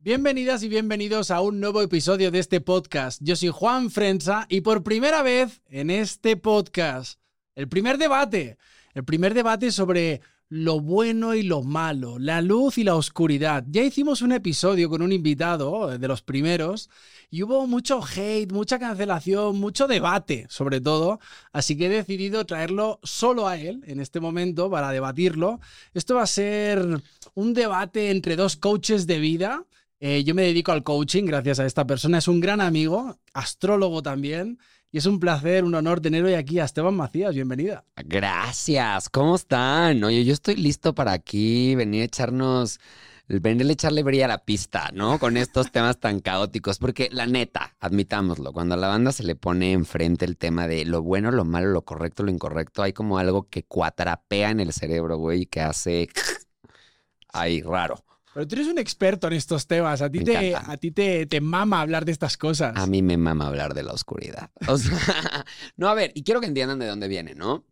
[0.00, 3.20] Bienvenidas y bienvenidos a un nuevo episodio de este podcast.
[3.20, 7.18] Yo soy Juan Frenza y por primera vez en este podcast,
[7.56, 8.58] el primer debate,
[8.94, 13.64] el primer debate sobre lo bueno y lo malo, la luz y la oscuridad.
[13.66, 16.88] Ya hicimos un episodio con un invitado de los primeros
[17.28, 21.18] y hubo mucho hate, mucha cancelación, mucho debate sobre todo,
[21.52, 25.60] así que he decidido traerlo solo a él en este momento para debatirlo.
[25.92, 27.02] Esto va a ser
[27.34, 29.64] un debate entre dos coaches de vida.
[30.00, 34.02] Eh, yo me dedico al coaching gracias a esta persona, es un gran amigo, astrólogo
[34.02, 34.58] también.
[34.90, 37.34] Y es un placer, un honor tener hoy aquí a Esteban Macías.
[37.34, 37.84] Bienvenida.
[38.06, 39.10] Gracias.
[39.10, 40.02] ¿Cómo están?
[40.02, 42.80] Oye, yo estoy listo para aquí venir a echarnos,
[43.26, 45.18] venir a echarle brillo a la pista, ¿no?
[45.18, 46.78] Con estos temas tan caóticos.
[46.78, 50.86] Porque la neta, admitámoslo, cuando a la banda se le pone enfrente el tema de
[50.86, 54.72] lo bueno, lo malo, lo correcto, lo incorrecto, hay como algo que cuatrapea en el
[54.72, 56.08] cerebro, güey, que hace...
[57.30, 58.02] Ay, raro.
[58.38, 60.00] Pero tú eres un experto en estos temas.
[60.00, 62.72] A ti, te, a ti te, te, mama hablar de estas cosas.
[62.76, 64.52] A mí me mama hablar de la oscuridad.
[64.68, 64.96] O sea,
[65.76, 67.64] no, a ver, y quiero que entiendan de dónde viene, ¿no?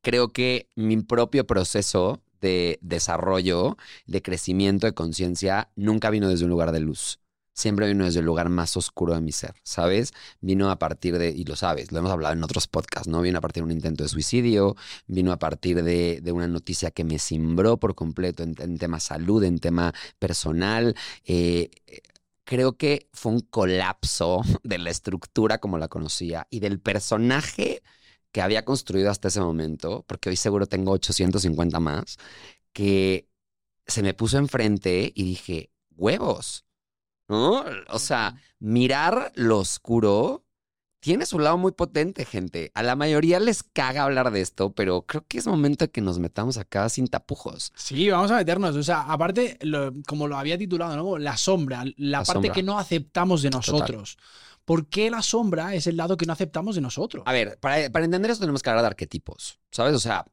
[0.00, 6.50] Creo que mi propio proceso de desarrollo, de crecimiento de conciencia, nunca vino desde un
[6.50, 7.20] lugar de luz
[7.56, 10.12] siempre vino desde el lugar más oscuro de mi ser, ¿sabes?
[10.40, 13.22] Vino a partir de, y lo sabes, lo hemos hablado en otros podcasts, ¿no?
[13.22, 14.76] Vino a partir de un intento de suicidio,
[15.06, 19.58] vino a partir de, una noticia que me cimbró por completo en, tema salud, en
[19.58, 20.94] tema personal.
[21.24, 21.70] Eh,
[22.44, 27.82] creo que fue un colapso de la estructura como la conocía y del personaje
[28.32, 32.18] que había construido hasta ese momento, porque hoy seguro tengo 850 más,
[32.74, 33.30] que
[33.86, 36.66] se me puso enfrente y dije, huevos,
[37.28, 37.64] ¿no?
[37.88, 40.46] O sea, mirar lo oscuro
[41.00, 42.72] tiene su lado muy potente, gente.
[42.74, 46.00] A la mayoría les caga hablar de esto, pero creo que es momento de que
[46.00, 47.72] nos metamos acá sin tapujos.
[47.76, 48.74] Sí, vamos a meternos.
[48.74, 49.56] O sea, aparte,
[50.06, 51.18] como lo había titulado, ¿no?
[51.18, 54.18] La sombra, la, parte que no aceptamos de nosotros.
[54.64, 57.22] ¿Por qué la sombra es el lado que no aceptamos de nosotros?
[57.24, 59.94] A ver, para, para entender eso tenemos que hablar de arquetipos, ¿sabes?
[59.94, 60.26] O sea,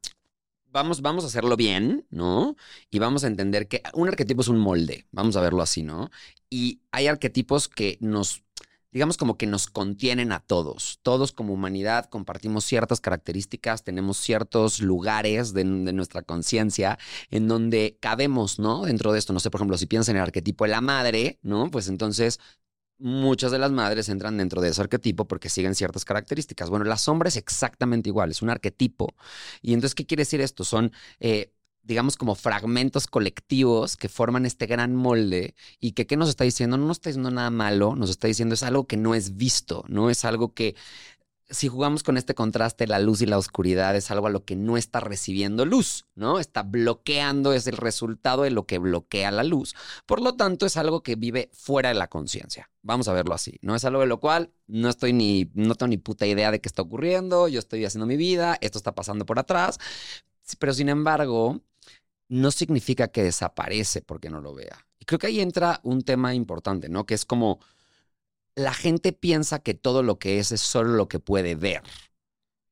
[0.73, 2.57] vamos, vamos a hacerlo bien, ¿no?
[2.91, 6.09] Y vamos a entender que un arquetipo es un molde, vamos a verlo así, ¿no?
[6.49, 8.43] Y hay arquetipos que nos,
[8.91, 10.99] digamos como que nos contienen a todos.
[11.03, 16.97] Todos como humanidad compartimos ciertas características, tenemos ciertos lugares de, nuestra conciencia
[17.29, 18.83] en donde cabemos, ¿no?
[18.83, 21.39] Dentro de esto, no sé, por ejemplo, si piensas en el arquetipo de la madre,
[21.43, 21.69] ¿no?
[21.69, 22.39] Pues entonces
[22.97, 26.69] muchas de las madres entran dentro de ese arquetipo porque siguen ciertas características.
[26.69, 29.13] Bueno, la sombra es exactamente igual, es un arquetipo.
[29.61, 30.63] Y entonces, ¿qué quiere decir esto?
[30.63, 36.29] Son, eh, digamos, como fragmentos colectivos que forman este gran molde y que, ¿qué nos
[36.29, 36.77] está diciendo?
[36.77, 39.83] No nos está diciendo nada malo, nos está diciendo es algo que no es visto,
[39.87, 40.75] no es algo que
[41.49, 44.55] si jugamos con este contraste, la luz y la oscuridad es algo a lo que
[44.55, 46.39] no está recibiendo luz, ¿no?
[46.39, 49.75] Está bloqueando, es el resultado de lo que bloquea la luz.
[50.05, 52.71] Por lo tanto, es algo que vive fuera de la conciencia.
[52.81, 53.59] Vamos a verlo así.
[53.61, 56.61] No es algo de lo cual no estoy ni, no tengo ni puta idea de
[56.61, 59.79] qué está ocurriendo, yo estoy haciendo mi vida, esto está pasando por atrás.
[60.59, 61.61] Pero sin embargo,
[62.29, 64.85] no significa que desaparece porque no lo vea.
[64.99, 67.05] Y creo que ahí entra un tema importante, ¿no?
[67.05, 67.59] Que es como
[68.55, 71.81] la gente piensa que todo lo que es es solo lo que puede ver.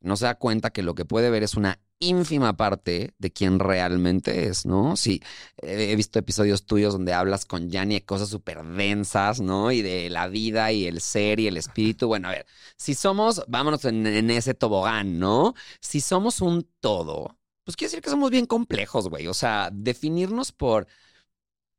[0.01, 3.59] No se da cuenta que lo que puede ver es una ínfima parte de quien
[3.59, 4.97] realmente es, ¿no?
[4.97, 5.21] Sí,
[5.61, 9.71] he visto episodios tuyos donde hablas con Yanni de cosas súper densas, ¿no?
[9.71, 12.07] Y de la vida y el ser y el espíritu.
[12.07, 15.53] Bueno, a ver, si somos, vámonos en, en ese tobogán, ¿no?
[15.79, 19.27] Si somos un todo, pues quiere decir que somos bien complejos, güey.
[19.27, 20.87] O sea, definirnos por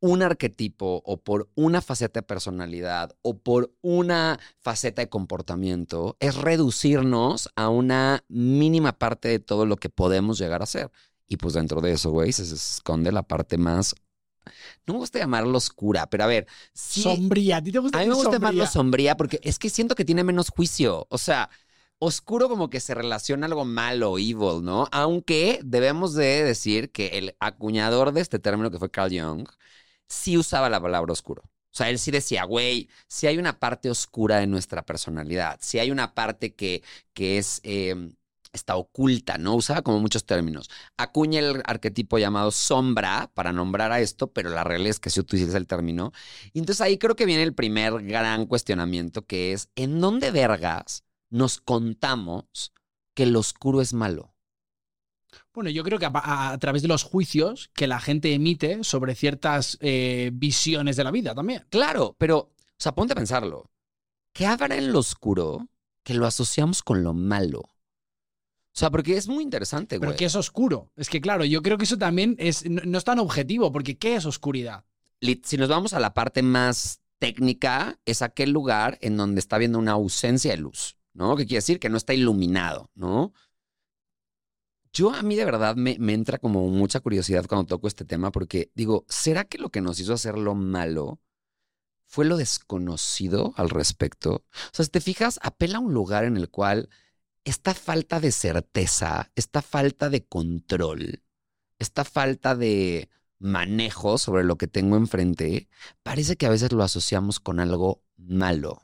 [0.02, 6.34] un arquetipo o por una faceta de personalidad o por una faceta de comportamiento es
[6.34, 10.90] reducirnos a una mínima parte de todo lo que podemos llegar a ser.
[11.28, 13.94] Y pues dentro de eso, güey, se esconde la parte más
[14.86, 16.48] no me gusta llamarlo oscura, pero a ver.
[16.74, 17.58] sombría.
[17.58, 20.04] ¿A ti te gusta A mí me gusta llamarlo sombría porque es que siento que
[20.04, 21.06] tiene menos juicio.
[21.10, 21.48] O sea,
[22.00, 24.88] oscuro como que se relaciona algo malo, evil, ¿no?
[24.90, 29.48] Aunque debemos de decir que el acuñador de este término que fue Carl Jung
[30.08, 31.42] sí usaba la palabra oscuro.
[31.44, 35.78] O sea, él sí decía, güey, si hay una parte oscura de nuestra personalidad, si
[35.78, 36.82] hay una parte que,
[37.14, 37.60] que es...
[37.64, 38.14] Em,
[38.52, 39.54] está oculta, ¿no?
[39.54, 40.68] Usaba como muchos términos.
[40.96, 45.20] Acuña el arquetipo llamado sombra para nombrar a esto, pero la realidad es que si
[45.20, 46.12] utilizas el término.
[46.52, 51.04] Y entonces ahí creo que viene el primer gran cuestionamiento, que es, ¿en dónde vergas
[51.30, 52.72] nos contamos
[53.14, 54.31] que el oscuro es malo?
[55.52, 59.78] Bueno, yo creo que a, través de los juicios que la gente emite sobre ciertas
[59.80, 61.64] eh, visiones de la vida también.
[61.70, 63.70] Claro, pero, o sea, ponte a pensarlo.
[64.32, 65.68] ¿Qué habrá en lo oscuro
[66.02, 67.60] que lo asociamos con lo malo?
[68.74, 70.12] O sea, porque es muy interesante, güey.
[70.12, 70.90] Pero es oscuro.
[70.96, 74.16] Es que, claro, yo creo que eso también es, no, es tan objetivo, porque ¿qué
[74.16, 74.84] es oscuridad?
[75.44, 79.78] si nos vamos a la parte más técnica, es aquel lugar en donde está habiendo
[79.78, 81.36] una ausencia de luz, ¿no?
[81.36, 83.32] Que quiere decir que no está iluminado, ¿no?
[84.92, 88.70] Yo a mí de verdad me, entra como mucha curiosidad cuando toco este tema porque
[88.74, 91.20] digo, ¿será que lo que nos hizo hacerlo malo
[92.06, 94.44] fue lo desconocido al respecto?
[94.44, 96.90] O sea, si te fijas, apela a un lugar en el cual
[97.44, 101.22] esta falta de certeza, esta falta de control,
[101.78, 105.68] esta falta de manejo sobre lo que tengo enfrente,
[106.02, 108.82] parece que a veces lo asociamos con algo malo.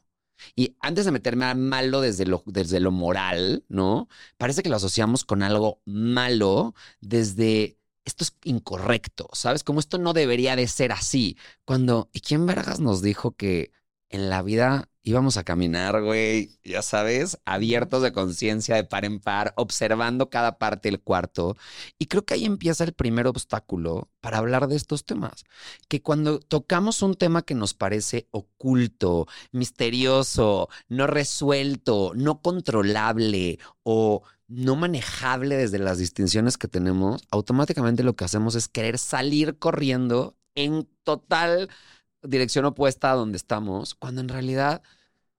[0.55, 4.08] Y antes de meterme a malo desde lo, desde lo moral, ¿no?
[4.37, 9.62] Parece que lo asociamos con algo malo desde esto es incorrecto, ¿sabes?
[9.62, 11.37] Como esto no debería de ser así.
[11.67, 13.70] Cuando, ¿y quién vergas nos dijo que
[14.08, 19.20] en la vida íbamos a caminar, güey, ya sabes, abiertos de conciencia de par en
[19.20, 21.56] par, observando cada parte del cuarto?
[21.99, 25.44] Y creo que ahí empieza el primer obstáculo para hablar de estos temas.
[25.88, 34.22] Que cuando tocamos un tema que nos parece oculto, misterioso, no resuelto, no controlable o
[34.46, 40.37] no manejable desde las distinciones que tenemos, automáticamente lo que hacemos es querer salir corriendo
[40.54, 41.69] en total
[42.22, 44.82] dirección opuesta a donde estamos, cuando en realidad,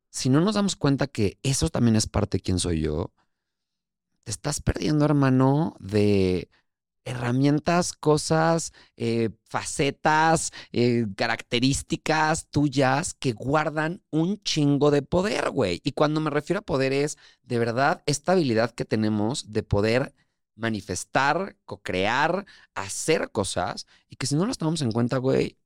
[0.10, 3.14] si no nos damos cuenta que eso también es parte de quién soy yo,
[4.24, 6.50] te estás perdiendo, hermano, de
[7.06, 15.82] herramientas, cosas, eh, facetas, eh, características tuyas que guardan un chingo de poder, güey.
[15.84, 20.14] Y cuando me refiero a poder es, de verdad, esta habilidad que tenemos de poder
[20.56, 22.46] manifestar, co-crear,
[22.76, 25.58] hacer cosas, y que si no las tomamos en cuenta, güey,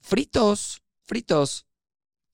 [0.00, 1.66] fritos, fritos.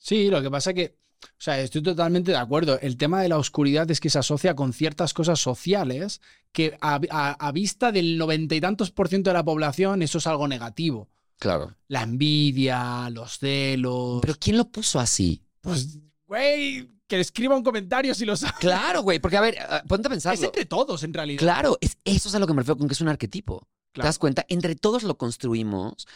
[0.06, 2.78] Sí, lo que pasa que, o sea, estoy totalmente de acuerdo.
[2.80, 6.20] El tema de la oscuridad es que se asocia con ciertas cosas sociales
[6.52, 10.18] que a, a- a vista del noventa y tantos por ciento de la población eso
[10.18, 11.08] es algo negativo.
[11.38, 11.74] Claro.
[11.88, 14.20] La envidia, los celos.
[14.22, 15.42] Pero ¿quién lo puso así?
[15.60, 18.54] pues, güey, que escriba un comentario si lo sabe.
[18.60, 20.44] Claro, güey, porque a ver, ah, ponte a Es pensarlo.
[20.46, 21.40] entre todos, en realidad.
[21.40, 23.66] Claro, es, eso es a lo que me refiero con que es un arquetipo.
[23.92, 24.44] ¿Te das cuenta?
[24.48, 26.06] Entre todos lo construimos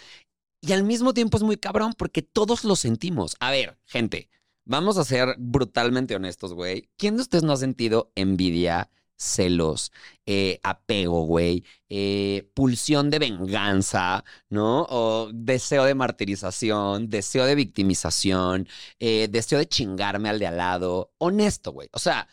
[0.60, 3.36] y al mismo tiempo es muy cabrón porque todos lo sentimos.
[3.40, 4.28] A ver, gente,
[4.64, 6.88] vamos a ser brutalmente honestos, güey.
[6.96, 8.90] ¿Quién de ustedes no ha sentido envidia,
[9.20, 9.92] celos,
[10.26, 14.86] eh, apego, güey, eh, pulsión de venganza, ¿no?
[14.88, 18.66] O deseo de martirización, deseo de victimización,
[18.98, 21.12] eh, deseo de chingarme al de al lado.
[21.18, 21.88] Honesto, güey.
[21.92, 22.28] O sea,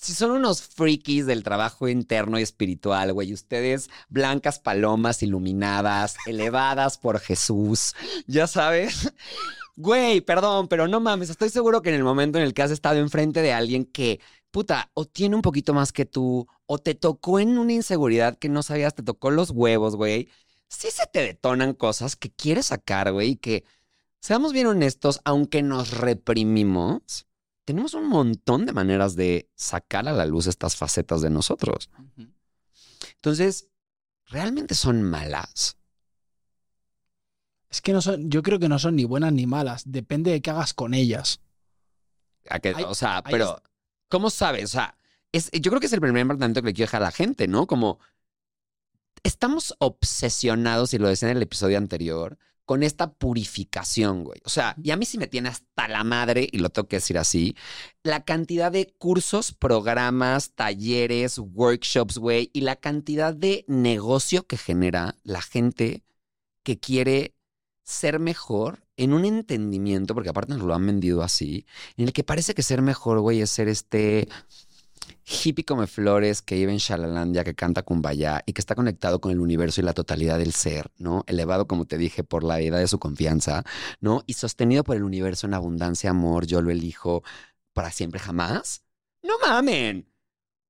[0.00, 6.98] si son unos frikis del trabajo interno y espiritual, güey, ustedes blancas palomas iluminadas, elevadas
[6.98, 7.94] por Jesús,
[8.26, 9.12] ya sabes.
[9.76, 12.70] Güey, perdón, pero no mames, estoy seguro que en el momento en el que has
[12.70, 16.94] estado enfrente de alguien que, puta, o tiene un poquito más que tú, o te
[16.94, 20.28] tocó en una inseguridad que no sabías, te tocó los huevos, güey,
[20.68, 23.64] sí se te detonan cosas que quieres sacar, güey, y que,
[24.20, 27.27] seamos bien honestos, aunque nos reprimimos,
[27.68, 31.90] tenemos un montón de maneras de sacar a la luz estas facetas de nosotros.
[33.16, 33.68] Entonces,
[34.24, 35.76] ¿realmente son malas?
[37.68, 39.82] Es que no son, yo creo que no son ni buenas ni malas.
[39.84, 41.42] Depende de qué hagas con ellas.
[42.48, 43.62] ¿A qué- Ahí- o sea, pero,
[44.08, 44.64] ¿cómo sabes?
[44.64, 44.96] O sea,
[45.30, 47.48] es, yo creo que es el primer planteamiento que le quiero dejar a la gente,
[47.48, 47.66] ¿no?
[47.66, 48.00] Como
[49.22, 52.38] estamos obsesionados, y lo decía en el episodio anterior,
[52.68, 54.42] con esta purificación, güey.
[54.44, 56.96] O sea, y a mí sí me tiene hasta la madre, y lo tengo que
[56.96, 57.56] decir así,
[58.02, 65.16] la cantidad de cursos, programas, talleres, workshops, güey, y la cantidad de negocio que genera
[65.22, 66.04] la gente
[66.62, 67.34] que quiere
[67.84, 71.64] ser mejor en un entendimiento, porque aparte nos lo han vendido así,
[71.96, 74.28] en el que parece que ser mejor, güey, es ser este
[75.28, 79.30] hippie come flores que vive en Shalalandia, que canta Kumbaya y que está conectado con
[79.30, 81.24] el universo y la totalidad del ser, ¿no?
[81.26, 83.64] Elevado, como te dije, por la edad de su confianza,
[84.00, 84.22] ¿no?
[84.26, 87.22] Y sostenido por el universo en abundancia, amor, yo lo elijo
[87.74, 88.82] para siempre jamás.
[89.22, 90.08] No mamen.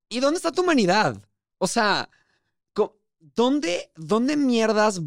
[0.09, 1.23] ¿Y dónde está tu humanidad?
[1.59, 2.09] O sea,
[3.21, 5.01] ¿dónde, dónde mierdas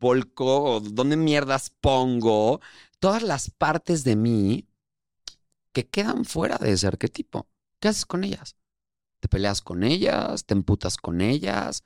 [0.00, 2.60] volco o dónde mierdas pongo
[2.98, 4.68] todas las partes de mí
[5.72, 7.48] que quedan fuera de ese arquetipo?
[7.78, 8.56] ¿Qué haces con ellas?
[9.26, 10.44] ¿Te peleas con ellas?
[10.44, 11.82] ¿Te emputas con ellas?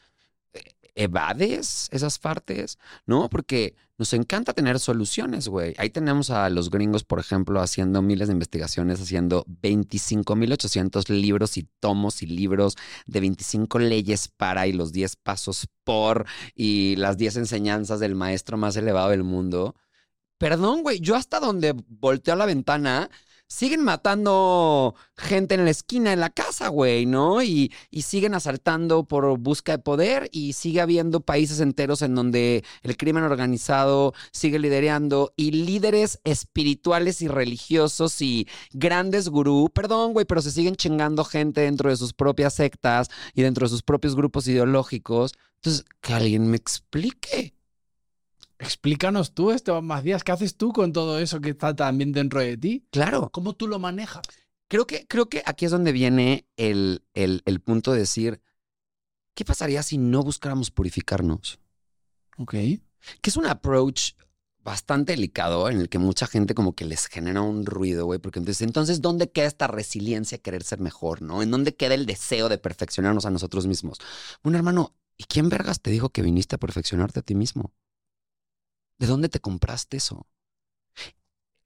[0.52, 0.60] eh,
[0.94, 2.76] ¿Evades esas partes?
[3.06, 3.30] ¿No?
[3.30, 5.74] Porque nos encanta tener soluciones, güey.
[5.78, 11.66] Ahí tenemos a los gringos, por ejemplo, haciendo miles de investigaciones, haciendo 25.800 libros y
[11.80, 17.36] tomos y libros de 25 leyes para y los 10 pasos por y las 10
[17.36, 19.76] enseñanzas del maestro más elevado del mundo.
[20.36, 23.08] Perdón, güey, yo hasta donde volteo a la ventana
[23.50, 27.42] siguen matando gente en la esquina, en la casa, güey, ¿no?
[27.42, 32.64] Y, y siguen asaltando por busca de poder y sigue habiendo países enteros en donde
[32.82, 40.26] el crimen organizado sigue liderando y líderes espirituales y religiosos y grandes gurú, perdón, güey,
[40.26, 44.14] pero se siguen chingando gente dentro de sus propias sectas y dentro de sus propios
[44.14, 45.32] grupos ideológicos.
[45.56, 47.59] Entonces, que alguien me explique.
[48.60, 52.56] Explícanos tú, Esteban Macías, ¿qué haces tú con todo eso que está también dentro de
[52.56, 52.86] ti?
[52.90, 53.30] Claro.
[53.32, 54.22] ¿Cómo tú lo manejas?
[54.68, 58.42] Creo que, creo que aquí es donde viene el, el, el punto de decir,
[59.34, 61.58] ¿qué pasaría si no buscáramos purificarnos?
[62.36, 62.52] Ok.
[62.52, 64.12] Que es un approach
[64.62, 68.38] bastante delicado en el que mucha gente como que les genera un ruido, güey, porque
[68.38, 71.42] entonces, entonces, ¿dónde queda esta resiliencia a querer ser mejor, no?
[71.42, 73.98] ¿En dónde queda el deseo de perfeccionarnos a nosotros mismos?
[74.44, 77.72] Un hermano, ¿y quién vergas te dijo que viniste a perfeccionarte a ti mismo?
[79.00, 80.26] ¿De dónde te compraste eso?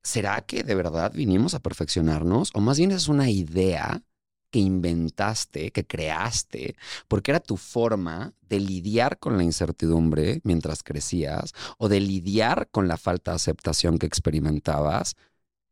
[0.05, 2.53] ¿Será que de verdad vinimos a perfeccionarnos?
[2.55, 4.05] ¿O más bien es una idea
[4.53, 6.76] que inventaste, que creaste,
[7.09, 12.87] porque era tu forma de lidiar con la incertidumbre mientras crecías o de lidiar con
[12.87, 15.17] la falta de aceptación que experimentabas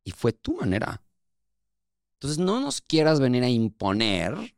[0.02, 1.00] y fue tu manera.
[2.14, 4.56] Entonces no nos quieras venir a imponer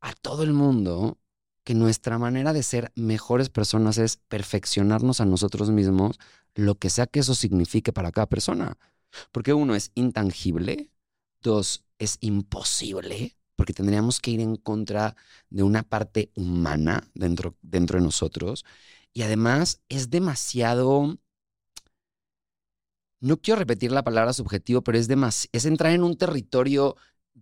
[0.00, 1.18] a todo el mundo
[1.68, 6.18] que nuestra manera de ser mejores personas es perfeccionarnos a nosotros mismos,
[6.54, 8.78] lo que sea que eso signifique para cada persona.
[9.32, 10.90] Porque uno es intangible,
[11.42, 15.14] dos es imposible, porque tendríamos que ir en contra
[15.50, 18.64] de una parte humana dentro, dentro de nosotros.
[19.12, 21.18] Y además es demasiado...
[23.20, 25.06] No quiero repetir la palabra subjetivo, pero es,
[25.52, 26.96] es entrar en un territorio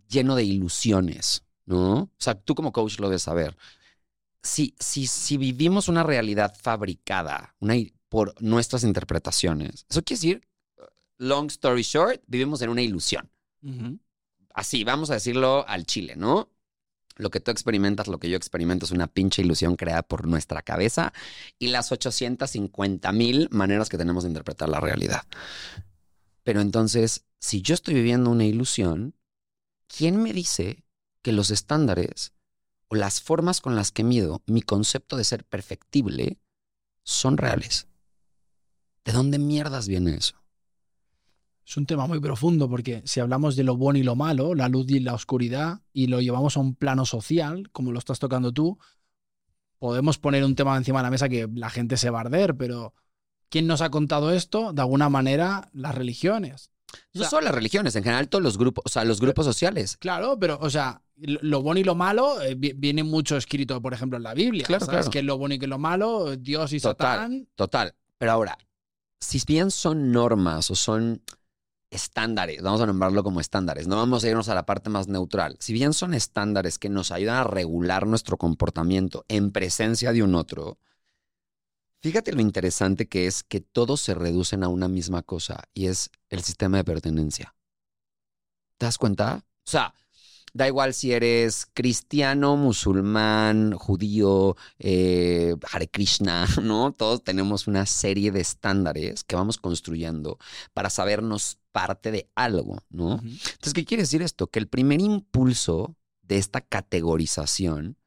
[0.08, 1.92] lleno de ilusiones, ¿no?
[1.92, 3.56] O sea, tú como coach lo debes saber.
[4.46, 7.74] Si, si, si vivimos una realidad fabricada una,
[8.08, 10.48] por nuestras interpretaciones, eso quiere decir,
[11.18, 13.30] long story short, vivimos en una ilusión.
[13.62, 13.98] Uh -huh
[14.56, 16.50] así, vamos a decirlo al chile, ¿no?
[17.16, 20.62] Lo que tú experimentas, lo que yo experimento es una pinche ilusión creada por nuestra
[20.62, 21.12] cabeza
[21.58, 25.22] y las 850 mil maneras que tenemos de interpretar la realidad.
[26.42, 29.14] Pero entonces, si yo estoy viviendo una ilusión,
[29.86, 30.84] ¿quién me dice
[31.22, 32.32] que los estándares
[32.88, 36.38] o las formas con las que mido mi concepto de ser perfectible
[37.02, 37.88] son reales?
[39.04, 40.36] ¿De dónde mierdas viene eso?
[41.66, 44.68] Es un tema muy profundo porque si hablamos de lo bueno y lo malo, la
[44.68, 48.52] luz y la oscuridad, y lo llevamos a un plano social, como lo estás tocando
[48.52, 48.78] tú,
[49.78, 52.56] podemos poner un tema encima de la mesa que la gente se va a arder,
[52.56, 52.94] pero
[53.48, 54.72] ¿quién nos ha contado esto?
[54.72, 56.70] De alguna manera, las religiones.
[57.12, 59.44] No o sea, solo las religiones, en general todos los grupos, o sea, los grupos
[59.44, 59.96] sociales.
[59.96, 64.16] Claro, pero, o sea, lo bueno y lo malo eh, viene mucho escrito, por ejemplo,
[64.16, 64.66] en la Biblia.
[64.66, 65.06] Claro, ¿sabes?
[65.06, 65.10] claro.
[65.10, 67.48] Que lo bueno y que lo malo, Dios y total, Satán.
[67.54, 67.94] Total.
[68.18, 68.58] Pero ahora,
[69.20, 71.22] si bien son normas o son
[71.90, 75.56] estándares, vamos a nombrarlo como estándares, no vamos a irnos a la parte más neutral.
[75.60, 80.34] Si bien son estándares que nos ayudan a regular nuestro comportamiento en presencia de un
[80.34, 80.78] otro,
[82.00, 86.10] fíjate lo interesante que es que todos se reducen a una misma cosa y es
[86.28, 87.54] el sistema de pertenencia.
[88.78, 89.44] ¿Te das cuenta?
[89.64, 89.94] O sea,
[90.56, 96.92] da igual si eres cristiano, musulmán, judío, eh, Hare Krishna, ¿no?
[96.92, 100.38] Todos tenemos una serie de estándares que vamos construyendo
[100.72, 103.16] para sabernos parte de algo, ¿no?
[103.16, 103.50] Uh -huh.
[103.52, 104.46] Entonces, ¿qué quiere decir esto?
[104.46, 107.98] Que el primer impulso de esta categorización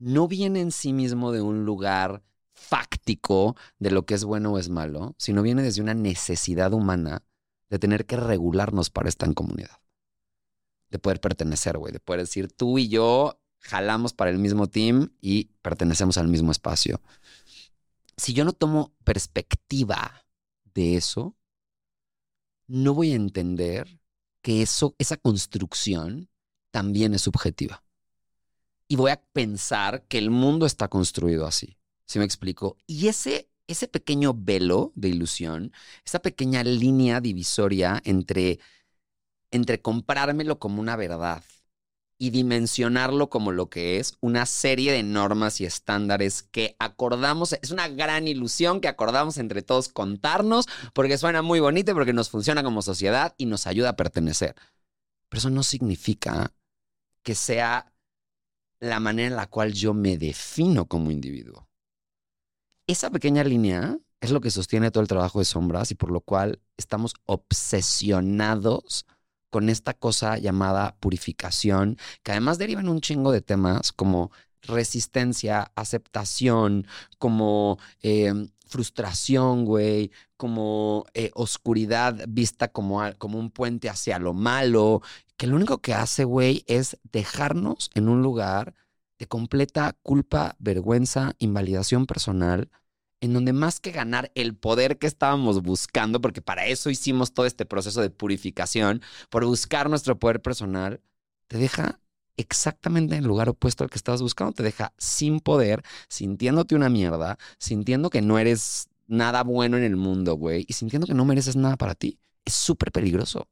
[0.00, 4.58] no viene en sí mismo de un lugar fáctico de lo que es bueno o
[4.58, 7.22] es malo, sino viene desde una necesidad humana
[7.70, 9.81] de tener que regularnos para estar en comunidad
[10.92, 15.10] de poder pertenecer, güey, de poder decir tú y yo jalamos para el mismo team
[15.20, 17.00] y pertenecemos al mismo espacio.
[18.16, 20.26] Si yo no tomo perspectiva
[20.74, 21.34] de eso,
[22.66, 24.00] no voy a entender
[24.42, 26.28] que eso, esa construcción
[26.70, 27.82] también es subjetiva.
[28.86, 31.78] Y voy a pensar que el mundo está construido así.
[32.04, 32.76] ¿Sí me explico?
[32.86, 35.72] Y ese, ese pequeño velo de ilusión,
[36.04, 38.58] esa pequeña línea divisoria entre
[39.52, 41.44] entre comprármelo como una verdad
[42.18, 47.70] y dimensionarlo como lo que es una serie de normas y estándares que acordamos, es
[47.72, 52.30] una gran ilusión que acordamos entre todos contarnos porque suena muy bonito y porque nos
[52.30, 54.54] funciona como sociedad y nos ayuda a pertenecer.
[55.28, 56.52] Pero eso no significa
[57.22, 57.92] que sea
[58.78, 61.68] la manera en la cual yo me defino como individuo.
[62.86, 66.20] Esa pequeña línea es lo que sostiene todo el trabajo de sombras y por lo
[66.20, 69.06] cual estamos obsesionados
[69.52, 74.32] con esta cosa llamada purificación, que además deriva en un chingo de temas como
[74.62, 76.86] resistencia, aceptación,
[77.18, 78.32] como eh,
[78.66, 85.02] frustración, güey, como eh, oscuridad vista como, como un puente hacia lo malo,
[85.36, 88.74] que lo único que hace, güey, es dejarnos en un lugar
[89.18, 92.70] de completa culpa, vergüenza, invalidación personal,
[93.22, 97.46] en donde más que ganar el poder que estábamos buscando, porque para eso hicimos todo
[97.46, 99.00] este proceso de purificación,
[99.30, 101.00] por buscar nuestro poder personal,
[101.46, 102.00] te deja
[102.36, 106.88] exactamente en el lugar opuesto al que estabas buscando, te deja sin poder, sintiéndote una
[106.88, 111.24] mierda, sintiendo que no eres nada bueno en el mundo, güey, y sintiendo que no
[111.24, 112.18] mereces nada para ti.
[112.44, 113.46] Es súper peligroso.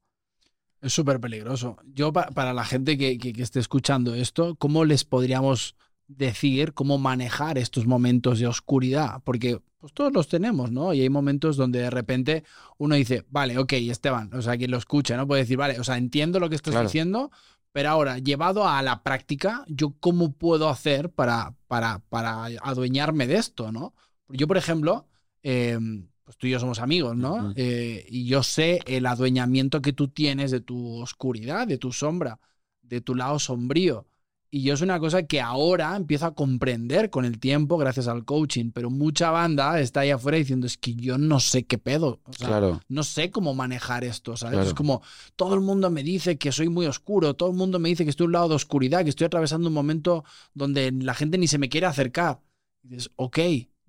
[0.81, 1.77] Es súper peligroso.
[1.85, 5.77] Yo, para la gente que, que, esté escuchando esto, ¿cómo les podríamos
[6.17, 9.23] decir cómo manejar estos momentos de oscuridad?
[9.25, 10.93] Porque pues todos los tenemos, ¿no?
[10.93, 12.45] Y hay momentos donde de repente
[12.77, 15.27] uno dice, vale, ok, Esteban, o sea, quien lo escucha, ¿no?
[15.27, 17.31] Puede decir, vale, o sea, entiendo lo que estás diciendo,
[17.73, 23.37] pero ahora, llevado a la práctica, ¿yo cómo puedo hacer para, para, para adueñarme de
[23.37, 23.95] esto, ¿no?
[24.29, 25.07] Yo, por ejemplo,
[25.43, 27.53] em, pues tú y yo somos amigos, ¿no?
[27.57, 32.39] Eh, y yo sé el adueñamiento que tú tienes de tu oscuridad, de tu sombra,
[32.83, 34.07] de tu lado sombrío.
[34.53, 38.25] Y yo es una cosa que ahora empiezo a comprender con el tiempo gracias al
[38.25, 42.21] coaching, pero mucha banda está ahí afuera diciendo es que yo no sé qué pedo,
[42.37, 42.81] claro.
[42.89, 44.67] no sé cómo manejar esto, ¿sabes?
[44.67, 45.03] Es como
[45.37, 48.11] todo el mundo me dice que soy muy oscuro, todo el mundo me dice que
[48.11, 51.47] estoy en un lado de oscuridad, que estoy atravesando un momento donde la gente ni
[51.47, 52.41] se me quiere acercar.
[52.83, 53.39] Y dices, ok,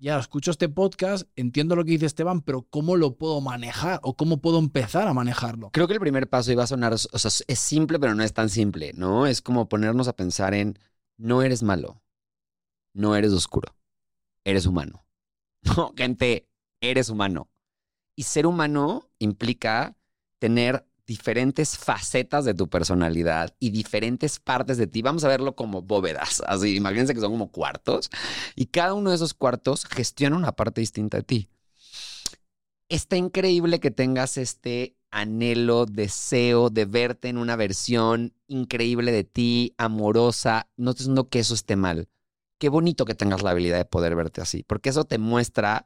[0.02, 4.16] ya escucho este podcast, entiendo lo que dice Esteban, pero ¿cómo lo puedo manejar o
[4.16, 5.70] cómo puedo empezar a manejarlo?
[5.70, 8.32] Creo que el primer paso iba a sonar, o sea, es simple, pero no es
[8.32, 9.26] tan simple, ¿no?
[9.28, 10.76] Es como ponernos a pensar en,
[11.18, 12.02] no eres malo,
[12.92, 13.76] no eres oscuro,
[14.44, 15.06] eres humano.
[15.76, 16.48] No, gente,
[16.80, 17.48] eres humano.
[18.16, 19.96] Y ser humano implica
[20.40, 25.02] tener diferentes facetas de tu personalidad y diferentes partes de ti.
[25.02, 26.42] Vamos a verlo como bóvedas.
[26.46, 28.10] Así, imagínense que son como cuartos.
[28.56, 31.48] Y cada uno de esos cuartos gestiona una parte distinta de ti.
[32.88, 39.74] Está increíble que tengas este anhelo, deseo de verte en una versión increíble de ti,
[39.76, 40.70] amorosa.
[40.78, 42.08] No estoy diciendo que eso esté mal.
[42.58, 45.84] Qué bonito que tengas la habilidad de poder verte así, porque eso te muestra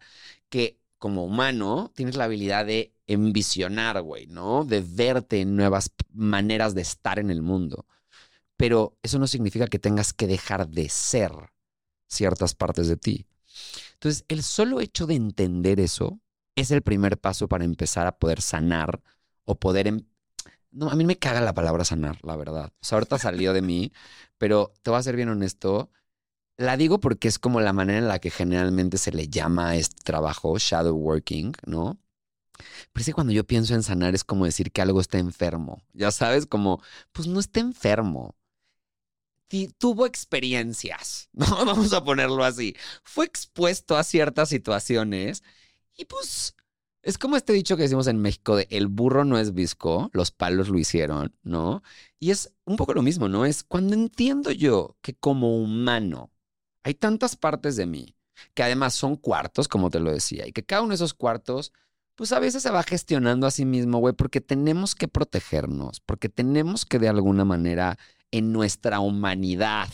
[0.51, 4.65] que como humano tienes la habilidad de envisionar, güey, ¿no?
[4.65, 7.87] De verte en nuevas maneras de estar en el mundo.
[8.57, 11.33] Pero eso no significa que tengas que dejar de ser
[12.07, 13.27] ciertas partes de ti.
[13.95, 16.21] Entonces, el solo hecho de entender eso
[16.55, 19.03] es el primer paso para empezar a poder sanar
[19.45, 19.87] o poder...
[19.89, 20.07] Em-,
[20.71, 22.73] no, a mí me caga la palabra sanar, la verdad.
[22.81, 23.93] O sea, ahorita salió de mí,
[24.39, 25.91] pero te voy a ser bien honesto.
[26.57, 29.77] La digo porque es como la manera en la que generalmente se le llama a
[29.77, 31.99] este trabajo, shadow working, ¿no?
[32.93, 35.83] Pero que cuando yo pienso en sanar es como decir que algo está enfermo.
[35.93, 38.35] Ya sabes, como, pues no está enfermo.
[39.79, 41.47] tuvo experiencias, ¿no?
[41.65, 42.77] Vamos a ponerlo así.
[43.05, 45.43] Fue expuesto a ciertas situaciones
[45.97, 46.55] y pues
[47.07, 50.33] es como este dicho que decimos en México de el burro no es visco, los
[50.33, 51.85] palos lo hicieron, ¿no?
[52.19, 53.47] Y es un poco lo mismo, ¿no?
[53.47, 56.33] Es cuando entiendo yo que como humano
[56.83, 58.17] hay tantas partes de mí
[58.55, 61.73] que además son cuartos, como te lo decía, y que cada uno de esos cuartos
[62.17, 66.29] pues a veces se va gestionando a sí mismo, güey, porque tenemos que protegernos, porque
[66.29, 67.99] tenemos que de alguna manera
[68.31, 69.89] en nuestra humanidad,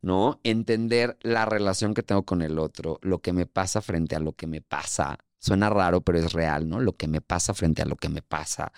[0.00, 0.40] ¿no?
[0.44, 4.32] Entender la relación que tengo con el otro, lo que me pasa frente a lo
[4.32, 5.18] que me pasa.
[5.38, 6.80] Suena raro, pero es real, ¿no?
[6.80, 8.72] Lo que me pasa frente a lo que me pasa.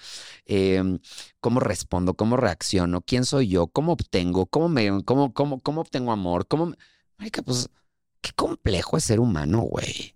[0.47, 0.99] Em,
[1.41, 2.15] ¿Cómo respondo?
[2.15, 3.03] ¿Cómo reacciono?
[3.03, 3.69] ¿Quién soy yo?
[3.69, 4.47] ¿Cómo obtengo?
[4.47, 6.49] ¿Cómo, me, cómo, cómo, cómo obtengo amor?
[6.49, 6.75] ¿Cómo...
[7.19, 7.69] Marica, pues,
[8.21, 10.16] qué complejo es ser humano, güey.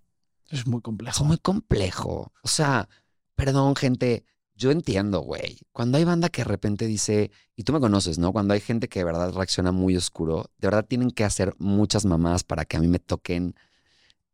[0.51, 1.17] Es muy complejo.
[1.17, 2.33] Es muy complejo.
[2.43, 2.89] O sea,
[3.35, 5.59] perdón, gente, yo entiendo, güey.
[5.71, 8.33] Cuando hay banda que de repente dice, y tú me conoces, ¿no?
[8.33, 12.05] Cuando hay gente que de verdad reacciona muy oscuro, de verdad tienen que hacer muchas
[12.05, 13.55] mamadas para que a mí me toquen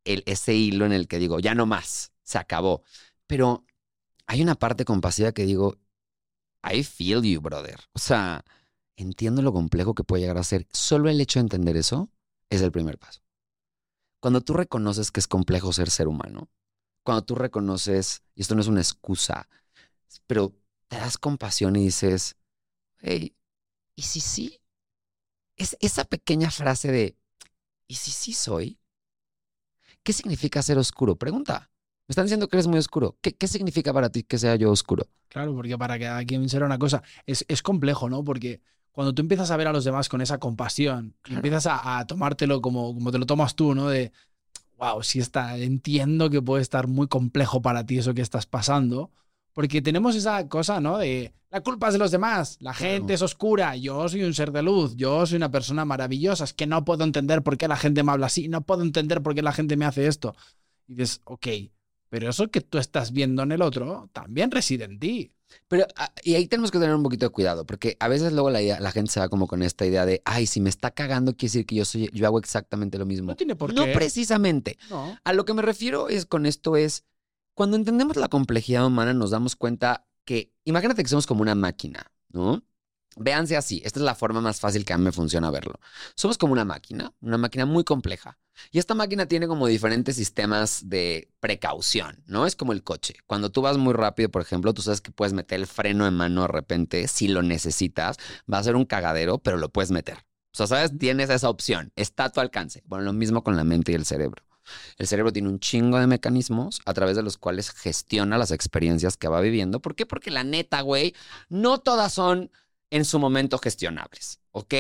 [0.06, 2.84] el, ese hilo en el que digo, ya no más, se acabó.
[3.27, 3.65] Pero
[4.25, 5.77] hay una parte compasiva que digo,
[6.63, 7.80] I feel you, brother.
[7.93, 8.43] O sea,
[8.95, 10.67] entiendo lo complejo que puede llegar a ser.
[10.71, 12.10] Solo el hecho de entender eso
[12.49, 13.21] es el primer paso.
[14.19, 16.49] Cuando tú reconoces que es complejo ser ser humano,
[17.03, 19.47] cuando tú reconoces, y esto no es una excusa,
[20.25, 20.53] pero
[20.88, 22.36] te das compasión y dices,
[22.99, 23.36] hey,
[23.95, 24.60] ¿y si sí?
[25.56, 27.17] Es esa pequeña frase de,
[27.88, 28.80] ¿y si sí soy?
[30.03, 31.15] ¿Qué significa ser oscuro?
[31.15, 31.71] Pregunta.
[32.08, 33.17] Me están diciendo que eres muy oscuro.
[33.21, 35.08] ¿Qué, qué significa para ti que sea yo oscuro?
[35.27, 38.23] Claro, porque para que quien será una cosa, es, es complejo, ¿no?
[38.23, 38.62] Porque
[38.97, 42.95] cuando tú empiezas a ver a los demás con esa compasión, empiezas a, tomártelo como,
[42.95, 43.89] como te lo tomas tú, ¿no?
[43.89, 44.12] De,
[44.75, 49.12] wow, sí está, entiendo que puede estar muy complejo para ti eso que estás pasando,
[49.53, 50.97] porque tenemos esa cosa, ¿no?
[50.97, 54.51] De la culpa es de los demás, la gente es oscura, yo soy un ser
[54.51, 57.77] de luz, yo soy una persona maravillosa, es que no puedo entender por qué la
[57.77, 60.36] gente me habla así, no puedo entender por qué la gente me hace esto.
[60.88, 61.47] Y dices, ok,
[62.10, 65.37] pero eso que tú estás viendo en el otro también reside en ti.
[65.67, 68.49] Pero, ah, y ahí tenemos que tener un poquito de cuidado, porque a veces luego
[68.49, 70.91] la, idea- la gente se va como con esta idea de, ay, si me está
[70.91, 73.27] cagando, quiere decir que yo, soy, yo hago exactamente lo mismo.
[73.31, 73.93] No tiene por No qué.
[73.93, 74.77] precisamente.
[74.89, 75.17] No.
[75.23, 77.05] A lo que me refiero es con esto es,
[77.53, 82.12] cuando entendemos la complejidad humana nos damos cuenta que, imagínate que somos como una máquina,
[82.29, 82.63] ¿no?
[83.19, 85.80] Véanse así, esta es la forma más fácil que a mí me funciona verlo.
[86.15, 88.38] Somos como una máquina, una máquina muy compleja.
[88.71, 92.45] Y esta máquina tiene como diferentes sistemas de precaución, ¿no?
[92.45, 93.15] Es como el coche.
[93.25, 96.15] Cuando tú vas muy rápido, por ejemplo, tú sabes que puedes meter el freno en
[96.15, 98.17] mano de repente, si lo necesitas,
[98.51, 100.17] va a ser un cagadero, pero lo puedes meter.
[100.53, 100.97] O sea, ¿sabes?
[100.97, 102.82] Tienes esa opción, está a tu alcance.
[102.86, 104.43] Bueno, lo mismo con la mente y el cerebro.
[104.97, 109.17] El cerebro tiene un chingo de mecanismos a través de los cuales gestiona las experiencias
[109.17, 109.82] que va viviendo.
[109.82, 110.06] ¿Por qué?
[110.06, 111.15] Porque la neta, güey,
[111.49, 112.51] no todas son
[112.91, 114.73] en su momento gestionables, ¿ok?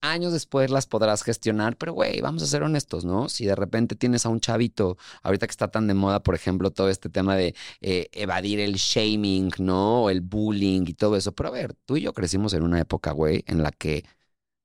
[0.00, 3.28] Años después las podrás gestionar, pero güey, vamos a ser honestos, ¿no?
[3.30, 6.70] Si de repente tienes a un chavito, ahorita que está tan de moda, por ejemplo,
[6.70, 10.04] todo este tema de eh, evadir el shaming, ¿no?
[10.04, 11.32] O el bullying y todo eso.
[11.32, 14.04] Pero a ver, tú y yo crecimos en una época, güey, en la que,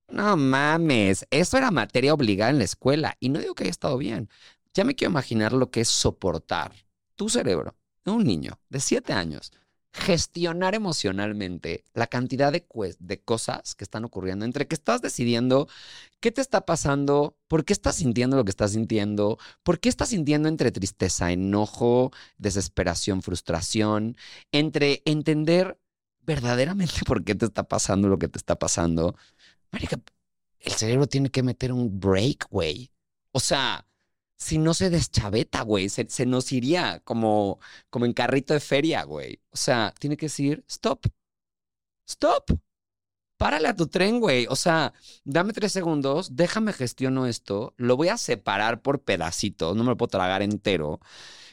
[0.09, 3.15] no mames, eso era materia obligada en la escuela.
[3.19, 4.29] Y no digo que haya estado bien.
[4.73, 6.73] Ya me quiero imaginar lo que es soportar
[7.15, 7.75] tu cerebro
[8.09, 9.51] un niño de siete años
[9.91, 12.65] gestionar emocionalmente la cantidad de,
[13.23, 15.67] cosas que están ocurriendo entre que estás decidiendo
[16.19, 20.09] qué te está pasando, por qué estás sintiendo lo que estás sintiendo, por qué estás
[20.09, 24.15] sintiendo entre tristeza, enojo, desesperación, frustración,
[24.51, 25.79] entre entender
[26.21, 29.15] verdaderamente por qué te está pasando lo que te está pasando.
[29.71, 29.99] Marica,
[30.59, 32.91] el cerebro tiene que meter un break, güey.
[33.31, 33.85] O sea,
[34.39, 39.41] si no se deschaveta, güey, se, nos iría como, como en carrito de feria, güey.
[39.51, 41.05] O sea, tiene que decir, stop,
[42.07, 42.45] stop,
[43.37, 44.47] párale a tu tren, güey.
[44.49, 44.93] O sea,
[45.25, 49.97] dame tres segundos, déjame gestiono esto, lo voy a separar por pedacitos, no me lo
[49.97, 50.99] puedo tragar entero.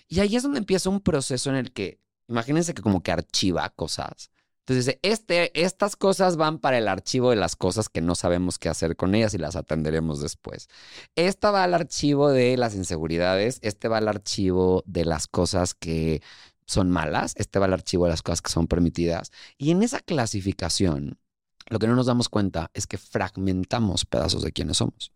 [0.09, 3.68] Y ahí es donde empieza un proceso en el que, imagínense que como que archiva
[3.70, 4.31] cosas.
[4.68, 8.68] Entonces este, estas cosas van para el archivo de las cosas que no sabemos qué
[8.68, 10.68] hacer con ellas y las atenderemos después.
[11.14, 16.20] Esta va al archivo de las inseguridades, este va al archivo de las cosas que
[16.66, 19.31] son malas, este va al archivo de las cosas que son permitidas.
[19.57, 21.20] Y en esa clasificación,
[21.68, 25.12] lo que no nos damos cuenta es que fragmentamos pedazos de quienes somos.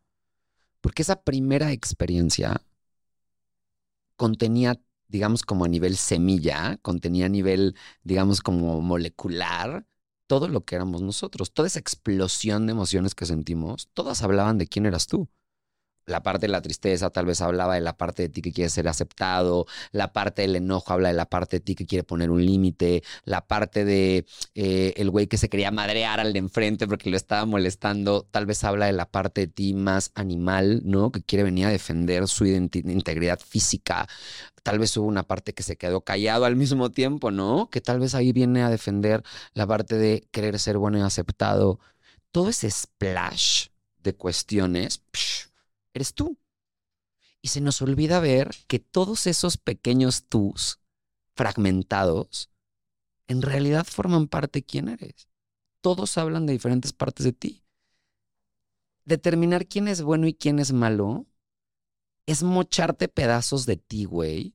[0.81, 2.63] Porque esa primera experiencia
[4.15, 9.87] contenía, digamos, como a nivel semilla, contenía a nivel, digamos, como molecular,
[10.27, 14.69] todo lo que éramos nosotros, toda esa explosión de emociones que sentimos, todas hablaban de
[14.69, 15.29] quién eras tú.
[16.11, 18.69] La parte de la tristeza tal vez hablaba de la parte de ti que quiere
[18.69, 22.31] ser aceptado, la parte del enojo habla de la parte de ti que quiere poner
[22.31, 26.87] un límite, la parte de eh, el güey que se quería madrear al de enfrente
[26.87, 31.13] porque lo estaba molestando, tal vez habla de la parte de ti más animal, ¿no?
[31.13, 34.09] Que quiere venir a defender su integridad física.
[34.63, 37.71] Tal vez hubo una parte que se quedó callado al mismo tiempo, ¿no?
[37.71, 39.23] Que tal vez ahí viene a defender
[39.55, 41.81] la parte de querer ser bueno y aceptado.
[42.33, 43.69] Todo ese splash
[44.03, 45.03] de cuestiones,
[45.95, 46.39] eres tú.
[47.43, 50.81] Y se nos olvida ver que todos esos pequeños tus
[51.35, 52.51] fragmentados
[53.29, 55.29] en realidad forman parte de quién eres.
[55.81, 57.65] Todos hablan de diferentes partes de ti.
[59.05, 61.27] Determinar quién es bueno y quién es malo
[62.27, 64.55] es mocharte pedazos de ti, güey,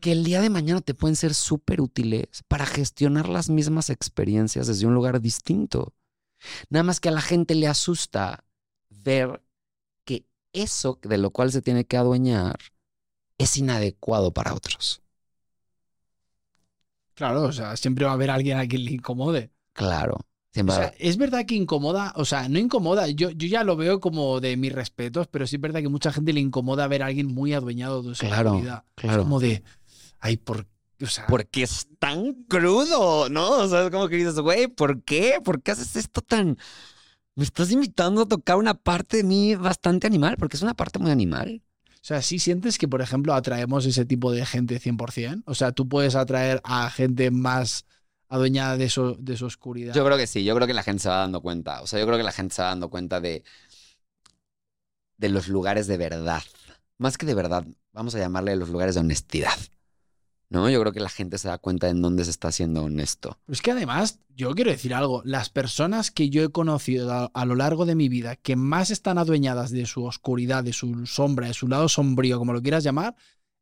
[0.00, 4.66] que el día de mañana te pueden ser súper útiles para gestionar las mismas experiencias
[4.66, 5.94] desde un lugar distinto.
[6.68, 8.44] Nada más que a la gente le asusta
[8.90, 9.42] ver
[10.62, 12.56] eso de lo cual se tiene que adueñar
[13.38, 15.02] es inadecuado para otros.
[17.14, 19.50] Claro, o sea, siempre va a haber alguien a quien le incomode.
[19.72, 20.18] Claro.
[20.58, 24.00] O sea, es verdad que incomoda, o sea, no incomoda, yo, yo ya lo veo
[24.00, 27.06] como de mis respetos, pero sí es verdad que mucha gente le incomoda ver a
[27.06, 28.84] alguien muy adueñado de su Claro, seguridad.
[28.94, 29.18] claro.
[29.20, 29.62] Es como de,
[30.18, 30.66] ay, por,
[31.02, 33.50] o sea, Porque es tan crudo, ¿no?
[33.50, 35.40] O sea, es como que dices, güey, ¿por qué?
[35.44, 36.56] ¿Por qué haces esto tan...
[37.36, 40.98] Me estás invitando a tocar una parte de mí bastante animal, porque es una parte
[40.98, 41.62] muy animal.
[41.86, 45.42] o sea, sí sientes que, por ejemplo, atraemos ese tipo de gente 100%.
[45.44, 47.84] O sea, tú puedes atraer a gente más
[48.28, 49.94] adueñada de su, de su oscuridad.
[49.94, 51.82] Yo creo que sí, yo creo que la gente se va dando cuenta.
[51.82, 53.44] O sea, yo creo que la gente se va dando cuenta de,
[55.18, 56.42] de los lugares de verdad.
[56.96, 59.58] Más que de verdad, vamos a llamarle los lugares de honestidad.
[60.48, 60.70] ¿No?
[60.70, 63.38] Yo creo que la gente se da cuenta en dónde se está siendo honesto.
[63.46, 67.24] Pero es que además, yo quiero decir algo, las personas que yo he conocido a,
[67.34, 71.04] a lo largo de mi vida que más están adueñadas de su oscuridad, de su
[71.06, 73.16] sombra, de su lado sombrío, como lo quieras llamar,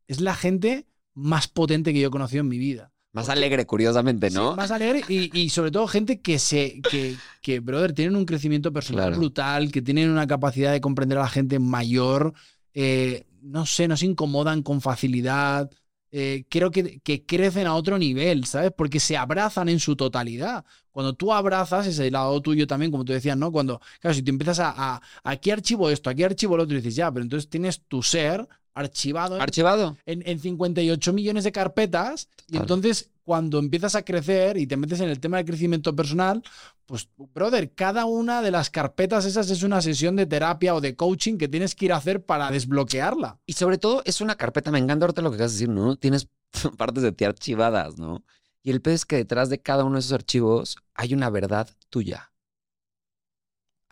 [0.08, 2.92] es la gente más potente que yo he conocido en mi vida.
[3.12, 4.50] Más Porque- alegre, curiosamente, ¿no?
[4.50, 8.26] Sí, más alegre y, y sobre todo gente que se que, que, brother, tienen un
[8.26, 9.18] crecimiento personal Claro.
[9.18, 12.34] brutal, que tienen una capacidad de comprender a la gente mayor.
[12.74, 15.70] eh, no sé, no se incomodan con facilidad.
[16.16, 18.70] Eh, creo que, que, crecen a otro nivel, ¿sabes?
[18.77, 20.64] Porque se abrazan en su totalidad.
[20.92, 23.50] Cuando tú abrazas ese lado tuyo también, como tú decías, ¿no?
[23.50, 26.81] Cuando, claro, si tú empiezas a, a aquí archivo esto, aquí archivo lo otro, y
[26.81, 29.40] dices, ya, pero entonces tienes tu ser archivado.
[29.40, 29.96] Archivado.
[30.04, 32.28] En, en 58 millones de carpetas.
[32.48, 36.42] Y entonces, cuando empiezas a crecer y te metes en el tema del crecimiento personal,
[36.87, 40.96] pues, brother, cada una de las carpetas esas es una sesión de terapia o de
[40.96, 43.38] coaching que tienes que ir a hacer para desbloquearla.
[43.46, 45.96] Y sobre todo, es una carpeta, me encanta ahorita lo que acabas de decir, ¿no?
[45.96, 46.28] Tienes
[46.76, 48.24] partes de ti archivadas, ¿no?
[48.62, 51.68] Y el peor es que detrás de cada uno de esos archivos hay una verdad
[51.90, 52.32] tuya.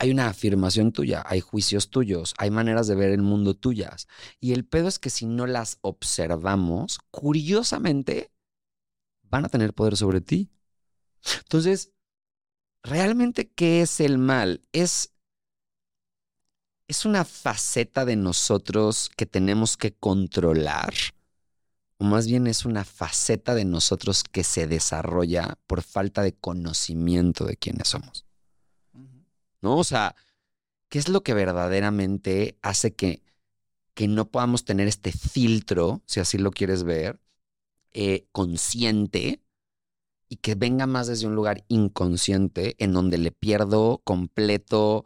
[0.03, 4.09] Hay una afirmación tuya, hay juicios tuyos, hay maneras de ver el mundo tuyas.
[4.41, 8.33] Y el pedo es que si no las observamos, curiosamente,
[9.23, 10.51] van a tener poder sobre ti.
[11.43, 11.93] Entonces,
[12.83, 14.65] ¿realmente qué es el mal?
[14.73, 15.15] Es,
[16.89, 20.95] es una faceta de nosotros que tenemos que controlar.
[21.99, 27.45] O más bien es una faceta de nosotros que se desarrolla por falta de conocimiento
[27.45, 28.27] de quiénes somos.
[29.63, 29.79] ¿No?
[29.79, 30.15] O sea,
[30.89, 33.23] ¿qué es lo que verdaderamente hace que,
[33.95, 37.21] que no podamos tener este filtro, si así lo quieres ver,
[37.93, 39.43] eh, consciente
[40.29, 45.05] y que venga más desde un lugar inconsciente en donde le pierdo completo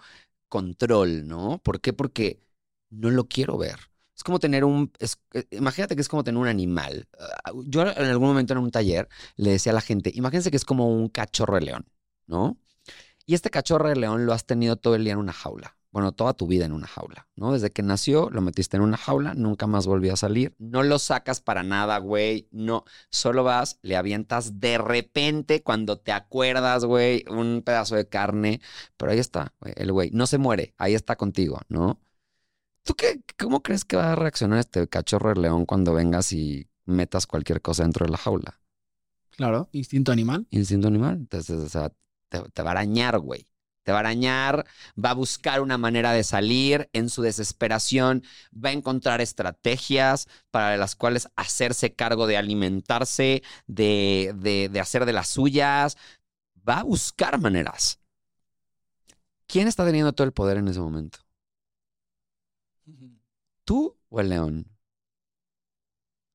[0.49, 1.59] control, ¿no?
[1.63, 1.93] ¿Por qué?
[1.93, 2.41] Porque
[2.91, 3.79] no lo quiero ver.
[4.17, 4.93] Es como tener un,
[5.35, 7.09] eh, imagínate que es como tener un animal.
[7.45, 10.57] Ah, yo en algún momento en un taller le decía a la gente, imagínense que
[10.57, 11.87] es como un cachorro de león,
[12.27, 12.59] ¿no?
[13.27, 15.77] Y este cachorro de león lo has tenido todo el día en una jaula.
[15.91, 17.55] Bueno, toda tu vida en una jaula, ¿no?
[17.55, 20.55] Desde que nació, lo metiste en una jaula, nunca más volvió a salir.
[20.59, 22.49] No lo sacas para nada, güey.
[22.53, 28.61] No, solo vas, le avientas de repente cuando te acuerdas, güey, un pedazo de carne.
[28.99, 30.11] Pero ahí está, güey, el güey.
[30.13, 31.99] No se muere, ahí está contigo, ¿no?
[32.83, 36.69] ¿Tú qué, cómo crees que va a reaccionar este cachorro de león cuando vengas y
[36.85, 38.61] metas cualquier cosa dentro de la jaula?
[39.31, 40.47] Claro, instinto animal.
[40.51, 41.17] Instinto animal.
[41.17, 41.91] Entonces, o sea,
[42.29, 43.49] te, te va a arañar, güey.
[43.83, 44.67] Te va a arañar,
[45.03, 50.77] va a buscar una manera de salir, en su desesperación va a encontrar estrategias para
[50.77, 55.97] las cuales hacerse cargo de alimentarse, de, de, de hacer de las suyas,
[56.69, 58.01] va a buscar maneras.
[59.47, 61.19] ¿Quién está teniendo todo el poder en ese momento?
[63.65, 64.67] ¿Tú o el león?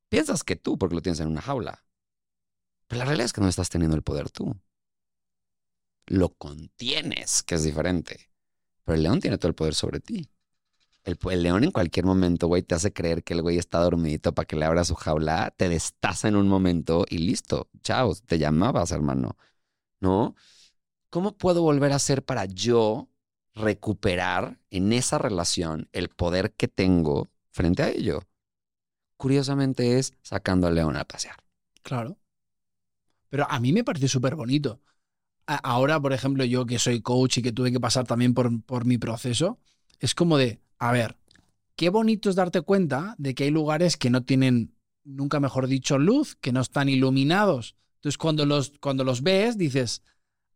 [0.10, 1.84] Piensas que tú porque lo tienes en una jaula.
[2.88, 4.56] Pero la realidad es que no estás teniendo el poder tú.
[6.06, 8.32] Lo contienes, que es diferente.
[8.84, 10.30] Pero el león tiene todo el poder sobre ti.
[11.04, 14.46] El, león en cualquier momento, güey, te hace creer que el güey está dormidito para
[14.46, 17.70] que le abra su jaula, te destaza en un momento y listo.
[17.82, 19.36] Chao, te llamabas, hermano.
[20.00, 20.36] ¿No?
[21.10, 23.10] ¿Cómo puedo volver a hacer para yo
[23.54, 28.22] recuperar en esa relación el poder que tengo frente a ello?
[29.18, 31.38] Curiosamente es sacando al león a pasear.
[31.82, 32.18] Claro.
[33.30, 34.82] Pero a mí me parece súper bonito.
[35.48, 38.86] Ahora, por ejemplo, yo que soy coach y que tuve que pasar también por, por
[38.86, 39.58] mi proceso,
[40.00, 41.18] es como de, a ver,
[41.76, 44.74] qué bonito es darte cuenta de que hay lugares que no tienen,
[45.04, 47.76] nunca mejor dicho, luz, que no están iluminados.
[47.96, 50.04] Entonces, cuando los, cuando los ves, dices,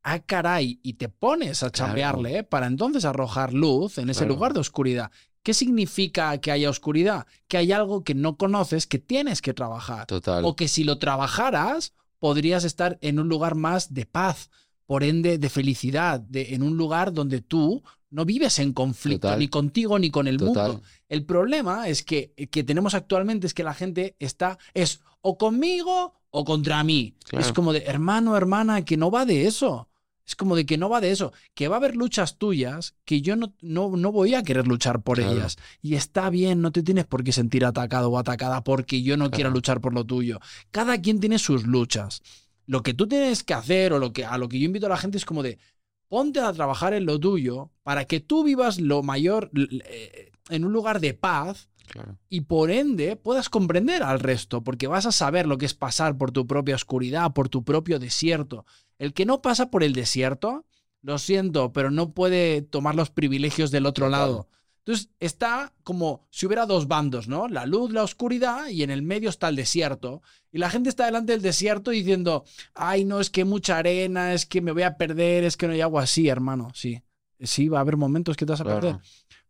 [0.04, 2.50] ah, caray, y te pones a chambearle Claro.
[2.50, 4.34] para entonces arrojar luz en ese Claro.
[4.36, 5.12] lugar de oscuridad.
[5.44, 7.28] ¿Qué significa que haya oscuridad?
[7.48, 10.08] Que hay algo que no conoces que tienes que trabajar.
[10.08, 10.44] Total.
[10.46, 14.50] O que si lo trabajaras, podrías estar en un lugar más de paz,
[14.86, 19.40] por ende de felicidad, de, en un lugar donde tú no vives en conflicto Total.
[19.40, 20.72] ni contigo ni con el Total.
[20.74, 20.84] mundo.
[21.10, 26.14] El problema es que, que tenemos actualmente es que la gente está, es o conmigo
[26.30, 27.16] o contra mí.
[27.28, 27.46] Claro.
[27.46, 29.90] Es como de, hermano, hermana, que no va de eso.
[30.28, 33.22] Es como de que no va de eso, que va a haber luchas tuyas que
[33.22, 35.34] yo no, no, no voy a querer luchar por Claro.
[35.34, 35.56] ellas.
[35.84, 39.26] Y está bien, no te tienes por qué sentir atacado o atacada porque yo no
[39.30, 39.56] quiero Claro.
[39.56, 40.40] luchar por lo tuyo.
[40.72, 42.24] Cada quien tiene sus luchas.
[42.66, 44.90] Lo que tú tienes que hacer o lo que, a lo que yo invito a
[44.90, 45.60] la gente es como de,
[46.08, 50.74] ponte a trabajar en lo tuyo para que tú vivas lo mayor eh, en un
[50.74, 52.18] lugar de paz Claro.
[52.30, 56.18] y por ende puedas comprender al resto, porque vas a saber lo que es pasar
[56.18, 58.66] por tu propia oscuridad, por tu propio desierto.
[58.98, 60.66] El que no pasa por el desierto,
[61.04, 64.48] lo siento, pero no puede tomar los privilegios del otro lado.
[64.86, 67.48] Entonces está como si hubiera dos bandos, ¿no?
[67.48, 70.22] La luz, la oscuridad y en el medio está el desierto.
[70.52, 72.46] Y la gente está delante del desierto diciendo,
[72.76, 75.74] ay, no, es que mucha arena, es que me voy a perder, es que no
[75.74, 76.68] hay agua así, hermano.
[76.76, 77.02] Sí,
[77.40, 78.80] sí, va a haber momentos que te vas a Claro.
[78.82, 79.02] perder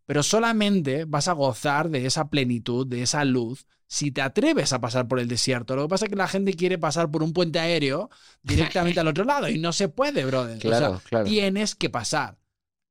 [0.08, 4.80] pero solamente vas a gozar de esa plenitud, de esa luz, si te atreves a
[4.80, 5.76] pasar por el desierto.
[5.76, 8.12] Lo que pasa es que la gente quiere pasar por un puente aéreo
[8.44, 10.58] directamente al otro lado y no se puede, brother.
[10.58, 11.26] O sea, Claro, claro.
[11.26, 12.38] tienes que pasar.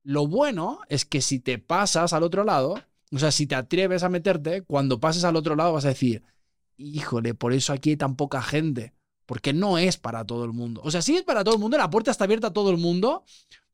[0.05, 2.75] Lo bueno es que si te pasas al otro lado,
[3.11, 6.23] O sea, si te atreves a meterte, cuando pases al otro lado vas a decir,
[6.77, 8.93] híjole, por eso aquí hay tan poca gente.
[9.25, 10.81] Porque no es para todo el mundo.
[10.83, 12.77] O sea, sí es para todo el mundo, la puerta está abierta a todo el
[12.77, 13.23] mundo,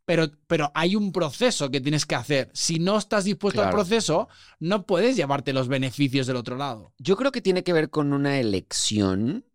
[0.06, 2.50] pero, pero hay un proceso que tienes que hacer.
[2.54, 6.94] Si no estás dispuesto al proceso, no puedes llevarte los beneficios del otro lado.
[6.98, 9.46] Yo creo que tiene que ver con una elección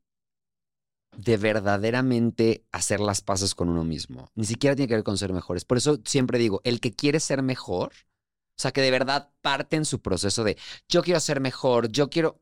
[1.16, 4.30] de verdaderamente hacer las paces con uno mismo.
[4.34, 5.64] Ni siquiera tiene que ver con ser mejores.
[5.64, 9.76] Por eso siempre digo, el que quiere ser mejor, o sea, que de verdad parte
[9.76, 10.56] en su proceso de
[10.88, 12.40] yo quiero ser mejor, yo quiero...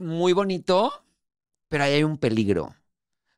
[0.00, 0.92] Muy bonito,
[1.68, 2.76] pero ahí hay un peligro.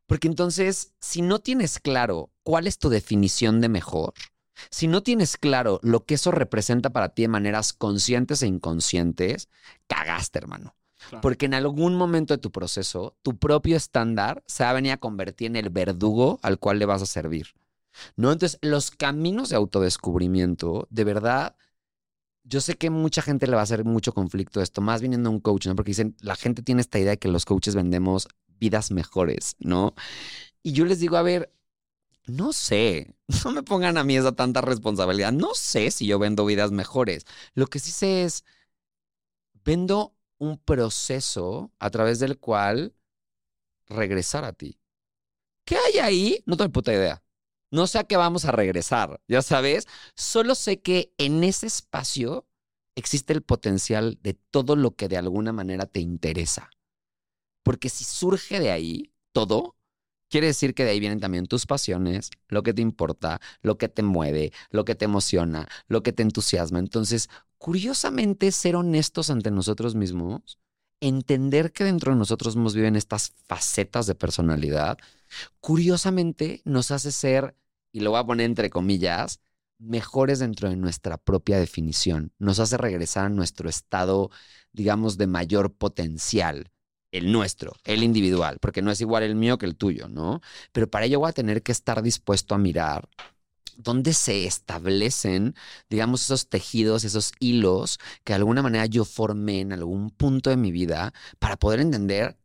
[0.07, 4.12] Porque entonces, si no tienes claro cuál es tu definición de mejor,
[4.71, 9.49] si no tienes claro lo que eso representa para ti de maneras conscientes e inconscientes,
[9.87, 10.75] cagaste, hermano.
[11.23, 14.99] Porque en algún momento de tu proceso, tu propio estándar se va a venir a
[14.99, 17.49] convertir en el verdugo al cual le vas a servir.
[18.17, 18.33] ¿No?
[18.33, 21.57] Entonces, los caminos de autodescubrimiento, de verdad,
[22.45, 25.41] yo sé que mucha gente le va a hacer mucho conflicto esto, más viniendo un
[25.41, 25.77] coach, ¿no?
[25.77, 29.95] Porque dicen, la gente tiene esta idea de que los coaches vendemos vidas mejores, ¿no?
[30.63, 31.53] Y yo les digo, a ver,
[32.27, 36.47] no sé, no me pongan a mí esa tanta responsabilidad, no sé si yo vendo
[36.47, 37.25] vidas mejores.
[37.55, 38.45] Lo que sí sé es,
[39.65, 42.94] vendo un proceso a través del cual
[43.87, 44.81] regresar a ti.
[45.64, 46.42] ¿Qué hay ahí?
[46.46, 47.22] No tengo puta idea.
[47.70, 49.87] No sé a qué vamos a regresar, ya sabes.
[50.16, 52.48] Solo sé que en ese espacio
[52.96, 56.70] existe el potencial de todo lo que de alguna manera te interesa.
[57.62, 59.76] Porque si surge de ahí todo,
[60.29, 63.88] quiere decir que de ahí vienen también tus pasiones, lo que te importa, lo que
[63.88, 66.79] te mueve, lo que te emociona, lo que te entusiasma.
[66.79, 67.29] Entonces,
[67.61, 70.59] curiosamente, ser honestos ante nosotros mismos,
[70.99, 74.96] entender que dentro de nosotros mismos viven estas facetas de personalidad,
[75.61, 77.55] curiosamente nos hace ser,
[77.92, 79.40] y lo voy a poner entre comillas,
[79.79, 82.33] mejores dentro de nuestra propia definición.
[82.38, 84.31] Nos hace regresar a nuestro estado,
[84.73, 86.70] digamos, de mayor potencial.
[87.12, 90.40] El nuestro, el individual, porque no es igual el mío que el tuyo, ¿no?
[90.73, 93.07] Pero para ello voy a tener que estar dispuesto a mirar
[93.83, 95.55] dónde se establecen,
[95.88, 100.57] digamos, esos tejidos, esos hilos que de alguna manera yo formé en algún punto de
[100.57, 102.37] mi vida para poder entender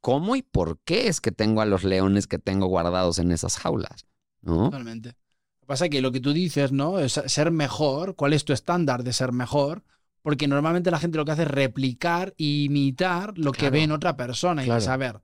[0.00, 3.56] cómo y por qué es que tengo a los leones que tengo guardados en esas
[3.56, 4.06] jaulas,
[4.42, 4.64] ¿no?
[4.64, 5.08] Totalmente.
[5.10, 6.98] Lo que pasa es que lo que tú dices, ¿no?
[6.98, 8.16] Es ser mejor.
[8.16, 9.82] ¿Cuál es tu estándar de ser mejor?
[10.22, 13.92] Porque normalmente la gente lo que hace es replicar e imitar lo que ve en
[13.92, 14.62] otra persona.
[14.62, 14.98] Y Claro.
[14.98, 15.20] ver,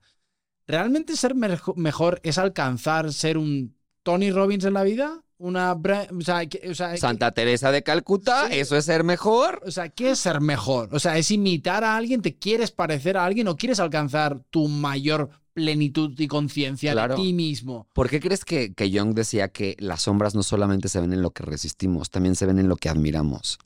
[0.67, 5.23] ¿realmente ser mejo- mejor es alcanzar ser un Tony Robbins en la vida?
[5.41, 5.73] Una.
[5.73, 8.59] O sea, que- o sea, que- Santa Teresa de Calcuta, Sí.
[8.59, 9.63] eso es ser mejor.
[9.67, 10.91] o sea, ¿qué es ser mejor?
[10.93, 12.21] O sea, ¿es imitar a alguien?
[12.23, 17.17] ¿Te quieres parecer a alguien o quieres alcanzar tu mayor plenitud y conciencia Claro.
[17.17, 17.89] de ti mismo?
[17.95, 21.23] ¿Por qué crees que, que Jung decía que las sombras no solamente se ven en
[21.23, 23.59] lo que resistimos, también se ven en lo que admiramos?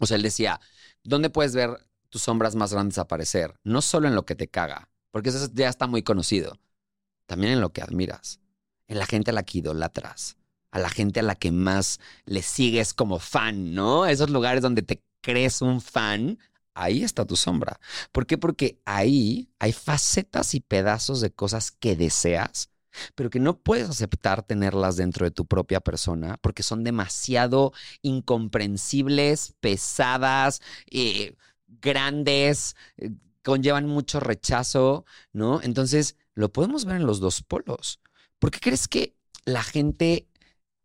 [0.00, 0.60] O sea, él decía,
[1.04, 1.70] ¿dónde puedes ver
[2.10, 3.54] tus sombras más grandes aparecer?
[3.62, 6.58] No solo en lo que te caga, porque eso ya está muy conocido.
[7.26, 8.40] También en lo que admiras,
[8.88, 10.36] en la gente a la que idolatras,
[10.78, 14.06] la gente a la que más le sigues como fan, ¿no?
[14.06, 16.38] Esos lugares donde te crees un fan,
[16.74, 17.80] ahí está tu sombra.
[18.12, 18.38] ¿Por qué?
[18.38, 22.70] Porque ahí hay facetas y pedazos de cosas que deseas,
[23.14, 29.54] pero que no puedes aceptar tenerlas dentro de tu propia persona porque son demasiado incomprensibles,
[29.60, 30.60] pesadas,
[30.90, 31.36] eh,
[31.66, 33.10] grandes, eh,
[33.42, 35.60] conllevan mucho rechazo, ¿no?
[35.62, 38.00] Entonces, lo podemos ver en los dos polos.
[38.38, 40.27] ¿Por qué crees que la gente,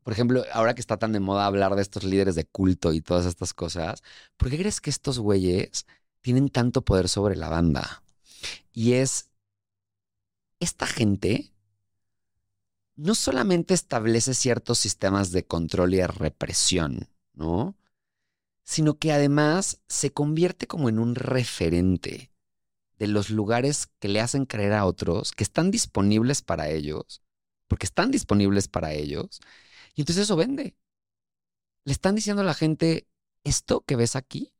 [0.03, 3.01] por ejemplo, ahora que está tan de moda hablar de estos líderes de culto y
[3.01, 4.03] todas estas cosas,
[4.37, 5.85] ¿por qué crees que estos güeyes
[6.21, 8.03] tienen tanto poder sobre la banda?
[8.73, 9.29] Y es,
[10.59, 11.53] esta gente
[12.95, 17.75] no solamente establece ciertos sistemas de control y de represión, ¿no?
[18.63, 22.31] Sino que además se convierte como en un referente
[22.99, 27.21] de los lugares que le hacen creer a otros que están disponibles para ellos,
[27.67, 29.41] porque están disponibles para ellos,
[29.95, 30.75] y entonces eso vende.
[31.85, 33.07] Le están diciendo a la gente,
[33.43, 34.53] esto que ves aquí,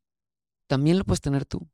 [0.66, 1.68] también lo puedes tener tú.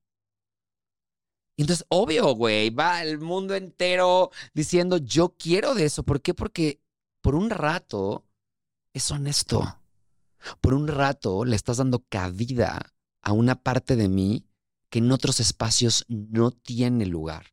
[1.57, 6.05] Y entonces, obvio, güey, va el mundo entero diciendo, yo quiero de eso.
[6.05, 6.33] ¿Por qué?
[6.33, 6.81] Porque
[7.21, 8.27] por un rato
[8.95, 9.79] es honesto.
[10.61, 14.47] Por un rato le estás dando cabida a una parte de mí
[14.89, 17.53] que en otros espacios no tiene lugar.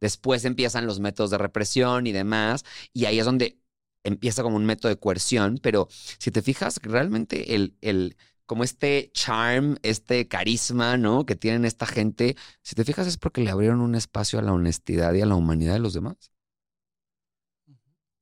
[0.00, 3.59] Después empiezan los métodos de represión y demás, y ahí es donde
[4.04, 5.88] empieza como un método de coerción, pero
[6.18, 11.26] si te fijas, realmente el, el, como este charm, este carisma, ¿no?
[11.26, 14.52] Que tienen esta gente, si te fijas es porque le abrieron un espacio a la
[14.52, 16.16] honestidad y a la humanidad de los demás.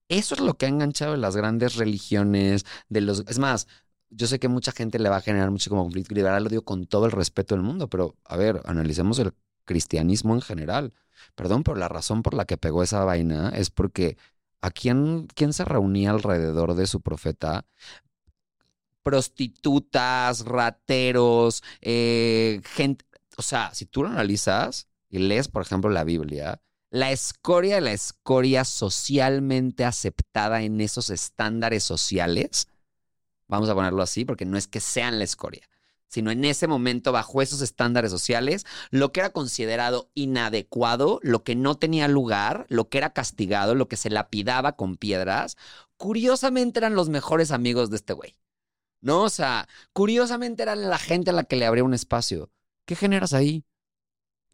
[0.09, 3.25] Eso es lo que ha enganchado de las grandes religiones, de los...
[3.29, 3.67] Es más,
[4.11, 6.63] yo sé que mucha gente le va a generar mucho como conflicto liberal, lo digo
[6.65, 10.95] con todo el respeto del mundo, pero a ver, analicemos el cristianismo en general.
[11.35, 14.17] Perdón, pero la razón por la que pegó esa vaina es porque
[14.61, 17.65] a quién, quién se reunía alrededor de su profeta
[19.09, 23.07] prostitutas, rateros, eh, gente.
[23.39, 27.93] O sea, si tú lo analizas y lees, por ejemplo, la Biblia, la escoria, la
[27.93, 32.69] escoria socialmente aceptada en esos estándares sociales,
[33.47, 35.67] vamos a ponerlo así, porque no es que sean la escoria,
[36.09, 41.55] sino en ese momento, bajo esos estándares sociales, lo que era considerado inadecuado, lo que
[41.55, 45.57] no tenía lugar, lo que era castigado, lo que se lapidaba con piedras,
[45.97, 48.37] curiosamente eran los mejores amigos de este güey.
[49.01, 49.23] ¿No?
[49.23, 52.51] O sea, curiosamente eran la gente a la que le abría un espacio.
[52.85, 53.65] ¿Qué generas ahí?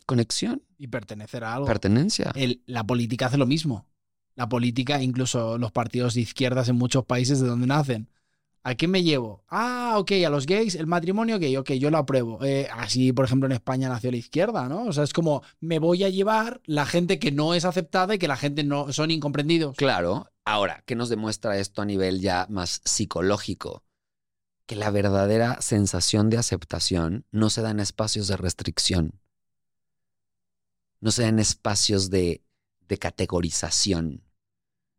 [0.07, 0.63] Conexión.
[0.77, 1.67] Y pertenecer a algo.
[1.67, 2.33] Pertenencia.
[2.67, 3.87] la política hace lo mismo.
[4.35, 8.11] La política, incluso los partidos de izquierdas en muchos países de donde nacen.
[8.65, 9.45] ¿A quién me llevo?
[9.49, 12.43] Ah, ok, a los gays, el matrimonio gay, ok, yo lo apruebo.
[12.43, 14.85] Eh, así, por ejemplo, en España nació la izquierda, ¿no?
[14.85, 18.19] O sea, es como, me voy a llevar la gente que no es aceptada y
[18.19, 19.77] que la gente no son incomprendidos.
[19.77, 20.31] Claro.
[20.45, 23.85] Ahora, ¿qué nos demuestra esto a nivel ya más psicológico?
[24.67, 29.21] Que la verdadera sensación de aceptación no se da en espacios de restricción
[31.05, 32.43] no se en espacios de,
[32.89, 34.25] de categorización.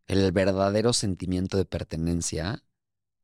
[0.05, 2.63] El verdadero sentimiento de pertenencia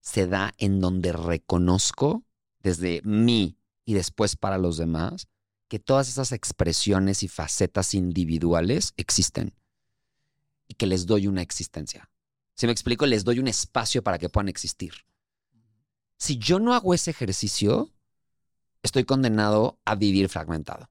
[0.01, 2.23] se da en donde reconozco
[2.59, 5.27] desde mí y después para los demás
[5.67, 9.53] que todas esas expresiones y facetas individuales existen
[10.67, 12.09] y que les doy una existencia.
[12.55, 14.93] Si me explico, les doy un espacio para que puedan existir.
[16.17, 17.89] Si yo no hago ese ejercicio,
[18.83, 20.89] estoy condenado a vivir fragmentado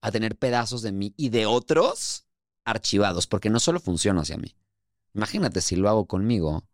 [0.00, 2.26] a tener pedazos de mí y de otros
[2.64, 4.56] archivados, porque no solo funciona hacia mí.
[5.14, 6.64] Imagínate si lo hago conmigo,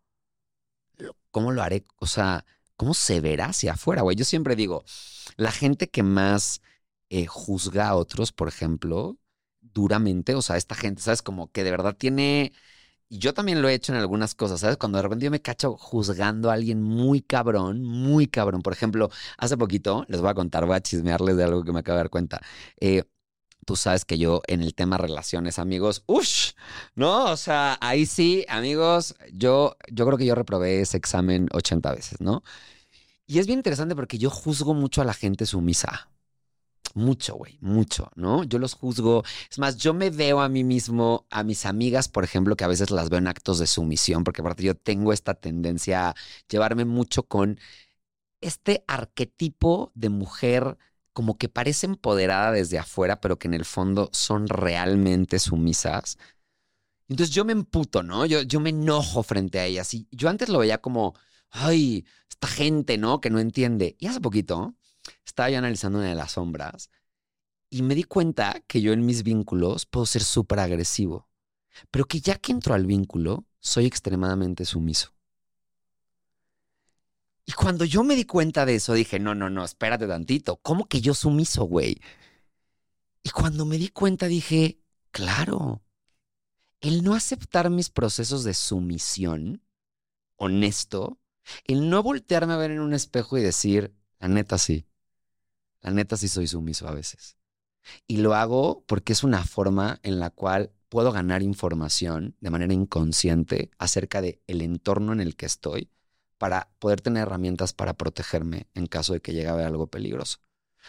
[1.36, 1.84] ¿cómo lo haré?
[1.98, 4.16] O sea, ¿cómo se verá hacia afuera, güey?
[4.16, 4.84] Yo siempre digo,
[5.36, 6.62] la gente que más
[7.10, 9.18] eh, juzga a otros, por ejemplo,
[9.60, 11.20] duramente, o sea, esta gente, ¿sabes?
[11.20, 12.52] Como que de verdad tiene...
[13.10, 14.78] Y yo también lo he hecho en algunas cosas, ¿sabes?
[14.78, 18.62] Cuando de repente yo me cacho juzgando a alguien muy cabrón, muy cabrón.
[18.62, 21.80] Por ejemplo, hace poquito, les voy a contar, voy a chismearles de algo que me
[21.80, 22.40] acabo de dar cuenta.
[22.80, 23.04] Eh,
[23.66, 26.52] Tú sabes que yo en el tema relaciones, amigos, ¡ush!
[26.94, 27.32] ¿No?
[27.32, 32.20] O sea, ahí sí, amigos, yo, yo creo que yo reprobé ese examen 80 veces,
[32.20, 32.44] ¿no?
[33.26, 36.08] Y es bien interesante porque yo juzgo mucho a la gente sumisa.
[36.94, 38.44] Mucho, güey, mucho, ¿no?
[38.44, 39.24] Yo los juzgo.
[39.50, 42.68] Es más, yo me veo a mí mismo, a mis amigas, por ejemplo, que a
[42.68, 46.14] veces las veo en actos de sumisión, porque aparte yo tengo esta tendencia a
[46.48, 47.58] llevarme mucho con
[48.40, 50.78] este arquetipo de mujer
[51.16, 56.18] como que parece empoderada desde afuera, pero que en el fondo son realmente sumisas.
[57.08, 58.26] Entonces yo me emputo, ¿no?
[58.26, 59.94] Yo, yo me enojo frente a ellas.
[59.94, 61.14] Y yo antes lo veía como,
[61.48, 63.22] ay, esta gente, ¿no?
[63.22, 63.96] Que no entiende.
[63.98, 64.74] Y hace poquito
[65.24, 66.90] estaba yo analizando una de las sombras
[67.70, 71.30] y me di cuenta que yo en mis vínculos puedo ser súper agresivo,
[71.90, 75.15] pero que ya que entro al vínculo, soy extremadamente sumiso.
[77.46, 80.56] Y cuando yo me di cuenta de eso, dije, no, no, no, espérate tantito.
[80.56, 82.00] ¿Cómo que yo sumiso, güey?
[83.22, 84.80] Y cuando me di cuenta, dije,
[85.12, 85.84] claro,
[86.80, 89.62] el no aceptar mis procesos de sumisión,
[90.34, 91.20] honesto,
[91.64, 94.88] el no voltearme a ver en un espejo y decir, la neta sí,
[95.82, 97.36] la neta sí soy sumiso a veces.
[98.08, 102.74] Y lo hago porque es una forma en la cual puedo ganar información de manera
[102.74, 105.90] inconsciente acerca del el entorno en el que estoy
[106.38, 110.38] para poder tener herramientas para protegerme en caso de que llegue a haber algo peligroso.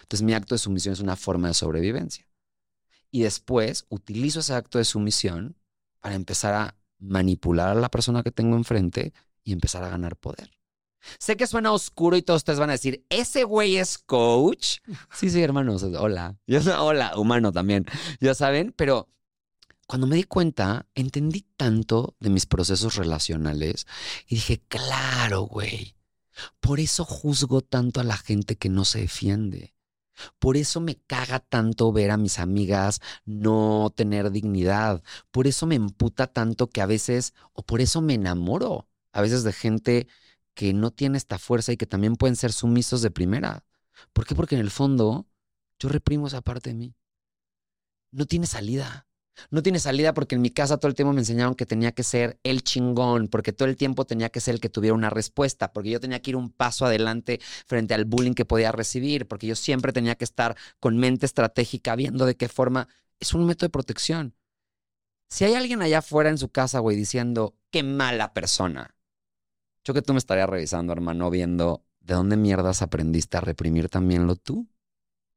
[0.02, 2.28] Entonces mi acto de sumisión es una forma de sobrevivencia.
[3.10, 5.56] Y después utilizo ese acto de sumisión
[6.02, 10.52] para empezar a manipular a la persona que tengo enfrente y empezar a ganar poder.
[11.20, 14.80] Sé que suena oscuro y todos ustedes van a decir, ese güey es coach.
[15.14, 16.38] Sí, sí, hermanos, hola.
[16.80, 17.86] hola, humano también,
[18.20, 19.08] ya saben, pero
[19.88, 23.88] cuando me di cuenta, entendí tanto de mis procesos relacionales
[24.28, 25.96] y dije, claro, güey,
[26.60, 29.74] por eso juzgo tanto a la gente que no se defiende.
[30.40, 35.04] Por eso me caga tanto ver a mis amigas no tener dignidad.
[35.32, 39.44] Por eso me emputa tanto que a veces, o por eso me enamoro a veces
[39.44, 40.08] de gente
[40.54, 43.64] que no tiene esta fuerza y que también pueden ser sumisos de primera.
[44.12, 44.36] ¿Por qué?
[44.36, 45.28] Porque en el fondo
[45.80, 46.96] yo reprimo esa parte de mí.
[48.12, 49.08] No tiene salida.
[49.52, 52.04] No tiene salida porque en mi casa todo el tiempo me enseñaron que tenía que
[52.04, 55.74] ser el chingón, porque todo el tiempo tenía que ser el que tuviera una respuesta,
[55.74, 59.48] porque yo tenía que ir un paso adelante frente al bullying que podía recibir, porque
[59.48, 62.88] yo siempre tenía que estar con mente estratégica viendo de qué forma
[63.20, 64.36] es un método de protección.
[65.30, 68.96] Si hay alguien allá afuera en su casa, güey, diciendo, qué mala persona,
[69.84, 74.28] yo que tú me estaría revisando, hermano, viendo ¿de dónde mierdas aprendiste a reprimir también
[74.28, 74.68] lo tú?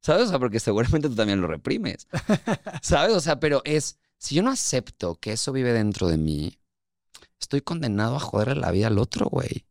[0.01, 0.27] ¿Sabes?
[0.27, 2.07] O sea, porque seguramente tú también lo reprimes.
[2.81, 3.15] ¿Sabes?
[3.15, 6.57] O sea, pero es, si yo no acepto que eso vive dentro de mí,
[7.39, 9.65] estoy condenado a joderle la vida al otro, güey.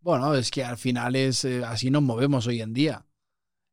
[0.00, 3.06] Bueno, es que al final es eh, así nos movemos hoy en día.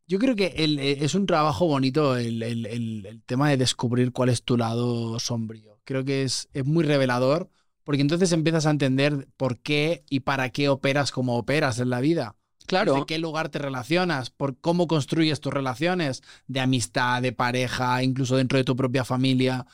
[0.07, 3.57] Yo creo que el- eh, es un trabajo bonito el, el- el- el tema de
[3.57, 5.81] descubrir cuál es tu lado sombrío.
[5.85, 7.51] Creo que es, es muy revelador
[7.85, 12.01] porque entonces empiezas a entender por qué y para qué operas como operas en la
[12.01, 12.36] vida.
[12.67, 12.93] Claro.
[12.95, 14.29] ¿De qué lugar te relacionas?
[14.29, 19.65] ¿Por cómo construyes tus relaciones de amistad, de pareja, incluso dentro de tu propia familia?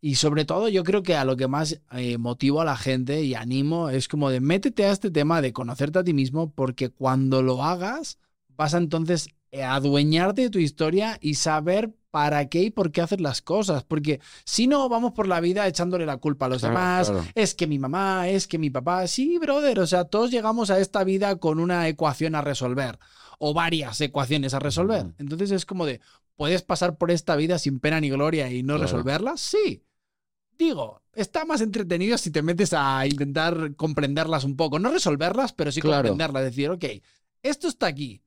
[0.00, 3.22] Y sobre todo yo creo que a lo que más eh, motivo a la gente
[3.22, 6.88] y animo es como de métete a este tema de conocerte a ti mismo porque
[6.88, 8.18] cuando lo hagas
[8.56, 13.00] vas a entonces eh, adueñarte de tu historia y saber para qué y por qué
[13.02, 13.84] haces las cosas.
[13.84, 17.26] Porque si no, vamos por la vida echándole la culpa a los Claro, demás, claro.
[17.34, 19.06] es que mi mamá, es que mi papá.
[19.06, 22.98] Sí, brother, o sea, todos llegamos a esta vida con una ecuación a resolver
[23.38, 25.06] o varias ecuaciones a resolver.
[25.18, 26.00] Entonces es como de,
[26.36, 28.82] ¿puedes pasar por esta vida sin pena ni gloria y no Claro.
[28.82, 29.40] resolverlas?
[29.40, 29.82] Sí.
[30.58, 34.78] Digo, está más entretenido si te metes a intentar comprenderlas un poco.
[34.78, 35.96] No resolverlas, pero sí Claro.
[36.08, 36.44] comprenderlas.
[36.44, 36.84] Decir, ok,
[37.42, 38.20] esto está aquí.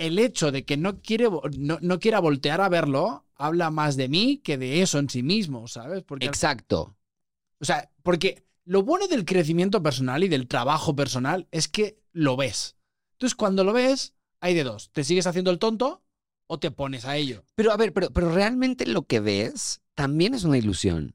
[0.00, 1.28] El hecho de que no, quiere,
[1.58, 5.22] no, no quiera voltear a verlo habla más de mí que de eso en sí
[5.22, 6.02] mismo, ¿sabes?
[6.02, 6.96] Porque Exacto.
[7.58, 12.36] o sea, porque lo bueno del crecimiento personal y del trabajo personal es que lo
[12.36, 12.76] ves.
[13.12, 14.90] Entonces, cuando lo ves, hay de dos.
[14.92, 16.02] ¿Te sigues haciendo el tonto
[16.46, 17.44] o te pones a ello?
[17.54, 21.14] Pero a ver, pero, pero realmente lo que ves también es una ilusión.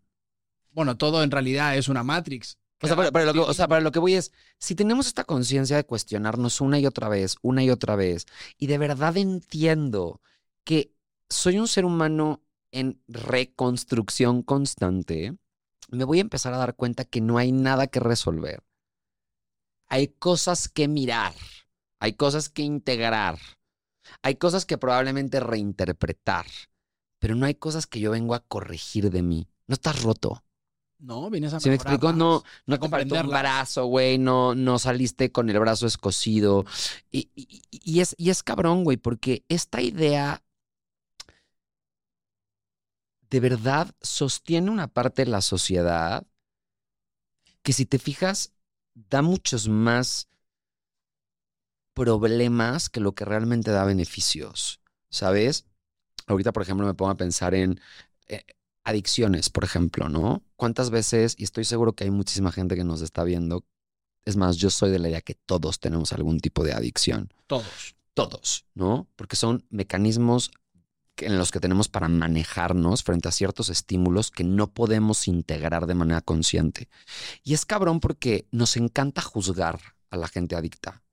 [0.72, 2.58] Bueno, todo en realidad es una Matrix.
[2.82, 5.08] O sea, para, para lo que, o sea, para lo que voy es, si tenemos
[5.08, 8.26] esta conciencia de cuestionarnos una y otra vez, una y otra vez,
[8.58, 10.22] y de verdad entiendo
[10.64, 10.94] que
[11.30, 15.38] soy un ser humano en reconstrucción constante,
[15.90, 18.64] me voy a empezar a dar cuenta que no hay nada que resolver.
[19.88, 21.34] Hay cosas que mirar,
[22.00, 23.40] hay cosas que integrar,
[24.22, 26.46] hay cosas que probablemente reinterpretar,
[27.20, 29.48] pero no hay cosas que yo vengo a corregir de mí.
[29.68, 30.45] No estás roto.
[31.00, 32.08] No, vienes a ¿Sí me explico?
[32.08, 32.18] mejorarlas.
[32.18, 36.66] No, no te faltó un brazo, güey, no, no saliste con el brazo escocido.
[37.12, 40.42] Y, y- y es, y es cabrón, güey, porque esta idea
[43.30, 46.26] de verdad sostiene una parte de la sociedad
[47.64, 48.54] que si te fijas
[48.94, 50.30] da muchos más
[51.94, 55.66] problemas que lo que realmente da beneficios, ¿sabes?
[56.28, 57.80] Ahorita, por ejemplo, me pongo a pensar en
[58.28, 58.46] eh,
[58.86, 60.44] adicciones, por ejemplo, ¿no?
[60.56, 63.66] ¿Cuántas veces, y estoy seguro que hay muchísima gente que nos está viendo,
[64.24, 67.96] es más, yo soy de la idea que todos tenemos algún tipo de adicción, Todos.
[68.14, 69.08] todos, ¿no?
[69.16, 70.52] Porque son mecanismos
[71.18, 75.96] en los que tenemos para manejarnos frente a ciertos estímulos que no podemos integrar de
[75.96, 76.90] manera consciente.
[77.44, 79.80] Y es cabrón porque nos encanta juzgar
[80.10, 81.04] a la gente adicta.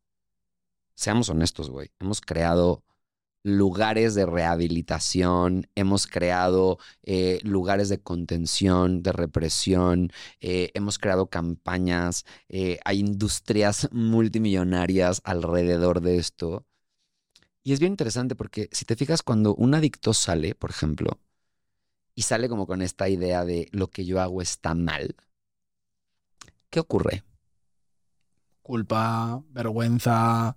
[0.94, 1.90] Seamos honestos, güey.
[2.00, 2.82] Hemos creado
[3.42, 12.24] lugares de rehabilitación, hemos creado eh, lugares de contención, de represión, eh, hemos creado campañas,
[12.48, 16.66] eh, hay industrias multimillonarias alrededor de esto.
[17.64, 21.20] Y es bien interesante porque si te fijas, cuando un adicto sale, por ejemplo,
[22.14, 25.16] y sale como con esta idea de lo que yo hago está mal,
[26.70, 27.24] ¿qué ocurre?
[28.62, 30.56] Culpa, vergüenza,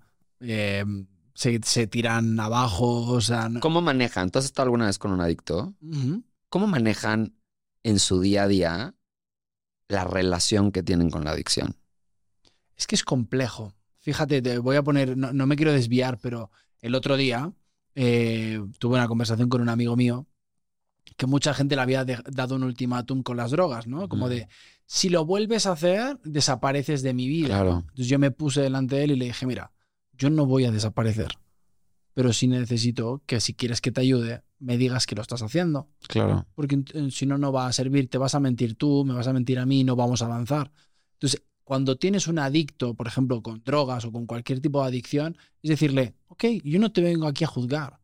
[1.35, 3.49] se, se tiran abajo, o sea...
[3.49, 4.31] no- ¿Cómo manejan?
[4.31, 5.75] ¿Tú has estado alguna vez con un adicto?
[6.49, 7.35] ¿Cómo manejan
[7.83, 8.95] en su día a día
[9.89, 11.75] la relación que tienen con la adicción?
[12.77, 13.73] Es que es complejo.
[13.99, 16.49] Fíjate, te voy a poner, no, no me quiero desviar, pero
[16.81, 17.51] el otro día
[17.95, 20.25] eh, tuve una conversación con un amigo mío
[21.17, 24.09] que mucha gente le había de- dado un ultimátum con las drogas, ¿no?
[24.09, 24.47] Como de,
[24.85, 27.47] si lo vuelves a hacer, desapareces de mi vida.
[27.49, 27.79] Claro.
[27.81, 29.71] Entonces yo me puse delante de él y le dije, mira,
[30.17, 31.29] yo no voy a desaparecer,
[32.13, 35.89] pero sí necesito que si quieres que te ayude, me digas que lo estás haciendo.
[36.07, 36.45] Claro.
[36.55, 39.27] Porque ent- si no, no va a servir, te vas a mentir tú, me vas
[39.27, 40.71] a mentir a mí, no vamos a avanzar.
[41.13, 45.37] Entonces, cuando tienes un adicto, por ejemplo, con drogas o con cualquier tipo de adicción,
[45.61, 47.99] es decirle, ok, yo no te vengo aquí a juzgar.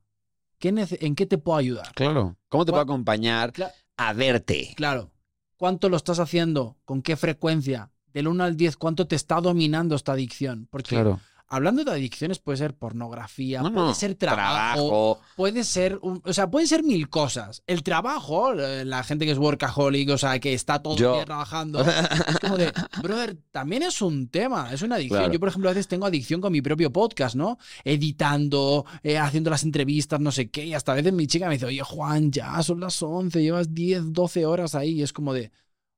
[0.59, 0.69] ¿Qué
[1.01, 1.91] ¿En qué te puedo ayudar?
[1.95, 2.37] Claro.
[2.49, 3.53] ¿Cómo te ¿Cuál- puedo acompañar
[3.97, 4.73] a verte?
[4.75, 5.11] Claro.
[5.57, 6.77] ¿Cuánto lo estás haciendo?
[6.85, 7.91] ¿Con qué frecuencia?
[8.13, 10.67] Del 1 al 10, ¿cuánto te está dominando esta adicción?
[10.69, 11.19] Porque Claro.
[11.51, 13.93] Hablando de adicciones puede ser pornografía, No, puede no.
[13.93, 15.19] ser trabajo, Trabajo.
[15.35, 17.61] puede ser, un- o sea, pueden ser mil cosas.
[17.67, 21.25] El trabajo, eh, la gente que es workaholic, o sea, que está todo el día
[21.25, 22.71] trabajando, es como de,
[23.03, 25.19] brother, también es un tema, es una adicción.
[25.19, 25.33] Claro.
[25.33, 27.57] Yo, por ejemplo, a veces tengo adicción con mi propio podcast, ¿no?
[27.83, 31.53] Editando, eh, haciendo las entrevistas, no sé qué, y hasta a veces mi chica me
[31.55, 35.33] dice, oye, Juan, ya son las 11, llevas 10, 12 horas ahí, y es como
[35.33, 35.51] de,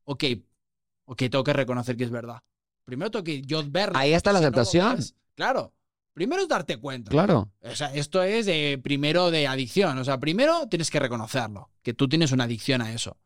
[0.06, 0.24] ok,
[1.06, 2.40] ok, tengo que reconocer que es verdad.
[2.86, 3.98] Primero tengo que yo verlo.
[3.98, 5.00] Ahí está la Si aceptación.
[5.36, 5.74] Claro.
[6.14, 7.10] Primero es darte cuenta.
[7.10, 7.52] Claro.
[7.62, 9.98] O sea, esto es de, primero de adicción.
[9.98, 13.18] O sea, primero tienes que reconocerlo, que tú tienes una adicción a eso.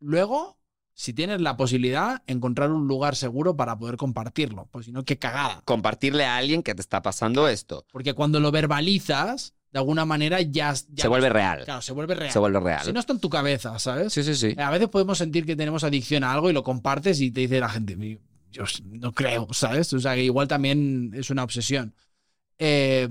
[0.00, 0.58] Luego,
[0.92, 4.68] si tienes la posibilidad, encontrar un lugar seguro para poder compartirlo.
[4.70, 5.62] Pues si no, qué cagada.
[5.64, 7.86] Compartirle a alguien que te está pasando esto.
[7.90, 10.74] Porque cuando lo verbalizas, de alguna manera ya...
[10.74, 11.64] ya se vuelve real.
[11.64, 12.32] Claro, se vuelve real.
[12.32, 12.84] Se vuelve real.
[12.84, 14.12] Si no está en tu cabeza, ¿sabes?
[14.12, 14.54] Sí, sí, sí.
[14.58, 17.60] A veces podemos sentir que tenemos adicción a algo y lo compartes y te dice
[17.60, 17.96] la gente,
[18.50, 19.92] yo no creo, ¿sabes?
[19.92, 21.94] O sea, que igual también es una obsesión.
[22.58, 23.08] Eh,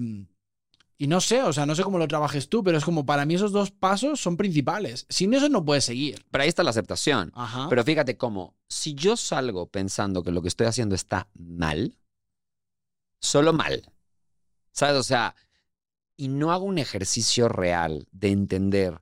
[1.01, 3.25] y no sé, o sea, no sé cómo lo trabajes tú, pero es como para
[3.25, 5.05] mí esos dos pasos son principales.
[5.07, 6.25] Sin eso no puedes seguir.
[6.29, 7.31] Pero ahí está la aceptación.
[7.35, 7.67] Ajá.
[7.69, 11.95] Pero fíjate cómo, si yo salgo pensando que lo que estoy haciendo está mal,
[13.21, 13.93] solo mal,
[14.73, 14.97] ¿sabes?
[14.97, 15.35] O sea,
[16.17, 19.01] y no hago un ejercicio real de entender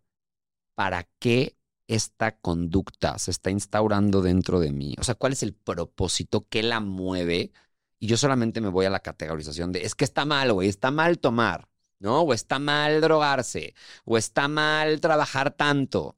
[0.76, 1.57] para qué
[1.88, 6.64] esta conducta se está instaurando dentro de mí, o sea, cuál es el propósito que
[6.64, 7.52] la mueve,
[8.00, 10.92] y yo solamente me voy a la categorización de, es que está mal, güey, está
[10.92, 11.70] mal tomar,
[12.00, 12.22] ¿no?
[12.22, 13.74] O está mal drogarse,
[14.06, 16.16] o está mal trabajar tanto.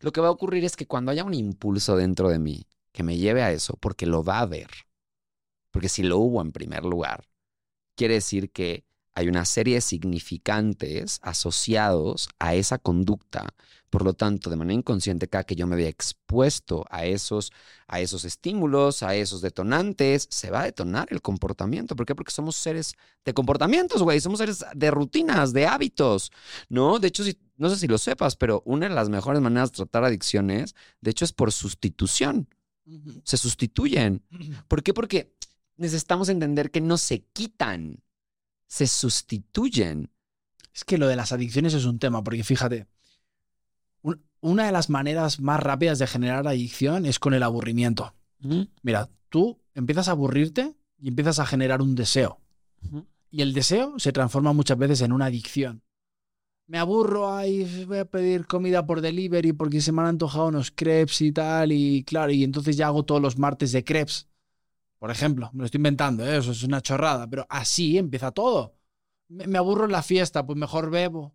[0.00, 3.02] Lo que va a ocurrir es que cuando haya un impulso dentro de mí que
[3.02, 4.68] me lleve a eso, porque lo va a ver,
[5.70, 7.24] porque si lo hubo en primer lugar,
[7.96, 8.84] quiere decir que
[9.14, 13.54] hay una serie de significantes asociados a esa conducta.
[13.90, 17.52] Por lo tanto, de manera inconsciente, cada que yo me vea expuesto a esos,
[17.86, 21.94] a esos estímulos, a esos detonantes, se va a detonar el comportamiento.
[21.94, 22.14] ¿Por qué?
[22.14, 24.18] Porque somos seres de comportamientos, güey.
[24.18, 26.32] Somos seres de rutinas, de hábitos,
[26.70, 26.98] ¿no?
[26.98, 29.76] De hecho, si, no sé si lo sepas, pero una de las mejores maneras de
[29.76, 32.48] tratar adicciones, de hecho, es por sustitución.
[33.24, 34.22] Se sustituyen.
[34.68, 34.94] ¿Por qué?
[34.94, 35.34] Porque
[35.76, 38.02] necesitamos entender que no se quitan
[38.72, 40.10] se sustituyen.
[40.72, 42.86] Es que lo de las adicciones es un tema, porque fíjate,
[44.00, 48.14] un, una de las maneras más rápidas de generar adicción es con el aburrimiento.
[48.42, 48.70] Uh -huh.
[48.82, 52.40] Mira, tú empiezas a aburrirte y empiezas a generar un deseo.
[52.80, 53.06] Uh -huh.
[53.30, 55.82] Y el deseo se transforma muchas veces en una adicción.
[56.66, 60.70] Me aburro, ay, voy a pedir comida por delivery porque se me han antojado unos
[60.70, 64.28] crepes y tal, y claro, y entonces ya hago todos los martes de crepes.
[65.02, 66.36] Por ejemplo, me lo estoy inventando, ¿eh?
[66.36, 68.76] eso es una chorrada, pero así empieza todo.
[69.26, 71.34] Me, me aburro en la fiesta, pues mejor bebo.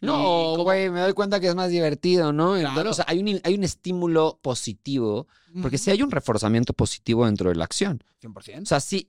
[0.00, 2.54] No, güey, me doy cuenta que es más divertido, ¿no?
[2.54, 2.90] Claro.
[2.90, 5.26] O sea, hay un, hay un estímulo positivo,
[5.60, 8.04] porque si sí hay un reforzamiento positivo dentro de la acción.
[8.22, 8.62] 100%.
[8.62, 9.08] O sea, sí,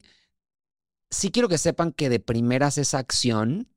[1.11, 3.67] sí quiero que sepan que de primeras esa acción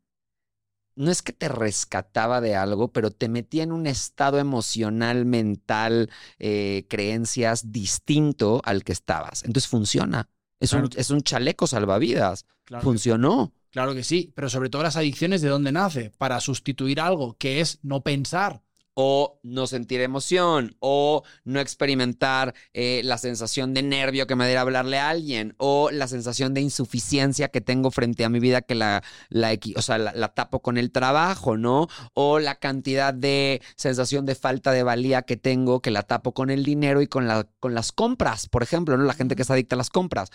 [0.97, 6.11] no es que te rescataba de algo, pero te metía en un estado emocional, mental,
[6.39, 9.45] eh, creencias distinto al que estabas.
[9.45, 10.29] Entonces funciona.
[10.61, 10.87] Es, Claro.
[10.87, 12.47] un, es un chaleco salvavidas.
[12.65, 13.53] Claro, Funcionó.
[13.71, 16.13] claro que sí, pero sobre todo las adicciones, ¿de dónde nace?
[16.19, 18.63] Para sustituir algo, que es no pensar.
[18.95, 24.61] O no sentir emoción, o no experimentar eh, la sensación de nervio que me diera
[24.61, 28.75] hablarle a alguien, o la sensación de insuficiencia que tengo frente a mi vida que
[28.75, 31.89] la, la, o sea, la, la tapo con el trabajo, ¿no?
[32.15, 36.51] O la cantidad de sensación de falta de valía que tengo que la tapo con
[36.51, 39.05] el dinero y con, la, con las compras, por ejemplo, ¿no?
[39.05, 40.31] La gente que es adicta a las compras.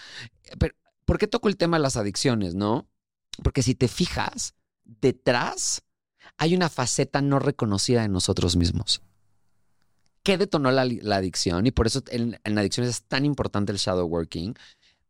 [0.60, 2.90] Pero, ¿por qué toco el tema de las adicciones, no?
[3.44, 5.84] Porque si te fijas, detrás
[6.38, 9.02] hay una faceta no reconocida de nosotros mismos.
[10.24, 11.66] ¿Qué detonó la, la adicción?
[11.68, 14.56] Y por eso en, en adicciones es tan importante el shadow working.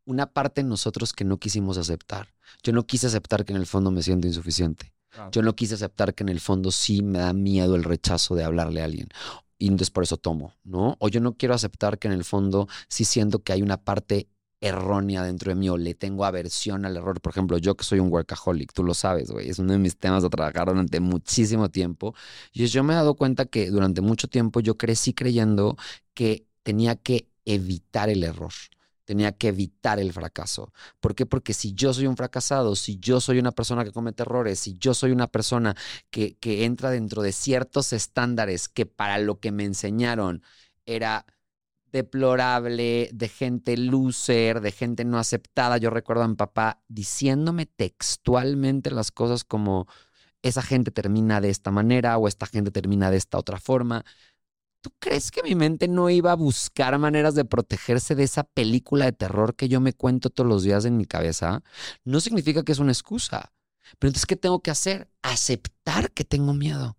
[0.06, 2.34] Una parte de nosotros que no quisimos aceptar.
[2.64, 4.94] Yo no quise aceptar que en el fondo me siento insuficiente.
[5.32, 8.44] Yo no quise aceptar que en el fondo sí me da miedo el rechazo de
[8.44, 9.10] hablarle a alguien.
[9.58, 10.96] Y entonces por eso tomo, ¿no?
[11.00, 14.28] O yo no quiero aceptar que en el fondo sí siento que hay una parte
[14.60, 17.22] errónea dentro de mí o le tengo aversión al error.
[17.22, 19.98] Por ejemplo, yo que soy un workaholic, tú lo sabes, güey, es uno de mis
[19.98, 22.16] temas de trabajar durante muchísimo tiempo.
[22.52, 25.78] Y yo me he dado cuenta que durante mucho tiempo yo crecí creyendo
[26.14, 28.52] que tenía que evitar el error.
[29.06, 30.74] Tenía que evitar el fracaso.
[31.00, 31.26] ¿Por qué?
[31.26, 34.78] Porque si yo soy un fracasado, si yo soy una persona que comete errores, si
[34.78, 35.78] yo soy una persona
[36.10, 40.44] que, que entra dentro de ciertos estándares que para lo que me enseñaron
[40.86, 41.26] era
[41.92, 45.78] deplorable, de gente loser, de gente no aceptada.
[45.78, 49.88] Yo recuerdo a mi papá diciéndome textualmente las cosas como
[50.42, 54.06] esa gente termina de esta manera o esta gente termina de esta otra forma.
[54.82, 59.06] ¿Tú crees que mi mente no iba a buscar maneras de protegerse de esa película
[59.06, 61.64] de terror que yo me cuento todos los días en mi cabeza?
[62.06, 63.52] No significa que es una excusa.
[64.00, 65.10] Pero entonces, ¿qué tengo que hacer?
[65.22, 66.97] Aceptar que tengo miedo.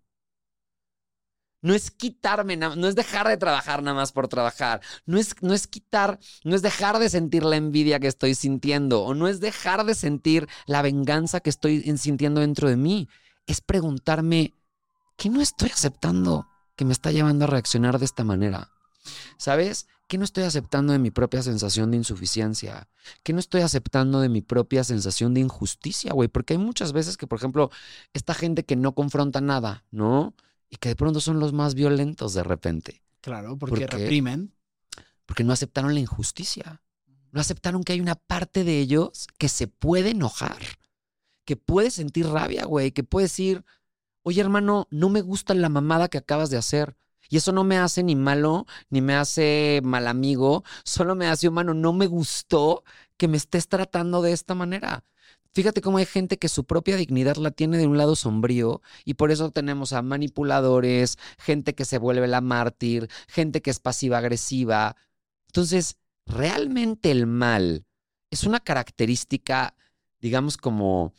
[1.61, 4.81] No es quitarme, no es dejar de trabajar nada más por trabajar.
[5.05, 9.03] No es, no es quitar, no es dejar de sentir la envidia que estoy sintiendo.
[9.03, 13.09] O no es dejar de sentir la venganza que estoy en- sintiendo dentro de mí.
[13.45, 14.53] Es preguntarme,
[15.17, 16.47] ¿qué no estoy aceptando
[16.77, 18.71] que me está llevando a reaccionar de esta manera?
[19.37, 19.87] ¿Sabes?
[20.07, 22.87] ¿Qué no estoy aceptando de mi propia sensación de insuficiencia?
[23.23, 26.29] ¿Qué no estoy aceptando de mi propia sensación de injusticia, güey?
[26.29, 27.69] Porque hay muchas veces que, por ejemplo,
[28.13, 30.33] esta gente que no confronta nada, ¿no?
[30.69, 33.03] Y que de pronto son los más violentos de repente.
[33.21, 34.53] Claro, porque reprimen.
[35.25, 36.81] Porque no aceptaron la injusticia.
[37.31, 40.57] No aceptaron que hay una parte de ellos que se puede enojar,
[41.45, 43.63] que puede sentir rabia, güey, que puede decir,
[44.23, 46.95] oye hermano, no me gusta la mamada que acabas de hacer.
[47.29, 51.47] Y eso no me hace ni malo, ni me hace mal amigo, solo me hace
[51.47, 51.75] humano.
[51.75, 52.83] No me gustó
[53.17, 55.03] que me estés tratando de esta manera.
[55.53, 59.15] Fíjate cómo hay gente que su propia dignidad la tiene de un lado sombrío y
[59.15, 64.19] por eso tenemos a manipuladores, gente que se vuelve la mártir, gente que es pasiva
[64.19, 64.95] agresiva.
[65.47, 65.97] Entonces,
[66.27, 67.85] realmente el mal
[68.29, 69.75] es una característica,
[70.21, 71.13] digamos, como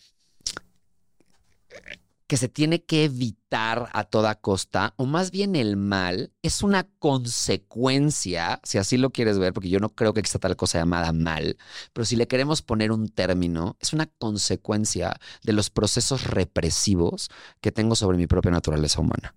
[2.31, 6.85] que se tiene que evitar a toda costa, o más bien el mal es una
[7.01, 11.11] consecuencia, si así lo quieres ver, porque yo no creo que exista tal cosa llamada
[11.11, 11.59] mal,
[11.93, 17.73] pero si le queremos poner un término, es una consecuencia de los procesos represivos que
[17.73, 19.35] tengo sobre mi propia naturaleza humana.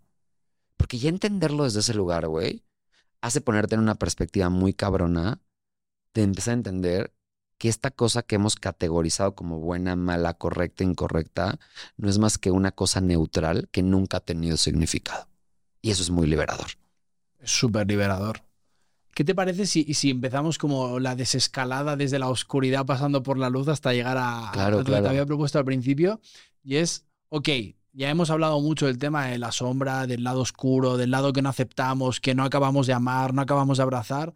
[0.77, 2.63] Porque ya entenderlo desde ese lugar, güey,
[3.21, 5.41] hace ponerte en una perspectiva muy cabrona
[6.13, 7.12] de empezar a entender
[7.63, 11.59] que esta cosa que hemos categorizado como buena, mala, correcta, incorrecta,
[11.95, 15.29] no es más que una cosa neutral que nunca ha tenido significado.
[15.81, 16.71] Y eso es muy liberador.
[17.39, 18.41] Es súper liberador.
[19.15, 23.49] ¿Qué te parece si, si empezamos como la desescalada desde la oscuridad pasando por la
[23.49, 26.19] luz hasta llegar a, lo que te había propuesto al principio?
[26.65, 27.47] Y es, ok,
[27.93, 31.41] ya hemos hablado mucho del tema de la sombra, del lado oscuro, del lado que
[31.41, 34.33] no aceptamos, que no acabamos de amar, no acabamos de abrazar,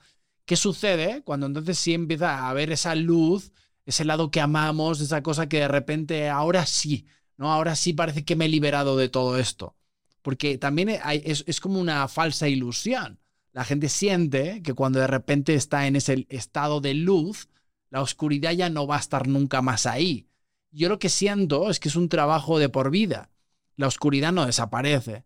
[0.47, 3.51] ¿Qué sucede cuando entonces sí empieza a ver esa luz,
[3.85, 7.51] ese lado que amamos, esa cosa que de repente ahora sí, ¿no?
[7.51, 9.75] Ahora sí parece que me he liberado de todo esto.
[10.21, 13.19] Porque también es, es como una falsa ilusión.
[13.51, 17.49] La gente siente que cuando de repente está en ese estado de luz,
[17.89, 20.29] la oscuridad ya no va a estar nunca más ahí.
[20.71, 23.31] Yo lo que siento es que es un trabajo de por vida.
[23.75, 25.25] La oscuridad no desaparece.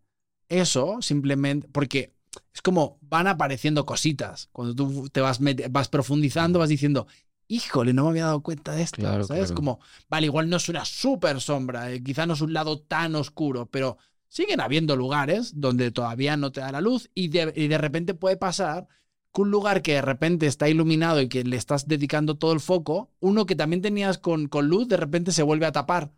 [0.50, 2.16] Eso simplemente, porque
[2.54, 4.50] es como van apareciendo cositas.
[4.52, 7.08] Cuando tú te vas, vas profundizando, vas diciendo,
[7.48, 8.98] híjole, no me había dado cuenta de esto.
[8.98, 9.52] Claro, ¿Sabes?
[9.52, 9.80] Como,
[10.10, 13.66] vale, igual no es una súper sombra, eh, quizá no es un lado tan oscuro,
[13.66, 17.78] pero siguen habiendo lugares donde todavía no te da la luz y de, y de
[17.78, 18.88] repente puede pasar
[19.34, 22.60] que un lugar que de repente está iluminado y que le estás dedicando todo el
[22.62, 26.12] foco, uno que también tenías con, con luz, de repente se vuelve a tapar.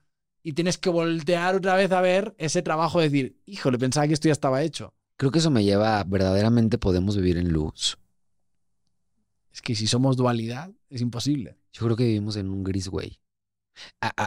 [0.43, 4.13] Y tienes que voltear otra vez a ver ese trabajo de decir, híjole, pensaba que
[4.13, 4.93] esto ya estaba hecho.
[5.23, 7.97] Creo que eso me lleva a verdaderamente podemos vivir en luz.
[9.53, 11.57] Es que si somos dualidad, es imposible.
[11.71, 13.21] Yo creo que vivimos en un gris, güey.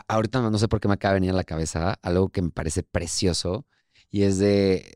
[0.09, 2.49] ahorita no, sé por qué me acaba de venir a la cabeza algo que me
[2.49, 3.67] parece precioso
[4.11, 4.91] y es de,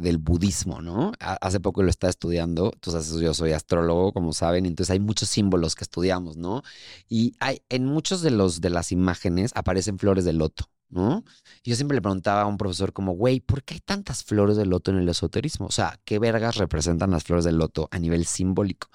[0.00, 1.12] del budismo, ¿no?
[1.20, 5.76] hace poco lo estaba estudiando, entonces yo soy astrólogo, como saben, entonces hay muchos símbolos
[5.76, 6.64] que estudiamos, ¿no?
[7.08, 10.68] Y hay, en muchos de, los, de las imágenes aparecen flores de loto.
[10.90, 11.24] ¿No?
[11.64, 14.66] yo siempre le preguntaba a un profesor como, güey, ¿por qué hay tantas flores de
[14.66, 15.66] loto en el esoterismo?
[15.66, 18.88] O sea, ¿qué vergas representan las flores del loto a nivel simbólico?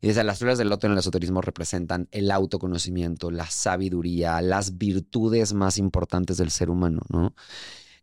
[0.00, 4.78] Y dice, las flores del loto en el esoterismo representan el autoconocimiento, la sabiduría, las
[4.78, 7.34] virtudes más importantes del ser humano, ¿no?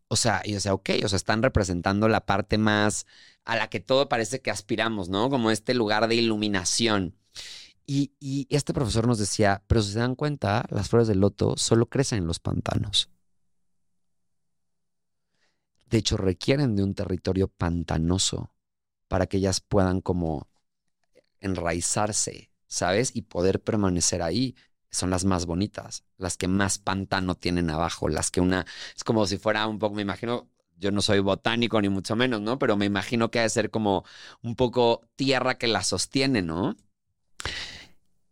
[0.10, 3.06] O sea, y o ok, o sea, están representando la parte más
[3.44, 5.30] a la que todo parece que aspiramos, ¿no?
[5.30, 7.16] Como este lugar de iluminación.
[7.86, 11.56] Y, y este profesor nos decía, pero si se dan cuenta, las flores del loto
[11.58, 13.10] solo crecen en los pantanos.
[15.90, 18.52] De hecho, requieren de un territorio pantanoso
[19.08, 20.48] para que ellas puedan como
[21.40, 23.16] enraizarse, ¿sabes?
[23.16, 24.56] Y poder permanecer ahí.
[24.90, 28.66] Son las más bonitas, las que más pantano tienen abajo, las que una...
[28.96, 32.42] Es como si fuera un poco, me imagino, yo no soy botánico ni mucho menos,
[32.42, 32.58] ¿no?
[32.58, 34.06] Pero me imagino que ha de ser como
[34.42, 36.78] un poco tierra que la sostiene, ¿no?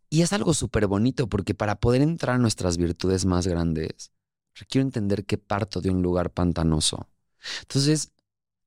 [0.09, 4.11] Y es algo súper bonito porque para poder entrar a nuestras virtudes más grandes,
[4.53, 7.09] requiero entender que parto de un lugar pantanoso.
[7.61, 8.11] Entonces,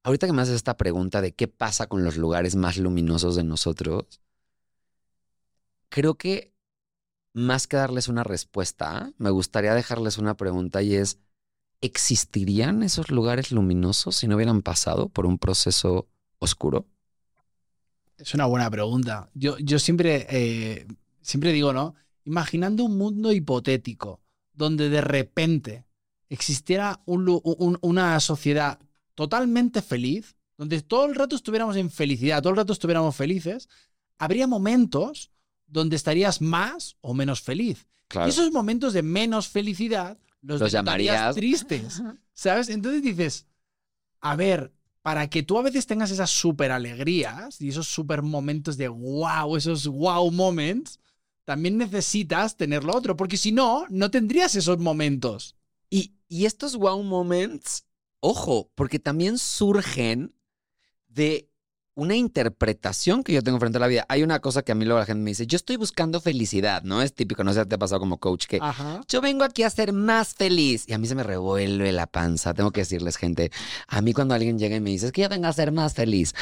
[0.02, 3.44] ahorita que me haces esta pregunta de qué pasa con los lugares más luminosos de
[3.44, 4.20] nosotros,
[5.88, 6.54] creo que
[7.32, 11.18] más que darles una respuesta, me gustaría dejarles una pregunta y es,
[11.80, 16.08] ¿existirían esos lugares luminosos si no hubieran pasado por un proceso
[16.38, 16.86] oscuro?
[18.16, 19.30] Es una buena pregunta.
[19.34, 20.86] Yo, yo siempre, eh,
[21.22, 21.94] siempre digo, ¿no?
[22.24, 24.20] Imaginando un mundo hipotético
[24.52, 25.84] donde de repente
[26.28, 28.78] existiera una sociedad
[29.14, 33.68] totalmente feliz, donde todo el rato estuviéramos en felicidad, todo el rato estuviéramos felices,
[34.18, 35.30] habría momentos
[35.66, 37.86] donde estarías más o menos feliz.
[38.14, 42.02] Y esos momentos de menos felicidad los, llamarías tristes,
[42.32, 42.68] ¿sabes?
[42.68, 43.46] Entonces dices,
[44.20, 44.72] a ver,
[45.02, 49.56] para que tú a veces tengas esas super alegrías y esos super momentos de wow,
[49.56, 51.00] esos wow moments,
[51.44, 55.56] también necesitas tener lo otro, porque si no, no tendrías esos momentos.
[56.28, 57.84] Y, estos wow moments,
[58.20, 60.34] ojo, porque también surgen
[61.08, 61.48] de
[61.98, 64.06] una interpretación que yo tengo frente a la vida.
[64.08, 66.84] Hay una cosa que a mí luego la gente me dice, yo estoy buscando felicidad,
[66.84, 67.02] ¿no?
[67.02, 69.00] Es típico, no sé te ha pasado como coach que Ajá.
[69.08, 72.54] yo vengo aquí a ser más feliz y a mí se me revuelve la panza.
[72.54, 73.50] Tengo que decirles, gente,
[73.88, 75.94] a mí cuando alguien llega y me dice, es que yo vengo a ser más
[75.94, 76.34] feliz,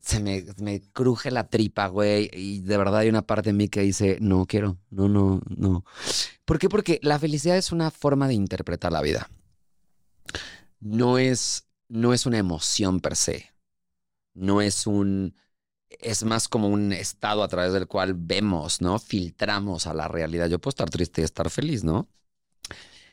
[0.00, 3.68] se me, me cruje la tripa, güey, y de verdad hay una parte de mí
[3.68, 5.84] que dice, no quiero, no, no, no.
[6.44, 6.68] ¿Por qué?
[6.68, 9.30] Porque la felicidad es una forma de interpretar la vida.
[10.80, 13.52] No es, no es una emoción per se.
[14.32, 15.34] No es un,
[15.90, 18.98] es más como un estado a través del cual vemos, ¿no?
[18.98, 20.48] Filtramos a la realidad.
[20.48, 22.08] Yo puedo estar triste y estar feliz, ¿no?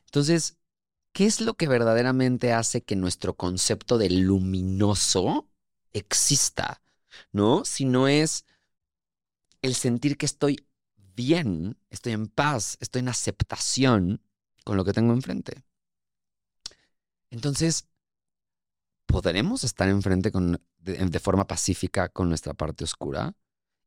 [0.06, 0.58] Entonces,
[1.12, 5.50] ¿qué es lo que verdaderamente hace que nuestro concepto de luminoso
[5.94, 6.82] exista?
[7.32, 7.66] ¿No?
[7.66, 8.46] Si no es
[9.62, 10.68] el sentir que estoy
[11.16, 14.22] bien, estoy en paz, estoy en aceptación
[14.64, 15.64] con lo que tengo enfrente.
[17.30, 17.88] Entonces,
[19.06, 23.36] ¿podremos estar enfrente con, de, de forma pacífica con nuestra parte oscura?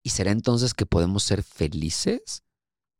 [0.02, 2.42] ¿Y será entonces que podemos ser felices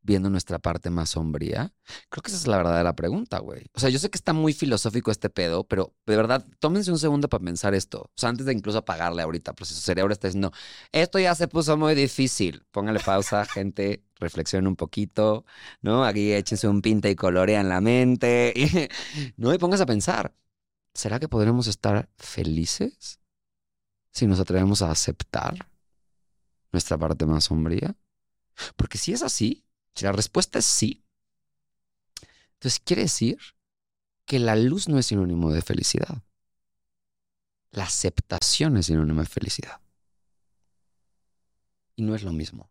[0.03, 1.73] viendo nuestra parte más sombría?
[2.09, 3.65] Creo que esa es la verdadera pregunta, güey.
[3.73, 6.99] O sea, yo sé que está muy filosófico este pedo, pero de verdad, tómense un
[6.99, 8.01] segundo para pensar esto.
[8.03, 10.51] O sea, antes de incluso apagarle ahorita, pues su cerebro está diciendo,
[10.91, 12.65] esto ya se puso muy difícil.
[12.71, 15.45] Póngale pausa, gente, reflexionen un poquito,
[15.81, 16.05] ¿no?
[16.05, 18.89] Aquí échense un pinta y colorea en la mente,
[19.37, 19.53] ¿no?
[19.53, 20.33] Y pónganse a pensar,
[20.93, 23.19] ¿será que podremos estar felices
[24.11, 25.69] si nos atrevemos a aceptar
[26.71, 27.95] nuestra parte más sombría?
[28.75, 29.65] Porque si es así,
[29.95, 31.03] si la respuesta es sí,
[32.53, 33.37] entonces quiere decir
[34.25, 36.23] que la luz no es sinónimo de felicidad.
[37.71, 39.81] La aceptación es sinónimo de felicidad.
[41.95, 42.69] Y no es lo mismo.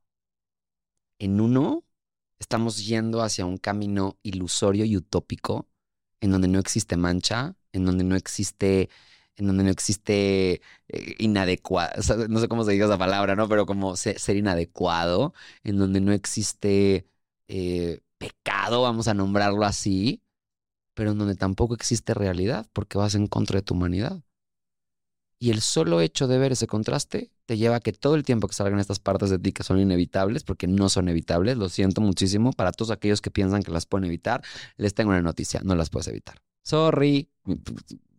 [1.19, 1.85] En uno
[2.39, 5.69] estamos yendo hacia un camino ilusorio y utópico
[6.21, 8.91] en donde no existe mancha, en donde no existe
[9.37, 11.95] en donde no existe eh, inadecuado,
[12.29, 13.49] no sé cómo se diga esa palabra, ¿no?
[13.49, 15.33] Pero como se- ser inadecuado,
[15.65, 17.07] en donde no existe
[17.53, 20.23] eh, pecado, vamos a nombrarlo así,
[20.95, 24.23] pero en donde tampoco existe realidad, porque vas en contra de tu humanidad.
[25.41, 28.47] Y el solo hecho de ver ese contraste te lleva a que todo el tiempo
[28.47, 32.01] que salgan estas partes de ti que son inevitables, porque no son evitables, lo siento
[32.01, 34.43] muchísimo, para todos aquellos que piensan que las pueden evitar,
[34.77, 36.41] les tengo una noticia, no las puedes evitar.
[36.63, 37.31] Sorry.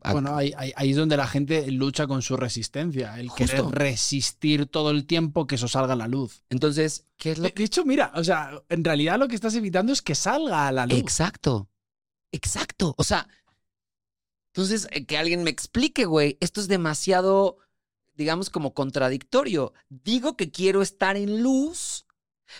[0.04, 3.72] Bueno, ahí, ahí- ahí es donde la gente lucha con su resistencia, el querer Justo.
[3.76, 6.44] resistir todo el tiempo que eso salga a la luz.
[6.50, 9.54] Entonces, ¿qué es lo De, de hecho, mira, o sea, en realidad lo que estás
[9.56, 10.98] evitando es que salga a la luz.
[10.98, 11.70] Exacto.
[12.32, 12.96] Exacto.
[12.98, 13.28] O sea,
[14.54, 17.58] entonces eh, que alguien me explique, güey, esto es demasiado,
[18.16, 19.74] digamos, como contradictorio.
[19.90, 22.06] Digo que quiero estar en luz,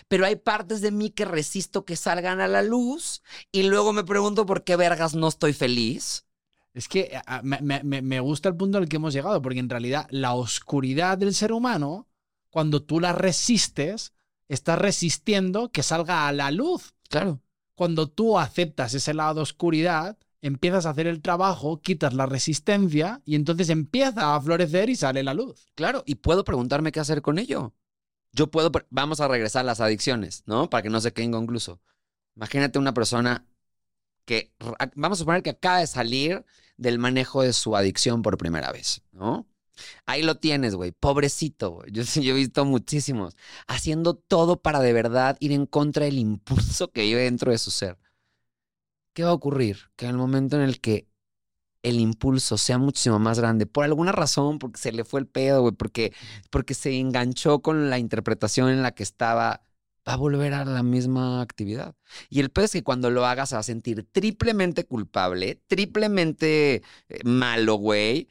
[0.08, 4.04] pero hay partes de mí que resisto que salgan a la luz y luego me
[4.04, 6.24] pregunto por qué vergas no estoy feliz.
[6.74, 9.58] Es que a- me, me- me- me gusta el punto al que hemos llegado, porque
[9.60, 12.08] en realidad la oscuridad del ser humano,
[12.50, 14.12] cuando tú la resistes,
[14.48, 16.94] estás resistiendo que salga a la luz.
[17.08, 17.40] Claro.
[17.74, 23.20] Cuando tú aceptas ese lado de oscuridad, empiezas a hacer el trabajo, quitas la resistencia
[23.24, 25.66] y entonces empieza a florecer y sale la luz.
[25.74, 27.74] Claro, y puedo preguntarme qué hacer con ello.
[28.32, 30.70] Yo puedo, vamos a regresar a las adicciones, ¿no?
[30.70, 31.80] Para que no se quede inconcluso.
[32.34, 33.44] Imagínate una persona
[34.24, 34.52] que,
[34.96, 36.44] vamos a suponer que acaba de salir
[36.76, 39.46] del manejo de su adicción por primera vez, ¿no?
[40.06, 41.84] Ahí lo tienes, güey, pobrecito.
[41.86, 46.90] Yo, yo he visto muchísimos, haciendo todo para de verdad ir en contra del impulso
[46.90, 47.98] que vive dentro de su ser.
[49.14, 49.90] ¿Qué va a ocurrir?
[49.96, 51.08] Que en el momento en el que
[51.82, 55.62] el impulso sea muchísimo más grande, por alguna razón, porque se le fue el pedo,
[55.62, 56.14] güey, porque,
[56.50, 59.62] porque se enganchó con la interpretación en la que estaba,
[60.08, 61.94] va a volver a la misma actividad.
[62.28, 66.82] Y el pedo es que cuando lo haga se va a sentir triplemente culpable, triplemente
[67.08, 68.28] eh, malo, güey.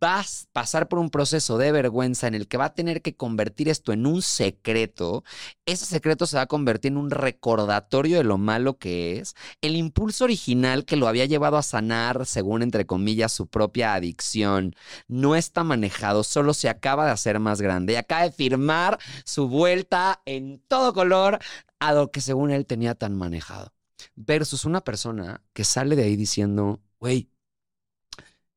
[0.00, 3.16] Vas a pasar por un proceso de vergüenza en el que va a tener que
[3.16, 5.24] convertir esto en un secreto.
[5.66, 9.76] Ese secreto se va a convertir en un recordatorio de lo malo que es el
[9.76, 14.74] impulso original que lo había llevado a sanar, según entre comillas, su propia adicción,
[15.06, 19.48] no está manejado, solo se acaba de hacer más grande y acaba de firmar su
[19.48, 21.40] vuelta en todo color
[21.78, 23.74] a lo que según él tenía tan manejado.
[24.14, 27.28] Versus una persona que sale de ahí diciendo, güey,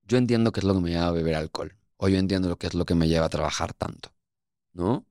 [0.08, 2.58] yo entiendo qué es lo que me lleva a beber alcohol, o yo entiendo lo
[2.58, 4.12] que es lo que me lleva a trabajar tanto,
[4.74, 5.06] ¿no?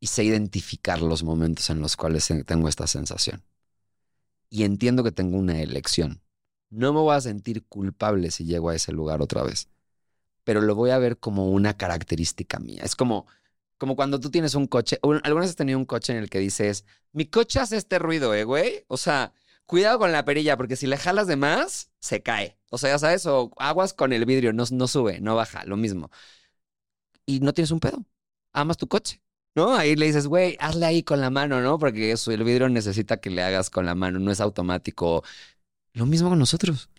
[0.00, 3.44] Y sé identificar los momentos en los cuales tengo esta sensación
[4.50, 6.22] y entiendo que tengo una elección.
[6.70, 9.68] No me voy a sentir culpable si llego a ese lugar otra vez.
[10.44, 12.82] pero lo voy a ver como una característica mía.
[12.84, 13.26] Es como,
[13.78, 16.30] como cuando tú tienes un coche, un- ¿alguna vez has tenido un coche en el
[16.30, 18.84] que dices, mi coche hace este ruido, eh, güey?
[18.88, 19.32] O sea,
[19.68, 22.58] cuidado con la perilla, porque si le jalas de más, se cae.
[22.70, 25.76] O sea, ya sabes, o aguas con el vidrio, no, no sube, no baja, lo
[25.76, 26.10] mismo.
[27.26, 28.04] Y no tienes un pedo,
[28.52, 29.22] amas tu coche.
[29.54, 29.74] ¿No?
[29.74, 31.78] Ahí le dices, güey, hazle ahí con la mano, ¿no?
[31.78, 35.24] Porque eso, el vidrio necesita que le hagas con la mano, no es automático.
[35.94, 36.90] Lo mismo con nosotros.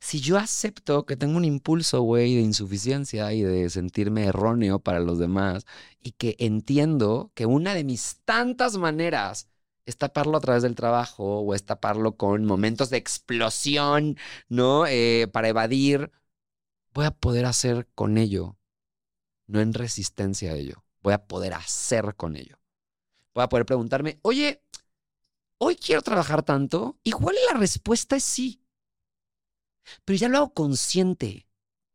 [0.00, 5.00] Si yo acepto que tengo un impulso, güey, de insuficiencia y de sentirme erróneo para
[5.00, 5.64] los demás,
[6.02, 9.49] y que entiendo que una de mis tantas maneras
[9.90, 14.16] es taparlo a través del trabajo o es taparlo con momentos de explosión,
[14.48, 14.86] ¿no?
[14.86, 16.10] Eh, para evadir,
[16.94, 18.56] voy a poder hacer con ello,
[19.46, 22.58] no en resistencia a ello, voy a poder hacer con ello.
[23.34, 24.62] Voy a poder preguntarme, oye,
[25.58, 28.60] hoy quiero trabajar tanto, igual la respuesta es sí
[30.04, 31.46] pero ya lo hago consciente.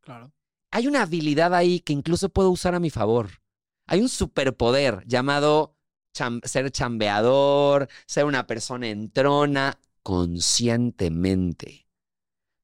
[0.02, 0.34] Claro.
[0.72, 3.42] Hay una habilidad ahí que incluso puedo usar a mi favor.
[3.88, 5.75] Hay un superpoder llamado
[6.44, 11.88] ser chambeador, ser una persona entrona conscientemente.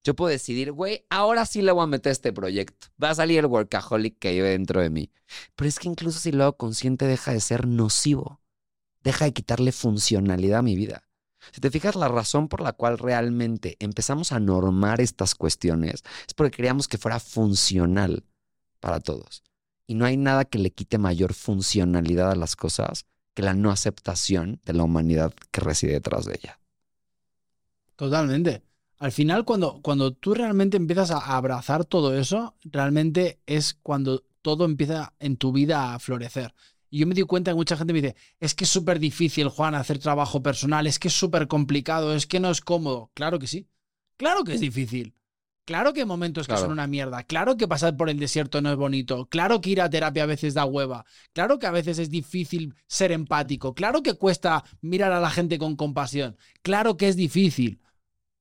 [0.03, 2.87] Yo puedo decidir, güey, ahora sí le voy a meter este proyecto.
[3.01, 5.11] Va a salir el workaholic que hay dentro de mí.
[5.55, 8.41] Pero es que incluso si lo hago consciente, deja de ser nocivo.
[9.03, 11.07] Deja de quitarle funcionalidad a mi vida.
[11.51, 16.33] Si te fijas, la razón por la cual realmente empezamos a normar estas cuestiones es
[16.35, 18.23] porque queríamos que fuera funcional
[18.79, 19.43] para todos.
[19.87, 23.71] Y no hay nada que le quite mayor funcionalidad a las cosas que la no
[23.71, 26.59] aceptación de la humanidad que reside detrás de ella.
[27.95, 28.63] Totalmente.
[28.97, 34.65] Al final, cuando, cuando tú realmente empiezas a abrazar todo eso, realmente es cuando todo
[34.65, 36.53] empieza en tu vida a florecer.
[36.89, 39.47] Y yo me di cuenta que mucha gente me dice, es que es súper difícil,
[39.47, 43.11] Juan, hacer trabajo personal, es que es súper complicado, es que no es cómodo.
[43.13, 43.67] Claro que sí.
[44.17, 45.15] Claro que es difícil.
[45.65, 46.63] Claro que hay momentos que Claro.
[46.63, 47.23] son una mierda.
[47.23, 49.27] Claro que pasar por el desierto no es bonito.
[49.27, 51.05] Claro que ir a terapia a veces da hueva.
[51.33, 53.73] Claro que a veces es difícil ser empático.
[53.73, 56.35] Claro que cuesta mirar a la gente con compasión.
[56.61, 57.79] Claro que es difícil.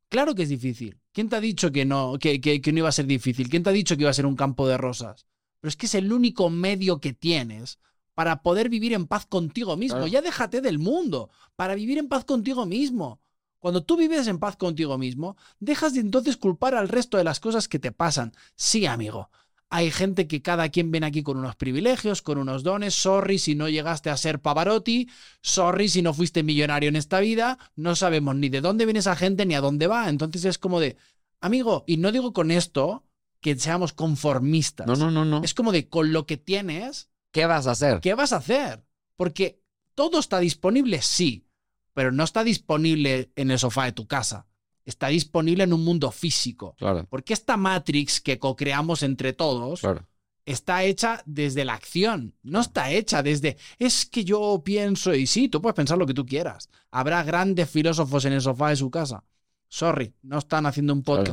[0.08, 0.98] Claro que es difícil.
[1.12, 3.48] ¿Quién te ha dicho que no, que, que- que no iba a ser difícil?
[3.48, 5.26] ¿Quién te ha dicho que iba a ser un campo de rosas?
[5.60, 7.78] Pero es que es el único medio que tienes
[8.14, 9.98] para poder vivir en paz contigo mismo.
[9.98, 10.10] Claro.
[10.10, 13.20] Ya déjate del mundo, para vivir en paz contigo mismo.
[13.60, 17.40] Cuando tú vives en paz contigo mismo, dejas de entonces culpar al resto de las
[17.40, 18.32] cosas que te pasan.
[18.56, 19.30] Sí, amigo.
[19.68, 22.94] Hay gente que cada quien viene aquí con unos privilegios, con unos dones.
[22.94, 25.08] Sorry si no llegaste a ser Pavarotti.
[25.42, 27.56] Sorry si no fuiste millonario en esta vida.
[27.76, 30.08] No sabemos ni de dónde viene esa gente ni a dónde va.
[30.08, 30.96] Entonces es como de,
[31.40, 33.04] amigo, y no digo con esto
[33.40, 34.86] que seamos conformistas.
[34.86, 35.44] No, no, no, no.
[35.44, 38.00] Es como de, con lo que tienes, ¿Qué vas a hacer?
[38.00, 38.84] ¿qué vas a hacer?
[39.16, 39.62] Porque
[39.94, 41.46] todo está disponible, sí,
[41.94, 44.46] pero no está disponible en el sofá de tu casa.
[44.84, 46.74] Está disponible en un mundo físico.
[46.78, 50.06] Claro, Porque esta Matrix que co-creamos entre todos claro.
[50.46, 55.48] está hecha desde la acción, no está hecha desde, es que yo pienso, y sí,
[55.48, 56.70] tú puedes pensar lo que tú quieras.
[56.90, 59.22] Habrá grandes filósofos en el sofá de su casa.
[59.68, 61.24] Sorry, no están haciendo un Claro.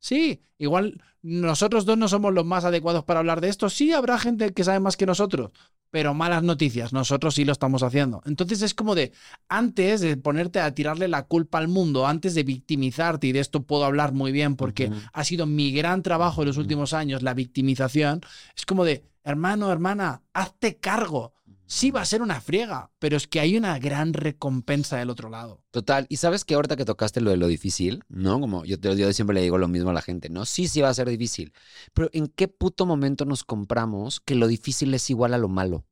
[0.00, 3.68] Sí, igual nosotros dos no somos los más adecuados para hablar de esto.
[3.68, 5.50] Sí, habrá gente que sabe más que nosotros,
[5.90, 8.22] pero malas noticias, nosotros sí lo estamos haciendo.
[8.24, 9.12] Entonces es como de,
[9.48, 13.62] antes de ponerte a tirarle la culpa al mundo, antes de victimizarte, y de esto
[13.62, 17.34] puedo hablar muy bien porque ha sido mi gran trabajo en los últimos años, la
[17.34, 18.22] victimización,
[18.56, 21.34] es como de, hermano, hermana, hazte cargo.
[21.70, 25.30] Sí va a ser una friega, pero es que hay una gran recompensa del otro
[25.30, 25.62] lado.
[25.70, 26.04] Total.
[26.08, 28.40] Y sabes que ahorita que tocaste lo de lo difícil, ¿no?
[28.40, 30.46] Como yo, te- yo siempre le digo lo mismo a la gente, ¿no?
[30.46, 31.52] Sí, sí va a ser difícil.
[31.94, 35.86] Pero ¿en qué puto momento nos compramos que lo difícil es igual a lo malo?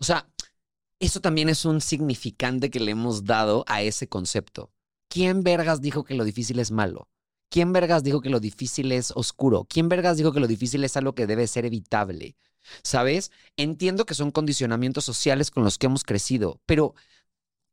[0.00, 0.28] O sea,
[0.98, 4.72] eso también es un significante que le hemos dado a ese concepto.
[5.08, 7.08] ¿Quién vergas dijo que lo difícil es malo?
[7.48, 9.66] ¿Quién vergas dijo que lo difícil es oscuro?
[9.68, 12.36] ¿Quién vergas dijo que lo difícil es algo que debe ser evitable?
[12.82, 13.30] ¿Sabes?
[13.56, 16.94] Entiendo que son condicionamientos sociales con los que hemos crecido, pero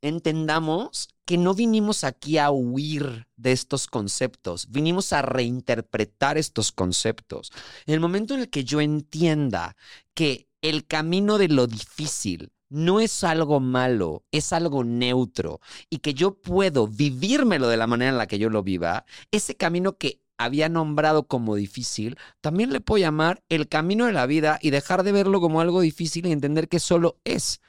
[0.02, 7.52] entendamos que no vinimos aquí a huir de estos conceptos, vinimos a reinterpretar estos conceptos.
[7.86, 9.76] En el momento en el que yo entienda
[10.14, 15.60] que el camino de lo difícil no es algo malo, es algo neutro
[15.90, 19.56] y que yo puedo vivírmelo de la manera en la que yo lo viva, ese
[19.56, 24.60] camino que había nombrado como difícil, también le puedo llamar el camino de la vida
[24.62, 27.62] y dejar de verlo como algo difícil y entender que solo es.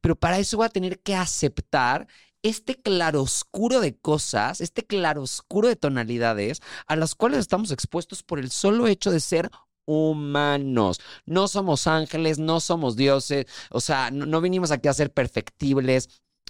[0.00, 2.06] Pero para eso voy a tener que aceptar
[2.42, 8.50] este claroscuro de cosas, este claroscuro de tonalidades a las cuales estamos expuestos por el
[8.50, 9.50] solo hecho de ser
[9.86, 11.00] humanos.
[11.26, 16.08] No somos ángeles, no somos dioses, o sea, no, no vinimos aquí a ser perfectibles.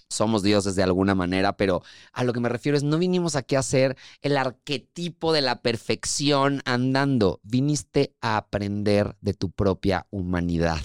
[0.08, 1.82] Somos dioses de alguna manera, pero
[2.12, 5.62] a lo que me refiero es, no vinimos aquí a ser el arquetipo de la
[5.62, 10.82] perfección andando, viniste a aprender de tu propia humanidad,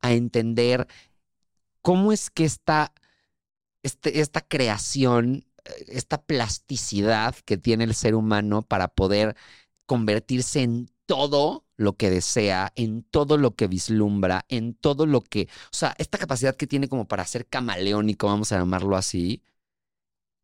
[0.00, 0.86] a entender
[1.82, 2.92] cómo es que esta,
[3.82, 9.36] este, esta creación, eh, esta plasticidad que tiene el ser humano para poder
[9.86, 15.48] convertirse en todo lo que desea, en todo lo que vislumbra, en todo lo que,
[15.72, 19.42] o sea, esta capacidad que tiene como para ser camaleónico, vamos a llamarlo así,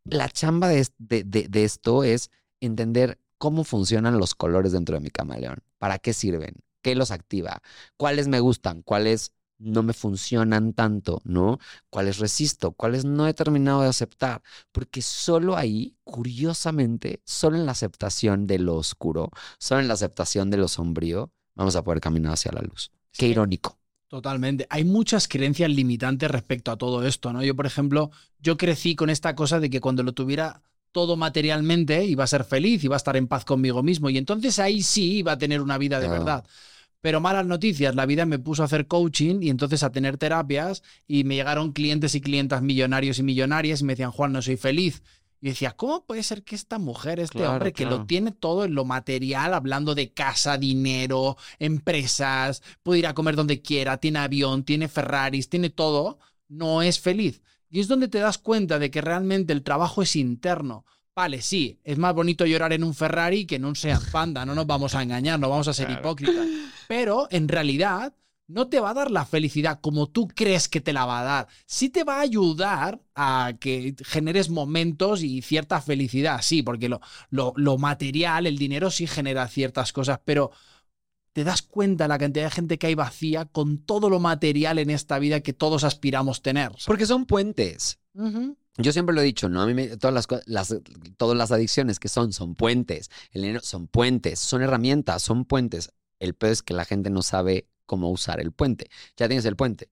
[0.04, 5.10] la chamba de, de, de, esto es entender cómo funcionan los colores dentro de mi
[5.10, 7.60] camaleón, para qué sirven, qué los activa,
[7.98, 11.58] cuáles me gustan, cuáles no me funcionan tanto, ¿no?
[11.90, 12.72] ¿Cuáles resisto?
[12.72, 14.42] ¿Cuáles no he terminado de aceptar?
[14.72, 20.50] Porque solo ahí, curiosamente, solo en la aceptación de lo oscuro, solo en la aceptación
[20.50, 22.90] de lo sombrío, vamos a poder caminar hacia la luz.
[23.12, 23.78] Qué irónico.
[24.08, 24.66] Totalmente.
[24.70, 27.42] Hay muchas creencias limitantes respecto a todo esto, ¿no?
[27.42, 32.04] Yo, por ejemplo, yo crecí con esta cosa de que cuando lo tuviera todo materialmente
[32.04, 35.16] iba a ser feliz, iba a estar en paz conmigo mismo y entonces ahí sí
[35.16, 36.44] iba a tener una vida de verdad.
[37.04, 40.82] Pero malas noticias, la vida me puso a hacer coaching y entonces a tener terapias
[41.06, 44.56] y me llegaron clientes y clientas millonarios y millonarias y me decían, Juan, no soy
[44.56, 45.02] feliz.
[45.38, 48.74] Y decía, ¿cómo puede ser que esta mujer, este hombre que lo tiene todo en
[48.74, 54.64] lo material, hablando de casa, dinero, empresas, puede ir a comer donde quiera, tiene avión,
[54.64, 57.42] tiene Ferraris, tiene todo, no es feliz?
[57.68, 60.86] Y es donde te das cuenta de que realmente el trabajo es interno.
[61.16, 64.54] Vale, sí, es más bonito llorar en un Ferrari que en un Seat Panda, no
[64.54, 66.46] nos vamos a engañar, no vamos a ser hipócritas.
[66.88, 68.14] Pero en realidad
[68.46, 71.24] no te va a dar la felicidad como tú crees que te la va a
[71.24, 71.48] dar.
[71.66, 77.00] Sí te va a ayudar a que generes momentos y cierta felicidad, sí, porque lo,
[77.30, 80.50] lo, material, el dinero sí genera ciertas cosas, pero
[81.32, 84.90] te das cuenta la cantidad de gente que hay vacía con todo lo material en
[84.90, 86.72] esta vida que todos aspiramos tener.
[86.86, 87.98] Porque son puentes.
[88.76, 89.62] Yo siempre lo he dicho, ¿no?
[89.62, 90.76] A mí me, todas las,
[91.16, 93.10] todas las adicciones que son, son puentes.
[93.30, 95.92] El dinero son puentes, son herramientas, son puentes.
[96.18, 98.90] El peor es que la gente no sabe cómo usar el puente.
[99.16, 99.90] Ya tienes el puente,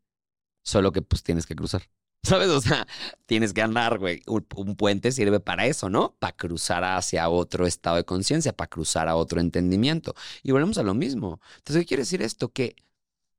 [0.62, 1.83] solo que pues tienes que cruzar.
[2.24, 2.49] ¿Sabes?
[2.49, 2.87] O sea,
[3.26, 4.22] tienes que andar, güey.
[4.26, 6.16] Un, un, puente sirve para eso, ¿no?
[6.18, 10.14] Para cruzar hacia otro estado de conciencia, para cruzar a otro entendimiento.
[10.43, 11.41] Y volvemos a lo mismo.
[11.59, 12.53] Entonces, ¿qué quiere decir esto?
[12.53, 12.76] Que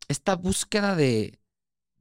[0.09, 1.39] esta búsqueda de,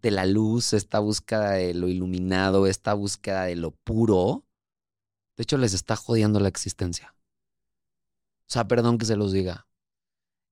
[0.03, 4.45] de la luz, esta búsqueda de lo iluminado, esta búsqueda de lo puro,
[5.37, 7.15] de hecho les está jodiendo la existencia.
[8.43, 9.67] O sea, perdón que se los diga.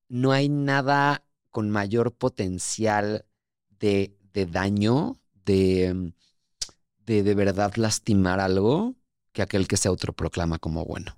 [0.08, 3.26] No hay nada con mayor potencial
[3.68, 6.12] de, de daño, de,
[7.04, 8.94] de de verdad lastimar algo,
[9.32, 11.16] que aquel que se autoproclama como bueno.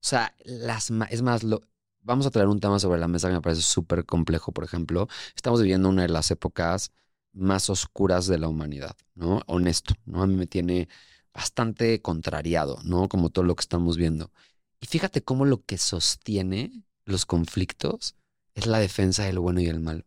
[0.00, 1.62] O sea, las, es más, lo,
[2.08, 5.08] vamos a traer un tema sobre la mesa que me parece súper complejo, por ejemplo.
[5.36, 6.90] Estamos viviendo una de las épocas
[7.32, 9.42] más oscuras de la humanidad, ¿no?
[9.46, 10.22] Honesto, ¿no?
[10.22, 10.88] A mí me tiene
[11.34, 13.08] bastante contrariado, ¿no?
[13.08, 14.32] Como todo lo que estamos viendo.
[14.80, 18.16] Y fíjate cómo lo que sostiene los conflictos
[18.54, 20.04] es la defensa del bueno y el malo.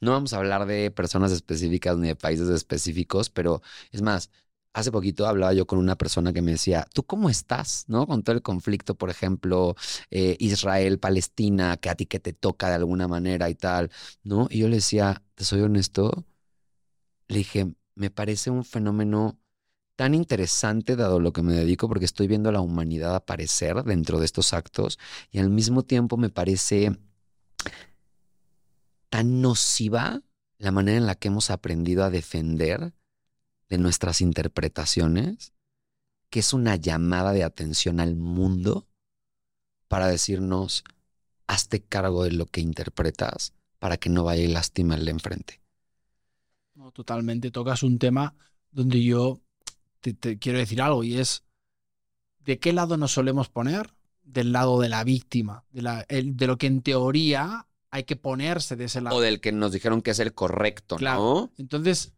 [0.00, 4.30] No vamos a hablar de personas específicas ni de países específicos, pero es más,
[4.72, 7.84] hace poquito hablaba yo con una persona que me decía, ¿tú cómo estás?
[7.88, 8.06] ¿No?
[8.06, 9.76] Con todo el conflicto, por ejemplo,
[10.10, 13.90] eh, Israel-Palestina, que a ti que te toca de alguna manera y tal,
[14.22, 14.48] ¿no?
[14.50, 16.24] Y yo le decía, te soy honesto,
[17.28, 19.38] le dije, me parece un fenómeno
[19.96, 24.18] tan interesante dado lo que me dedico porque estoy viendo a la humanidad aparecer dentro
[24.18, 24.98] de estos actos
[25.30, 26.98] y al mismo tiempo me parece
[29.10, 30.22] tan nociva
[30.58, 32.94] la manera en la que hemos aprendido a defender
[33.72, 35.54] de nuestras interpretaciones,
[36.28, 38.86] que es una llamada de atención al mundo
[39.88, 40.84] para decirnos,
[41.46, 45.62] hazte cargo de lo que interpretas para que no vaya y lastime al de enfrente.
[46.74, 47.50] No, totalmente.
[47.50, 48.34] Tocas un tema
[48.70, 49.40] donde yo
[50.02, 51.42] te, quiero decir algo y es,
[52.40, 53.94] ¿de qué lado nos solemos poner?
[54.22, 58.76] Del lado de la víctima, de, la, de lo que en teoría hay que ponerse
[58.76, 59.16] de ese lado.
[59.16, 61.50] O del que nos dijeron que es el correcto, claro.
[61.56, 62.12] Entonces,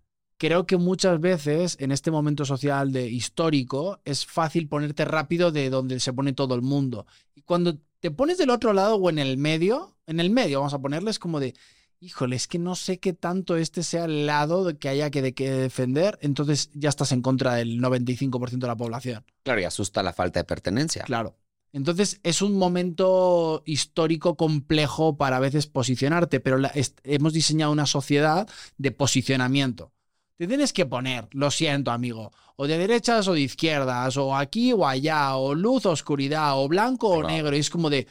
[0.45, 5.71] creo que muchas veces en este momento social de histórico es fácil ponerte rápido de
[5.71, 7.07] donde se pone todo el mundo.
[7.35, 10.75] Y cuando te pones del otro lado o en el medio, en el medio vamos
[10.75, 11.55] a ponerles como de,
[11.99, 15.33] híjole, es que no sé qué tanto este sea el lado que haya que, de
[15.33, 19.25] que defender, entonces ya estás en contra del 95% de la población.
[19.45, 21.05] Claro, y asusta la falta de pertenencia.
[21.05, 21.39] Claro.
[21.73, 26.59] Entonces es un momento histórico complejo para a veces posicionarte, pero
[27.03, 28.47] hemos diseñado una sociedad
[28.77, 29.94] de posicionamiento.
[30.37, 34.73] Te tienes que poner, lo siento amigo, o de derechas o de izquierdas, o aquí
[34.73, 37.55] o allá, o luz o oscuridad, o blanco o negro.
[37.55, 38.09] Y es como de,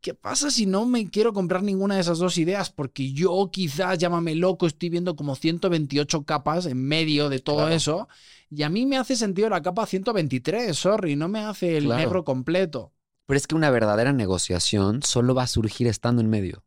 [0.00, 2.70] ¿qué pasa si no me quiero comprar ninguna de esas dos ideas?
[2.70, 7.74] Porque yo quizás, llámame loco, estoy viendo como 128 capas en medio de todo Claro.
[7.74, 8.08] eso.
[8.50, 12.00] Y a mí me hace sentido la capa 123, sorry, no me hace el Claro.
[12.00, 12.92] negro completo.
[13.26, 16.62] Pero es que una verdadera negociación solo va a surgir estando en medio.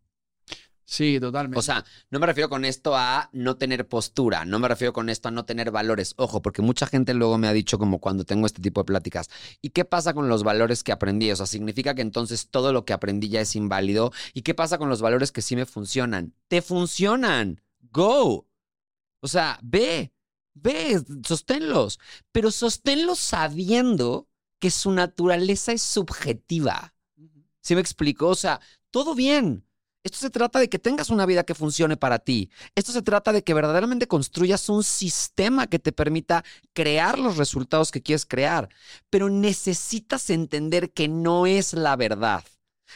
[0.90, 1.60] Sí, totalmente.
[1.60, 5.10] O sea, no me refiero con esto a no tener postura, no me refiero con
[5.10, 6.14] esto a no tener valores.
[6.16, 9.30] Ojo, porque mucha gente luego me ha dicho como cuando tengo este tipo de pláticas,
[9.62, 11.30] ¿y qué pasa con los valores que aprendí?
[11.30, 14.14] O sea, significa que entonces todo lo que aprendí ya es inválido.
[14.34, 16.34] ¿Y qué pasa con los valores que sí me funcionan?
[16.48, 17.62] Te funcionan.
[17.92, 18.48] Go.
[19.20, 20.14] O sea, ve,
[20.54, 22.00] ve, sosténlos.
[22.32, 26.94] Pero sosténlos sabiendo que su naturaleza es subjetiva.
[27.60, 28.30] ¿Sí me explico?
[28.30, 29.67] O sea, todo bien.
[30.08, 32.50] Esto se trata de que tengas una vida que funcione para ti.
[32.76, 37.92] Esto se trata de que verdaderamente construyas un sistema que te permita crear los resultados
[37.92, 38.70] que quieres crear.
[39.10, 42.46] Pero necesitas entender que no es la verdad.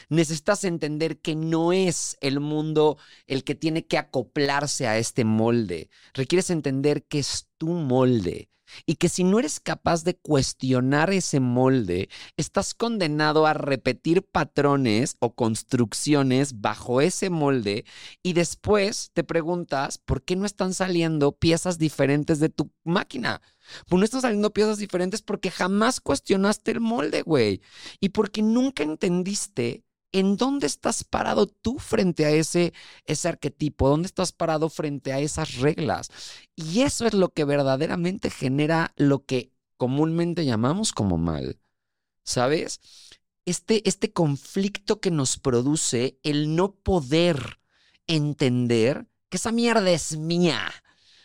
[0.08, 5.90] Necesitas entender que no es el mundo el que tiene que acoplarse a este molde.
[6.14, 8.48] Requieres entender que es tu molde
[8.86, 15.16] y que si no eres capaz de cuestionar ese molde, estás condenado a repetir patrones
[15.20, 17.84] o construcciones bajo ese molde
[18.22, 23.40] y después te preguntas por qué no están saliendo piezas diferentes de tu máquina.
[23.88, 27.60] Pues no están saliendo piezas diferentes porque jamás cuestionaste el molde, güey.
[28.00, 32.72] Y porque nunca entendiste en dónde estás parado tú frente a ese,
[33.06, 36.10] ese arquetipo, dónde estás parado frente a esas reglas.
[36.54, 41.58] Y eso es lo que verdaderamente genera lo que comúnmente llamamos como mal.
[42.24, 42.80] ¿Sabes?
[43.46, 47.58] Este, este conflicto que nos produce el no poder
[48.06, 50.70] entender que esa mierda es mía.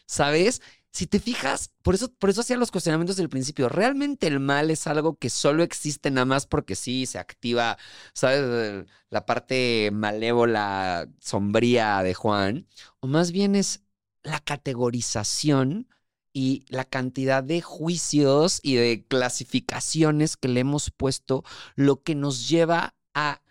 [0.06, 0.62] ¿Sabes?
[0.98, 3.70] Si te fijas, por eso, por eso hacía los cuestionamientos del principio.
[3.70, 7.78] ¿Realmente el mal es algo que solo existe nada más porque sí se activa,
[8.14, 8.88] ¿sabes?
[9.12, 12.68] La parte malévola, sombría de Juan.
[13.00, 13.84] O más bien es
[14.24, 15.88] la categorización
[16.34, 21.44] y la cantidad de juicios y de clasificaciones que le hemos puesto,
[21.76, 23.44] lo que nos lleva a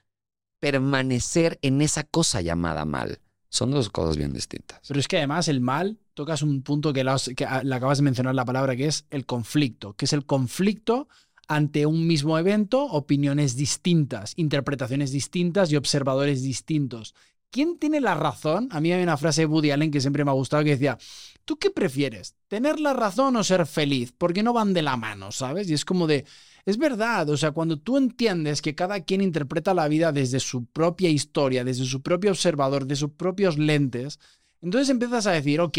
[0.59, 3.21] permanecer en esa cosa llamada mal.
[3.51, 4.81] Son dos cosas bien distintas.
[4.89, 7.99] Pero es que además el mal, tocas un punto que, has- que a- le acabas
[7.99, 11.09] de mencionar la palabra, que es el conflicto, que es el conflicto
[11.47, 17.15] ante un mismo evento, opiniones distintas, interpretaciones distintas y observadores distintos.
[17.51, 18.69] ¿Quién tiene la razón?
[18.73, 20.99] A mí hay una frase de Woody Allen que siempre me ha gustado que decía,
[21.45, 22.35] ¿tú qué prefieres?
[22.49, 24.13] ¿Tener la razón o ser feliz?
[24.17, 25.69] Porque no van de la mano, ¿sabes?
[25.69, 26.25] Y es como de,
[26.65, 30.65] es verdad, o sea, cuando tú entiendes que cada quien interpreta la vida desde su
[30.67, 34.19] propia historia, desde su propio observador, de sus propios lentes,
[34.63, 35.79] entonces empiezas a decir, ok,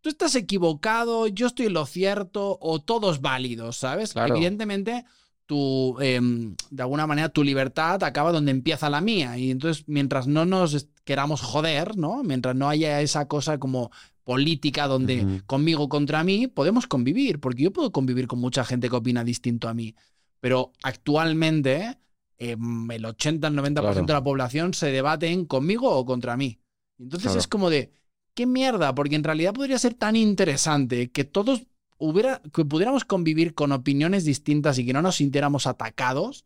[0.00, 4.12] tú estás equivocado, yo estoy en lo cierto, o todos válidos, ¿sabes?
[4.12, 4.34] Claro.
[4.36, 5.04] Evidentemente,
[5.46, 9.38] tu, em, de alguna manera, tu libertad acaba donde empieza la mía.
[9.38, 12.22] Y entonces, mientras no nos queramos joder, ¿no?
[12.24, 13.90] Mientras no haya esa cosa como
[14.24, 15.40] política donde Ujú.
[15.46, 19.68] conmigo contra mí, podemos convivir, porque yo puedo convivir con mucha gente que opina distinto
[19.68, 19.94] a mí.
[20.40, 21.96] Pero actualmente,
[22.38, 24.06] em, el 80, el 90% Claro.
[24.06, 26.58] de la población se debate en conmigo o contra mí.
[26.98, 27.38] Entonces Claro.
[27.40, 27.92] es como de,
[28.36, 28.94] ¿qué mierda?
[28.94, 31.66] Porque en realidad podría ser tan interesante que todos
[31.98, 36.44] hubiera, que pudiéramos convivir con opiniones distintas y que no nos sintiéramos atacados,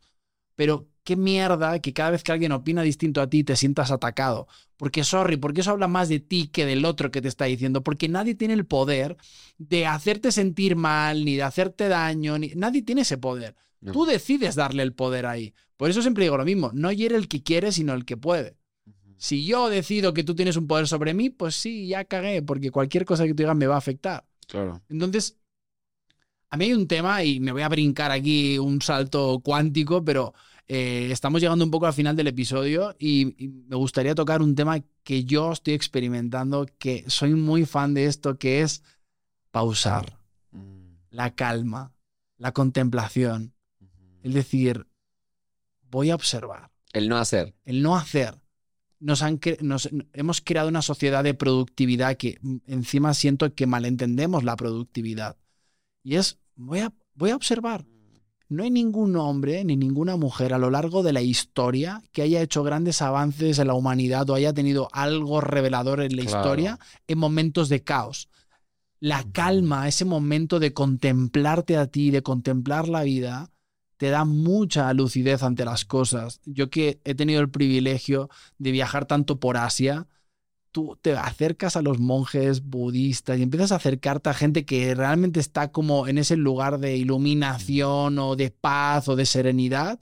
[0.54, 4.46] pero qué mierda que cada vez que alguien opina distinto a ti te sientas atacado.
[4.76, 7.82] Porque, sorry, porque eso habla más de ti que del otro que te está diciendo,
[7.82, 9.16] porque nadie tiene el poder
[9.58, 12.52] de hacerte sentir mal, ni de hacerte daño, ni...
[12.54, 13.56] nadie tiene ese poder.
[13.80, 13.90] No.
[13.92, 15.54] Tú decides darle el poder ahí.
[15.76, 18.59] Por eso siempre digo lo mismo, no hiere el que quiere, sino el que puede.
[19.20, 22.70] Si yo decido que tú tienes un poder sobre mí, pues sí, ya cagué, porque
[22.70, 24.24] cualquier cosa que tú digas me va a afectar.
[24.48, 24.80] Claro.
[24.88, 25.36] Entonces,
[26.48, 30.32] a mí hay un tema, y me voy a brincar aquí un salto cuántico, pero
[30.68, 34.55] eh, estamos llegando un poco al final del episodio y, y me gustaría tocar un
[34.55, 38.82] tema que yo estoy experimentando, que soy muy fan de esto, que es
[39.51, 40.18] pausar,
[41.10, 41.92] la calma,
[42.38, 43.52] la contemplación,
[44.22, 44.86] es decir,
[45.90, 47.55] voy a observar El no hacer.
[47.66, 48.40] el no hacer.
[49.01, 54.44] Nos han nos- hemos creado una sociedad de productividad que mm, encima siento que malentendemos
[54.44, 55.36] la productividad.
[56.02, 57.86] Y es, voy a, voy a observar.
[58.48, 62.43] No hay ningún hombre ni ninguna mujer a lo largo de la historia que haya
[62.43, 66.39] hecho grandes avances en la humanidad o haya tenido algo revelador en la Claro.
[66.40, 68.28] historia en momentos de caos.
[68.98, 73.51] La calma, ese momento de contemplarte a ti, de contemplar la vida,
[74.01, 76.40] te da mucha lucidez ante las cosas.
[76.47, 80.09] Yo que he tenido el privilegio de viajar tanto por Asia,
[80.72, 85.39] tú te acercas a los monjes budistas y empiezas a acercarte a gente que realmente
[85.39, 90.01] está como en ese lugar de iluminación o de paz o de serenidad.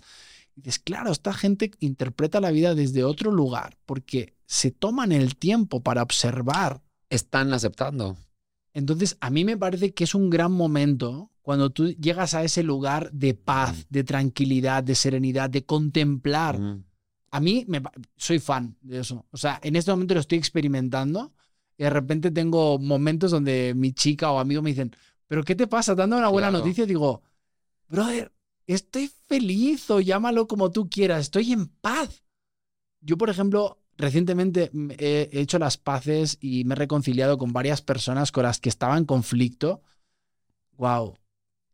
[0.55, 5.83] dices, claro, esta gente interpreta la vida desde otro lugar porque se toman el tiempo
[5.83, 6.83] para observar.
[7.11, 8.17] Están aceptando.
[8.79, 12.63] Entonces, a mí me parece que es un gran momento cuando tú llegas a ese
[12.63, 16.61] lugar de paz, de tranquilidad, de serenidad, de contemplar.
[16.61, 16.85] Mm.
[17.33, 17.83] A mí me,
[18.17, 19.27] soy fan de eso.
[19.33, 21.33] O sea, en este momento lo estoy experimentando
[21.77, 24.95] y de repente tengo momentos donde mi chica o amigo me dicen,
[25.27, 25.97] ¿pero qué te pasa?
[25.97, 26.63] Dando una buena Claro.
[26.63, 27.23] noticia, digo,
[27.89, 28.33] brother,
[28.69, 32.23] estoy feliz o llámalo como tú quieras, estoy en paz.
[33.01, 37.83] Yo, por ejemplo, recientemente he he hecho las paces y me he reconciliado con varias
[37.83, 39.83] personas con las que estaba en conflicto.
[40.77, 41.17] Wow.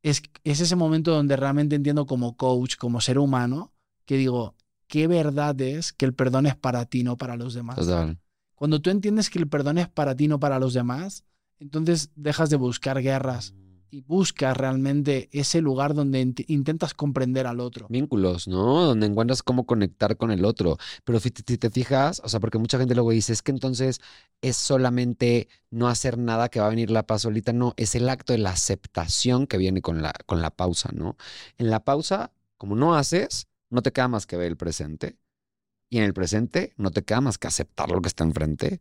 [0.03, 3.73] Es, es ese momento donde realmente entiendo como coach, como ser humano,
[4.07, 4.55] que digo,
[4.87, 7.77] qué verdad es que el perdón es para ti, no para los demás.
[7.77, 8.19] Total.
[8.55, 11.25] Cuando tú entiendes que el perdón es para ti, no para los demás,
[11.59, 13.55] entonces dejas de buscar guerras
[13.95, 17.87] y buscas realmente ese lugar donde int- intentas comprender al otro.
[17.89, 18.83] Vínculos, ¿no?
[18.83, 20.79] Donde encuentras cómo conectar con el otro.
[21.05, 24.01] Pero fi- si te fijas, o sea, porque mucha gente luego dice, es que entonces
[24.43, 27.53] es solamente no hacer nada que va a venir la paz solita.
[27.53, 31.17] No, es el acto de la aceptación que viene con la, con la pausa, ¿no?
[31.59, 35.17] En la pausa, como no haces, no te queda más que ver el presente.
[35.91, 38.81] Y en el presente no te queda más que aceptar lo que está enfrente,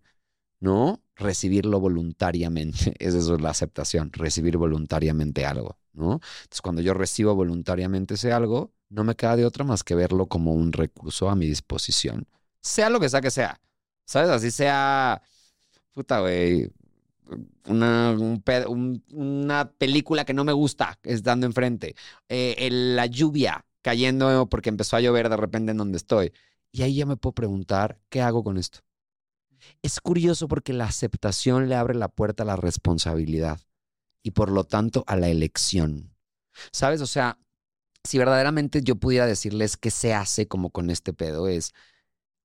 [0.64, 1.04] ¿no?
[1.18, 2.94] Recibirlo voluntariamente.
[3.00, 6.14] Es eso, la aceptación, recibir voluntariamente algo, ¿no?
[6.14, 10.28] Entonces, cuando yo recibo voluntariamente ese algo, no me queda de otra más que verlo
[10.28, 12.28] como un recurso a mi disposición.
[12.62, 13.60] Sea lo que sea que sea.
[14.06, 14.30] ¿Sabes?
[14.30, 15.22] Así sea,
[15.92, 16.72] puta, güey,
[17.68, 18.16] una,
[19.12, 21.96] una película que no me gusta estando enfrente.
[22.30, 26.32] Eh, la lluvia cayendo porque empezó a llover de repente en donde estoy.
[26.72, 28.80] Y ahí ya me puedo preguntar, ¿qué hago con esto?
[29.82, 33.60] Es curioso porque la aceptación le abre la puerta a la responsabilidad
[34.22, 36.16] y por lo tanto a la elección.
[36.72, 37.02] ¿Sabes?
[37.02, 37.40] O sea,
[38.04, 41.74] si verdaderamente yo pudiera decirles qué se hace como con este pedo es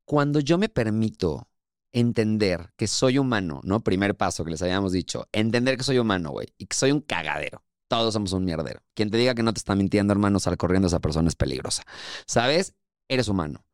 [0.04, 1.48] cuando yo me permito
[1.92, 3.80] entender que soy humano, ¿no?
[3.80, 7.00] Primer paso que les habíamos dicho, entender que soy humano, güey, y que soy un
[7.00, 7.62] cagadero.
[7.88, 8.80] Todos somos un mierdero.
[8.94, 11.84] Quien te diga que no te está mintiendo, hermano, sal corriendo, esa persona es peligrosa.
[12.26, 12.74] ¿Sabes?
[13.08, 13.64] Eres humano.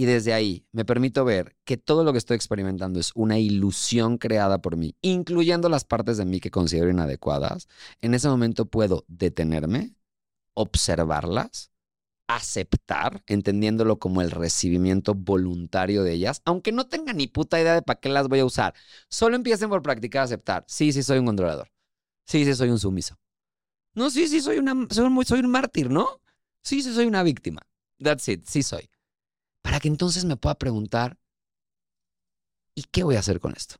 [0.00, 4.16] Y desde ahí me permito ver que todo lo que estoy experimentando es una ilusión
[4.16, 7.68] creada por mí, incluyendo las partes de mí que considero inadecuadas.
[8.00, 9.94] En ese momento puedo detenerme,
[10.54, 11.70] observarlas,
[12.28, 17.82] aceptar, entendiéndolo como el recibimiento voluntario de ellas, aunque no tenga ni puta idea de
[17.82, 18.72] para qué las voy a usar.
[19.10, 20.64] Solo empiecen por practicar aceptar.
[20.66, 21.70] Sí, sí, soy un controlador.
[22.24, 23.18] Sí, sí, soy un sumiso.
[23.94, 24.64] No, sí, sí, soy,
[25.26, 26.22] soy un mártir, ¿no?
[26.62, 27.60] Sí, sí, soy una víctima.
[27.98, 28.88] That's it, sí soy.
[29.62, 31.18] Para que entonces me pueda preguntar,
[32.74, 33.76] ¿y qué voy a hacer con esto?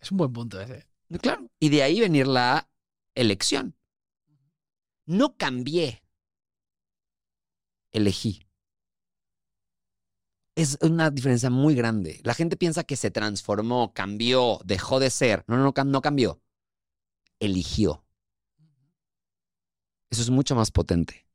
[0.00, 0.86] Es un buen punto ese.
[1.20, 1.48] Claro.
[1.60, 2.68] Y de ahí venir la
[3.14, 3.76] elección.
[5.06, 6.02] No cambié.
[7.92, 8.46] Elegí.
[10.54, 12.20] Es una diferencia muy grande.
[12.24, 15.44] La gente piensa que se transformó, cambió, dejó de ser.
[15.46, 16.42] No, no, no, no cambió.
[17.38, 18.04] Eligió.
[20.10, 21.26] Eso es mucho más potente.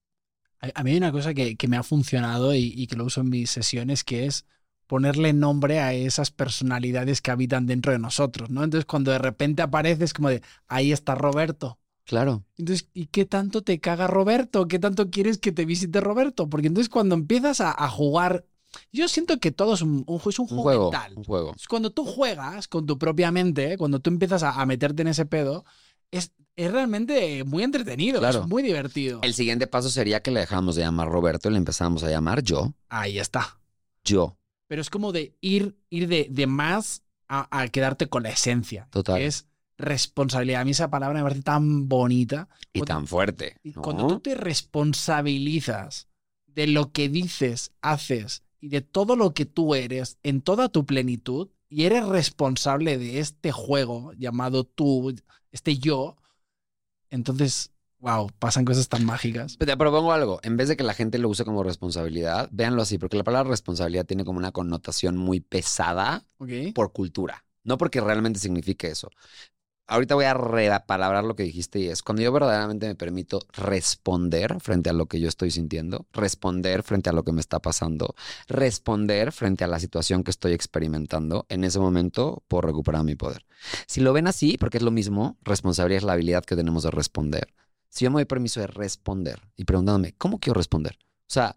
[0.60, 3.22] A, mí hay una cosa que, que me ha funcionado y, y que lo uso
[3.22, 4.46] en mis sesiones, que es
[4.88, 8.64] ponerle nombre a esas personalidades que habitan dentro de nosotros, ¿no?
[8.64, 11.78] Entonces, cuando de repente apareces como de, ahí está Roberto.
[12.06, 12.46] Claro.
[12.58, 14.68] Entonces, ¿y qué tanto te caga Roberto?
[14.70, 16.50] ¿Qué tanto quieres que te visite Roberto?
[16.50, 18.46] Porque entonces cuando empiezas a, a jugar,
[18.94, 21.14] yo siento que todo es un, un, es un Un juego mental.
[21.18, 21.54] Un juego.
[21.56, 25.10] Es Cuando tú juegas con tu propia mente, cuando tú empiezas a, a meterte en
[25.10, 25.66] ese pedo,
[26.12, 28.42] es, es realmente muy entretenido, Claro.
[28.42, 29.22] es muy divertido.
[29.24, 32.42] El siguiente paso sería que le dejamos de llamar Roberto y le empezamos a llamar
[32.44, 32.74] yo.
[32.90, 33.60] Ahí está.
[34.04, 34.38] Yo.
[34.68, 38.88] Pero es como de ir, ir de, de más a, a quedarte con la esencia.
[38.92, 39.18] Total.
[39.20, 39.48] Que es
[39.78, 40.62] responsabilidad.
[40.62, 42.50] A mí esa palabra me parece tan bonita.
[42.74, 43.58] Y Cuando- tan fuerte.
[43.82, 46.08] Cuando tú te responsabilizas
[46.48, 50.86] de lo que dices, haces y de todo lo que tú eres en toda tu
[50.86, 55.14] plenitud y eres responsable de este juego llamado tú,
[55.52, 56.18] este yo,
[57.10, 59.58] entonces, wow, pasan cosas tan mágicas.
[59.58, 60.40] Te propongo algo.
[60.44, 63.50] En vez de que la gente lo use como responsabilidad, véanlo así, porque la palabra
[63.50, 66.26] responsabilidad tiene como una connotación muy pesada
[66.74, 69.10] por cultura, no porque realmente signifique eso.
[69.90, 74.60] Ahorita voy a repalabrar lo que dijiste y es cuando yo verdaderamente me permito responder
[74.60, 78.14] frente a lo que yo estoy sintiendo, responder frente a lo que me está pasando,
[78.50, 83.46] responder frente a la situación que estoy experimentando, en ese momento puedo recuperar mi poder.
[83.86, 86.92] Si lo ven así, porque es lo mismo, responsabilidad es la habilidad que tenemos de
[86.92, 87.48] responder.
[87.88, 90.98] Si yo me doy permiso de responder y preguntándome, ¿cómo quiero responder?
[91.02, 91.56] O sea,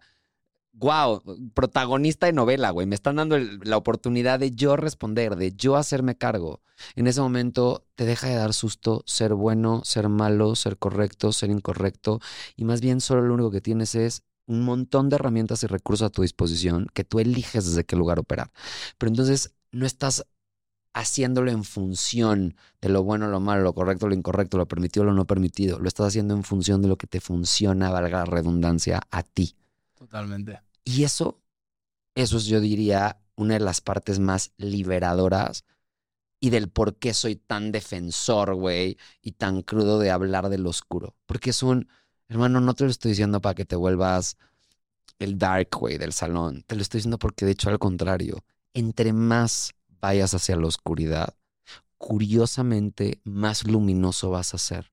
[0.73, 1.21] wow,
[1.53, 2.87] protagonista de novela, güey.
[2.87, 6.61] Me están dando la oportunidad de yo responder, de yo hacerme cargo.
[6.95, 11.49] En ese momento te deja de dar susto ser bueno, ser malo, ser correcto, ser
[11.51, 12.19] incorrecto.
[12.55, 16.07] Y más bien solo lo único que tienes es un montón de herramientas y recursos
[16.07, 18.51] a tu disposición que tú eliges desde qué lugar operar.
[18.97, 20.25] Pero entonces no estás
[20.93, 25.13] haciéndolo en función de lo bueno, lo malo, lo correcto, lo incorrecto, lo permitido, lo
[25.13, 25.79] no permitido.
[25.79, 29.55] Lo estás haciendo en función de lo que te funciona, valga la redundancia, a ti.
[30.01, 30.59] Totalmente.
[30.83, 31.43] Y eso,
[32.15, 35.63] eso es, yo diría, una de las partes más liberadoras
[36.39, 41.15] y del por qué soy tan defensor, güey, y tan crudo de hablar del oscuro.
[41.27, 41.87] Porque es un,
[42.29, 44.37] hermano, no te lo estoy diciendo para que te vuelvas
[45.19, 46.63] el dark, güey, del salón.
[46.65, 51.35] Te lo estoy diciendo porque, de hecho, al contrario, entre más vayas hacia la oscuridad,
[51.99, 54.91] curiosamente más luminoso vas a ser.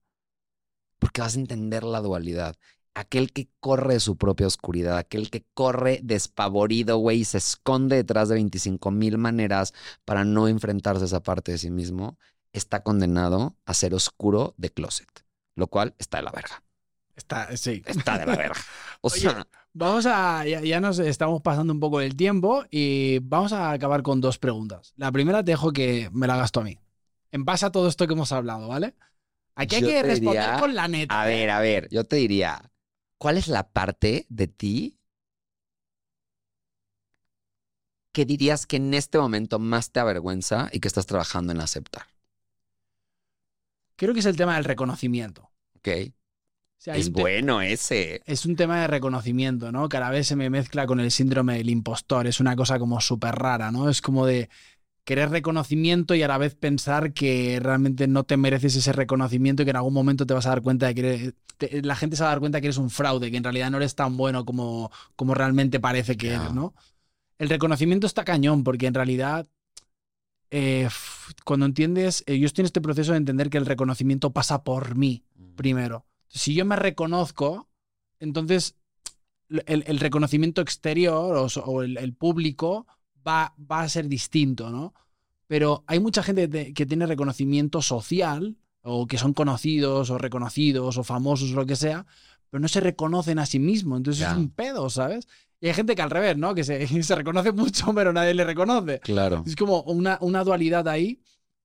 [0.98, 2.56] Porque vas a entender la dualidad.
[2.98, 7.94] Aquel que corre de su propia oscuridad, aquel que corre despavorido, güey, y se esconde
[7.94, 9.72] detrás de 25 mil maneras
[10.04, 12.18] para no enfrentarse a esa parte de sí mismo,
[12.52, 15.08] está condenado a ser oscuro de closet,
[15.54, 16.62] lo cual está de la verga.
[17.14, 17.82] Está, sí.
[17.86, 18.54] Está de la verga.
[19.00, 20.44] O Oye, sea, Vamos a.
[20.44, 24.36] Ya, ya nos estamos pasando un poco del tiempo y vamos a acabar con dos
[24.38, 24.92] preguntas.
[24.96, 26.80] La primera te dejo que me la gasto a mí.
[27.30, 28.96] En base a todo esto que hemos hablado, ¿vale?
[29.54, 31.20] Aquí hay que responder diría- con la neta.
[31.22, 32.60] a ver, a ver, yo te diría,
[33.18, 34.98] ¿cuál es la parte de ti
[38.12, 42.06] que dirías que en este momento más te avergüenza y que estás trabajando en aceptar?
[43.96, 45.50] Creo que es el tema del reconocimiento.
[45.76, 45.88] ¿Ok?
[45.88, 48.22] O sea, hay Es bueno ese.
[48.24, 49.88] Es un tema de reconocimiento, ¿no?
[49.88, 52.28] Cada vez se me mezcla con el síndrome del impostor.
[52.28, 53.88] Es una cosa como súper rara, ¿no?
[53.88, 54.48] Es como de
[55.08, 59.64] querer reconocimiento y a la vez pensar que realmente no te mereces ese reconocimiento y
[59.64, 62.14] que en algún momento te vas a dar cuenta de que eres- te- la gente
[62.14, 64.18] se va a dar cuenta que eres un fraude, que en realidad no eres tan
[64.18, 66.36] bueno como, como realmente parece que Ya.
[66.42, 66.74] eres, ¿no?
[67.38, 69.46] El reconocimiento está cañón porque en realidad
[70.50, 70.88] eh,
[71.44, 74.94] cuando entiendes, eh, yo estoy en este proceso de entender que el reconocimiento pasa por
[74.94, 75.24] mí
[75.56, 76.04] primero.
[76.28, 77.68] Si yo me reconozco,
[78.20, 78.76] entonces
[79.48, 82.86] el, el reconocimiento exterior o, so- o el, el público
[83.28, 84.94] va, va a ser distinto, ¿no?
[85.46, 91.04] Pero hay mucha gente que, tiene reconocimiento social o que son conocidos o reconocidos o
[91.04, 92.06] famosos o lo que sea,
[92.50, 93.98] pero no se reconocen a sí mismos.
[93.98, 94.30] Entonces Ya.
[94.32, 95.26] es un pedo, ¿sabes?
[95.60, 96.54] Y hay gente que al revés, ¿no?
[96.54, 99.00] Que se, se reconoce mucho, pero nadie le reconoce.
[99.00, 99.42] Claro.
[99.46, 101.20] Es como una, una dualidad ahí,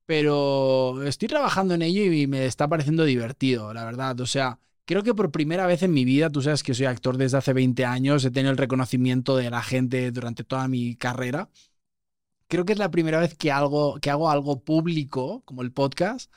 [0.05, 4.19] pero estoy trabajando en ello y me está pareciendo divertido, la verdad.
[4.19, 7.17] O sea, creo que por primera vez en mi vida, tú sabes que soy actor
[7.17, 11.49] desde hace 20 años, he tenido el reconocimiento de la gente durante toda mi carrera.
[12.47, 16.31] Creo que es la primera vez que, algo, que hago algo público, como el podcast,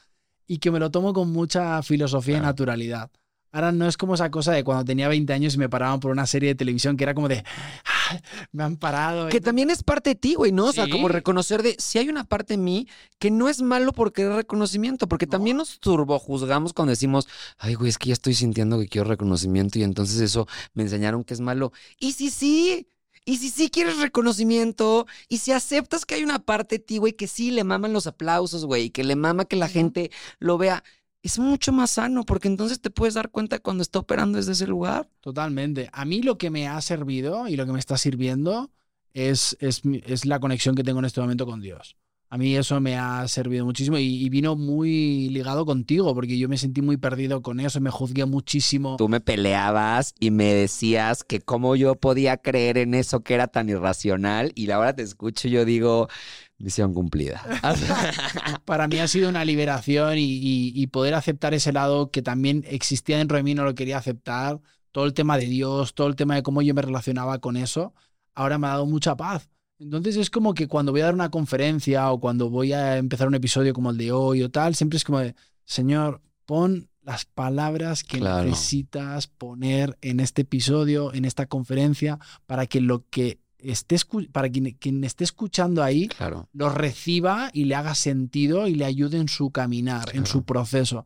[0.47, 3.10] y que me lo tomo con mucha filosofía y naturalidad.
[3.52, 6.10] Ahora no es como esa cosa de cuando tenía 20 años y me paraban por
[6.10, 7.43] una serie de televisión que era como de,
[7.85, 7.95] "Ah,
[8.52, 9.28] me han parado.
[9.28, 10.66] Que también es parte de ti, güey, ¿no?
[10.66, 10.90] O sea, Sí.
[10.90, 12.88] como reconocer de si hay una parte de mí
[13.18, 15.30] que no es malo por querer reconocimiento, porque No.
[15.30, 17.28] también nos turbojuzgamos cuando decimos,
[17.58, 21.24] ay, güey, es que ya estoy sintiendo que quiero reconocimiento y entonces eso me enseñaron
[21.24, 21.72] que es malo.
[21.98, 22.88] Y si sí,
[23.24, 27.12] y si sí quieres reconocimiento, y si aceptas que hay una parte de ti, güey,
[27.14, 30.58] que sí le maman los aplausos, güey, y que le mama que la gente lo
[30.58, 30.84] vea,
[31.27, 34.66] es mucho más sano, porque entonces te puedes dar cuenta cuando está operando desde ese
[34.66, 35.09] lugar.
[35.20, 35.90] Totalmente.
[35.93, 38.70] A mí lo que me ha servido y lo que me está sirviendo
[39.12, 41.97] es, es, es la conexión que tengo en este momento con Dios.
[42.28, 46.48] A mí eso me ha servido muchísimo y, y vino muy ligado contigo porque yo
[46.48, 48.97] me sentí muy perdido con eso, me juzgué muchísimo.
[48.97, 53.47] Tú me peleabas y me decías que cómo yo podía creer en eso que era
[53.47, 56.09] tan irracional y ahora te escucho y yo digo,
[56.58, 57.42] misión cumplida.
[58.64, 62.64] Para mí ha sido una liberación y, y- y poder aceptar ese lado que también
[62.68, 64.60] existía dentro de mí, no lo quería aceptar.
[64.92, 67.94] Todo el tema de Dios, todo el tema de cómo yo me relacionaba con eso,
[68.34, 69.50] ahora me ha dado mucha paz.
[69.78, 73.28] Entonces es como que cuando voy a dar una conferencia o cuando voy a empezar
[73.28, 75.34] un episodio como el de hoy o tal, siempre es como de,
[75.66, 78.48] Señor, pon las palabras que Claro.
[78.48, 83.38] necesitas poner en este episodio, en esta conferencia, para que lo que
[83.70, 83.97] esté,
[84.32, 86.48] para quien, quien esté escuchando ahí claro.
[86.52, 91.05] lo reciba y le haga sentido y le ayude en su caminar, en su proceso.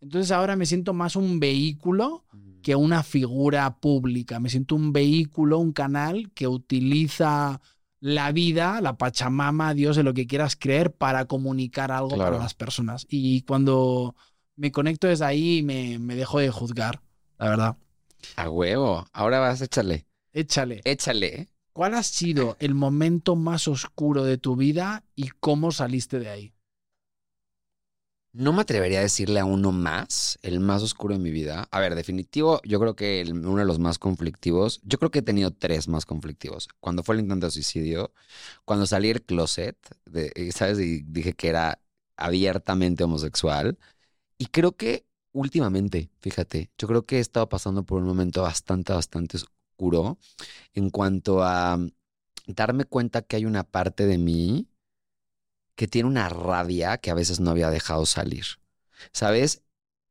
[0.00, 2.24] Entonces ahora me siento más un vehículo
[2.62, 4.40] que una figura pública.
[4.40, 7.60] Me siento un vehículo, un canal que utiliza
[8.00, 12.32] la vida, la Pachamama, Dios, de lo que quieras creer, para comunicar algo Claro.
[12.32, 13.06] para las personas.
[13.10, 14.14] Y cuando
[14.56, 17.02] me conecto desde ahí, me, me dejo de juzgar,
[17.38, 17.76] la verdad.
[18.36, 19.06] A huevo.
[19.12, 20.06] Ahora vas, échale.
[20.32, 20.80] Échale.
[20.84, 21.48] Échale.
[21.80, 26.54] ¿Cuál ha sido el momento más oscuro de tu vida y cómo saliste de ahí?
[28.34, 31.68] No me atrevería a decirle a uno más, el más oscuro de mi vida.
[31.70, 35.22] A ver, definitivo, yo creo que uno de los más conflictivos, yo creo que he
[35.22, 36.68] tenido tres más conflictivos.
[36.80, 38.12] Cuando fue el intento de suicidio,
[38.66, 40.80] cuando salí del closet, de, y, ¿sabes?
[40.80, 41.80] Y dije que era
[42.18, 43.78] abiertamente homosexual.
[44.36, 48.92] Y creo que últimamente, fíjate, yo creo que he estado pasando por un momento bastante,
[48.92, 49.38] bastante
[50.74, 51.78] en cuanto a
[52.46, 54.68] darme cuenta que hay una parte de mí
[55.74, 58.44] que tiene una rabia que a veces no había dejado salir.
[59.12, 59.62] ¿Sabes?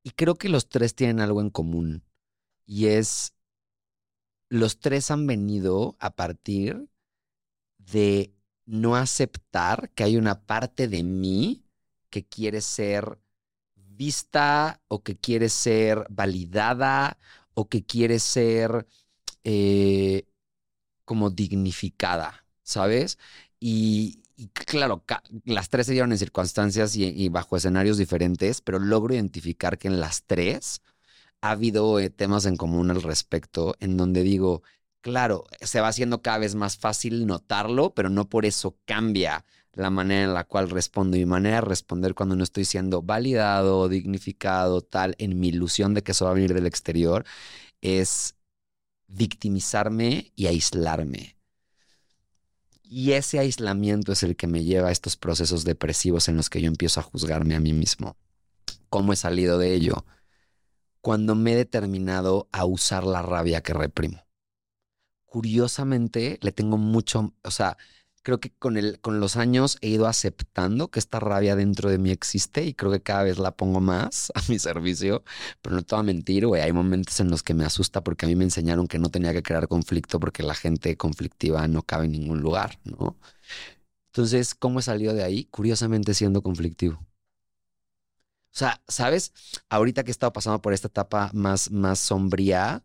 [0.04, 2.04] Y creo que los tres tienen algo en común.
[2.66, 3.34] Y es,
[4.50, 6.90] los tres han venido a partir
[7.78, 8.34] de
[8.66, 11.66] no aceptar que hay una parte de mí
[12.10, 13.20] que quiere ser
[13.76, 17.18] vista o que quiere ser validada
[17.54, 18.88] o que quiere ser
[19.44, 20.26] eh,
[21.06, 23.18] como dignificada, ¿sabes?
[23.60, 25.04] Y, claro,
[25.46, 30.00] las tres se dieron en circunstancias y, bajo escenarios diferentes, pero logro identificar que en
[30.00, 30.82] las tres
[31.42, 34.64] ha habido eh, temas en común al respecto, en donde digo,
[35.02, 39.90] claro, se va haciendo cada vez más fácil notarlo, pero no por eso cambia la
[39.90, 41.18] manera en la cual respondo.
[41.18, 46.04] Mi manera de responder cuando no estoy siendo validado, dignificado, tal, en mi ilusión de
[46.04, 47.26] que eso va a venir del exterior,
[47.82, 48.36] es
[49.10, 51.36] victimizarme y aislarme.
[52.84, 56.62] Y ese aislamiento es el que me lleva a estos procesos depresivos en los que
[56.62, 58.18] yo empiezo a juzgarme a mí mismo.
[58.90, 60.06] ¿Cómo he salido de ello?
[61.02, 64.26] Cuando me he determinado a usar la rabia que reprimo.
[65.26, 67.78] Curiosamente, le tengo mucho, o sea,
[68.24, 71.98] creo que con, el, con los años he ido aceptando que esta rabia dentro de
[71.98, 75.24] mí existe y creo que cada vez la pongo más a mi servicio,
[75.62, 78.26] pero no te voy a mentir, güey, hay momentos en los que me asusta porque
[78.26, 81.84] a mí me enseñaron que no tenía que crear conflicto porque la gente conflictiva no
[81.84, 83.18] cabe en ningún lugar, ¿no?
[84.08, 85.46] Entonces, ¿cómo he salido de ahí?
[85.46, 87.00] Curiosamente siendo conflictivo.
[88.52, 89.34] O sea, ¿sabes?
[89.70, 92.84] Ahorita que he estado pasando por esta etapa más, más sombría,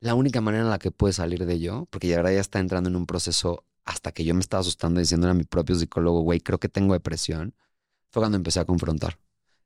[0.00, 2.58] la única manera en la que puedo salir de ello, porque ya ahora ya está
[2.58, 6.20] entrando en un proceso hasta que yo me estaba asustando diciendo a mi propio psicólogo,
[6.20, 7.54] güey, creo que tengo depresión,
[8.10, 9.18] fue cuando empecé a confrontar.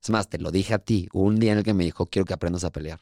[0.03, 2.27] Es más, te lo dije a ti, un día en el que me dijo, quiero
[2.27, 3.01] que aprendas a pelear.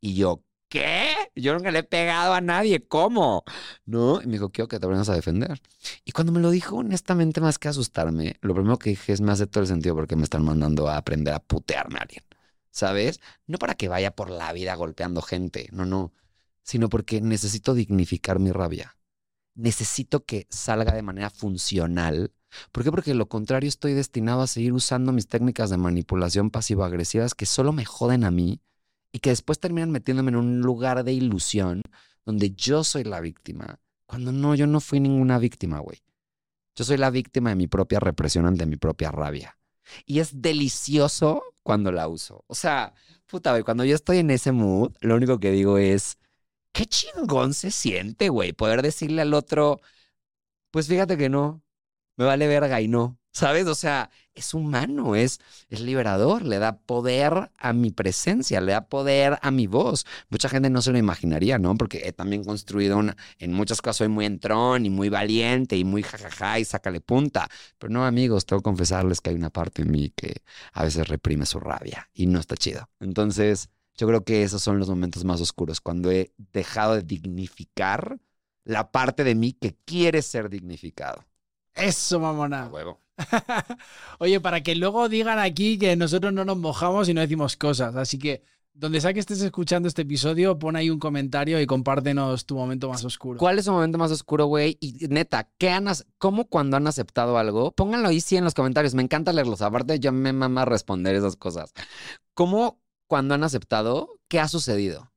[0.00, 1.14] Y yo, ¿qué?
[1.34, 3.44] Yo nunca le he pegado a nadie, ¿cómo?
[3.86, 4.20] ¿No?
[4.22, 5.60] Y me dijo, quiero que te aprendas a defender.
[6.04, 9.32] Y cuando me lo dijo, honestamente, más que asustarme, lo primero que dije es, me
[9.32, 12.24] hace todo el sentido porque me están mandando a aprender a putearme a alguien.
[12.70, 13.20] ¿Sabes?
[13.46, 16.12] No para que vaya por la vida golpeando gente, no, no,
[16.62, 18.96] sino porque necesito dignificar mi rabia
[19.54, 22.32] necesito que salga de manera funcional.
[22.72, 22.90] ¿Por qué?
[22.90, 27.72] Porque lo contrario estoy destinado a seguir usando mis técnicas de manipulación pasivo-agresivas que solo
[27.72, 28.60] me joden a mí
[29.12, 31.82] y que después terminan metiéndome en un lugar de ilusión
[32.24, 33.80] donde yo soy la víctima.
[34.06, 35.98] Cuando no, yo no fui ninguna víctima, güey.
[36.76, 39.56] Yo soy la víctima de mi propia represión ante mi propia rabia.
[40.06, 42.44] Y es delicioso cuando la uso.
[42.46, 42.94] O sea,
[43.26, 46.18] puta, güey, cuando yo estoy en ese mood, lo único que digo es,
[46.74, 49.80] qué chingón se siente, güey, poder decirle al otro,
[50.72, 51.62] pues fíjate que no,
[52.16, 53.18] me vale verga y no.
[53.34, 53.66] ¿Sabes?
[53.66, 58.88] O sea, es humano, es, es liberador, le da poder a mi presencia, le da
[58.88, 60.06] poder a mi voz.
[60.28, 61.76] Mucha gente no se lo imaginaría, ¿no?
[61.76, 65.82] Porque he también construido una, en muchas cosas soy muy entrón y muy valiente y
[65.82, 67.48] muy jajaja y sácale punta.
[67.78, 70.42] Pero no, amigos, tengo que confesarles que hay una parte en mí que
[70.72, 72.88] a veces reprime su rabia y no está chido.
[73.00, 78.18] Entonces, yo creo que esos son los momentos más oscuros, cuando he dejado de dignificar
[78.64, 81.24] la parte de mí que quiere ser dignificado.
[81.74, 82.68] Eso, mamona.
[82.68, 83.00] huevo.
[84.18, 87.94] Oye, para que luego digan aquí que nosotros no nos mojamos y no decimos cosas.
[87.96, 88.42] Así que
[88.72, 92.88] donde sea que estés escuchando este episodio, pon ahí un comentario y compártenos tu momento
[92.88, 93.38] más oscuro.
[93.38, 94.76] ¿Cuál es tu momento más oscuro, güey?
[94.80, 95.86] Y neta, ¿qué han,
[96.18, 97.70] ¿cómo cuando han aceptado algo?
[97.70, 98.94] Pónganlo ahí sí en los comentarios.
[98.94, 99.62] Me encanta leerlos.
[99.62, 101.72] Aparte, yo me mama responder esas cosas.
[102.34, 105.13] ¿Cómo cuando han aceptado, ¿qué ha sucedido?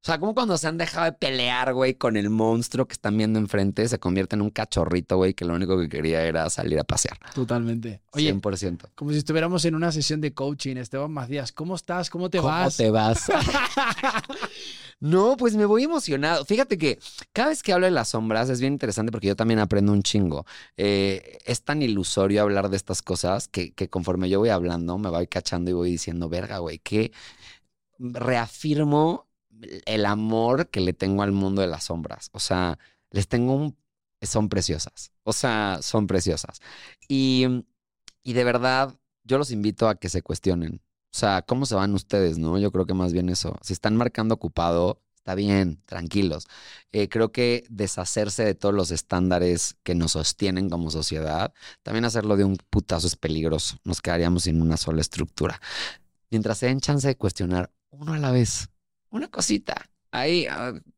[0.00, 3.16] O sea, como cuando se han dejado de pelear, güey, con el monstruo que están
[3.16, 6.78] viendo enfrente, se convierte en un cachorrito, güey, que lo único que quería era salir
[6.78, 7.18] a pasear.
[7.34, 8.00] Totalmente.
[8.12, 8.90] Oye, 100%.
[8.94, 12.10] Como si estuviéramos en una sesión de coaching, Esteban Macías, ¿cómo estás?
[12.10, 12.76] ¿Cómo te vas?
[12.76, 13.26] ¿Cómo te vas?
[15.00, 16.44] no, pues me voy emocionado.
[16.44, 17.00] Fíjate que
[17.32, 20.04] cada vez que hablo de las sombras es bien interesante porque yo también aprendo un
[20.04, 20.46] chingo.
[20.76, 25.10] Eh, es tan ilusorio hablar de estas cosas que, que conforme yo voy hablando, me
[25.10, 27.10] voy cachando y voy diciendo, verga, güey, que
[27.98, 29.27] reafirmo
[29.86, 32.30] el amor que le tengo al mundo de las sombras.
[32.32, 32.78] O sea,
[33.10, 33.76] les tengo un...
[34.22, 35.12] Son preciosas.
[35.22, 36.60] O sea, son preciosas.
[37.08, 37.64] Y,
[38.22, 40.82] y de verdad, yo los invito a que se cuestionen.
[41.12, 42.58] O sea, ¿cómo se van ustedes, no?
[42.58, 43.56] Yo creo que más bien eso.
[43.62, 46.48] Si están marcando ocupado, está bien, tranquilos.
[46.92, 51.52] Eh, creo que deshacerse de todos los estándares que nos sostienen como sociedad,
[51.82, 53.76] también hacerlo de un putazo es peligroso.
[53.84, 55.60] Nos quedaríamos sin una sola estructura.
[56.30, 58.68] Mientras se den chance de cuestionar uno a la vez,
[59.10, 59.90] una cosita.
[60.10, 60.46] Ahí,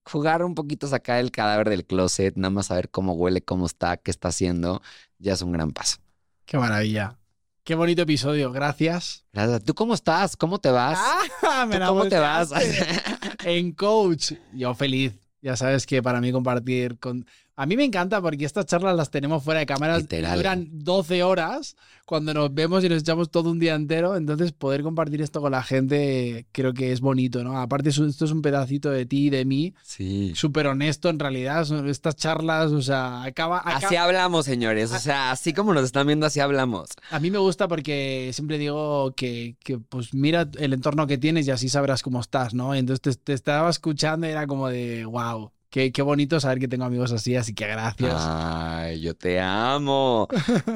[0.05, 3.97] jugar un poquito, sacar el cadáver del closet, nada más saber cómo huele, cómo está,
[3.97, 4.83] qué está haciendo,
[5.19, 5.99] ya es un gran paso.
[6.45, 7.19] Qué maravilla.
[7.65, 9.25] Qué bonito episodio, gracias.
[9.33, 9.65] Gracias.
[9.65, 10.37] ¿Tú cómo estás?
[10.37, 10.99] ¿Cómo te vas?
[11.43, 12.51] Ah, me ¿Cómo te vas?
[13.45, 14.33] en coach.
[14.53, 17.27] Yo feliz, Ya sabes que para mí compartir con...
[17.61, 20.01] A mí me encanta porque estas charlas las tenemos fuera de cámaras.
[20.01, 20.37] Literal.
[20.39, 21.77] Duran 12 horas
[22.07, 24.17] cuando nos vemos y nos echamos todo un día entero.
[24.17, 27.59] Entonces poder compartir esto con la gente creo que es bonito, ¿no?
[27.61, 29.75] Aparte esto es un pedacito de ti y de mí.
[29.83, 30.33] Sí.
[30.35, 31.67] Súper honesto en realidad.
[31.87, 33.59] Estas charlas, o sea, acaba...
[33.59, 34.91] acaba- Así hablamos, señores.
[34.93, 36.89] O sea, así como nos están viendo, así hablamos.
[37.11, 41.47] A mí me gusta porque siempre digo que, que, pues mira el entorno que tienes
[41.47, 42.75] y así sabrás cómo estás, ¿no?
[42.75, 46.85] Entonces te, te estaba escuchando y era como de, wow, qué, bonito saber que tengo
[46.85, 48.15] amigos así, así que gracias.
[48.17, 50.29] Ay, yo te amo.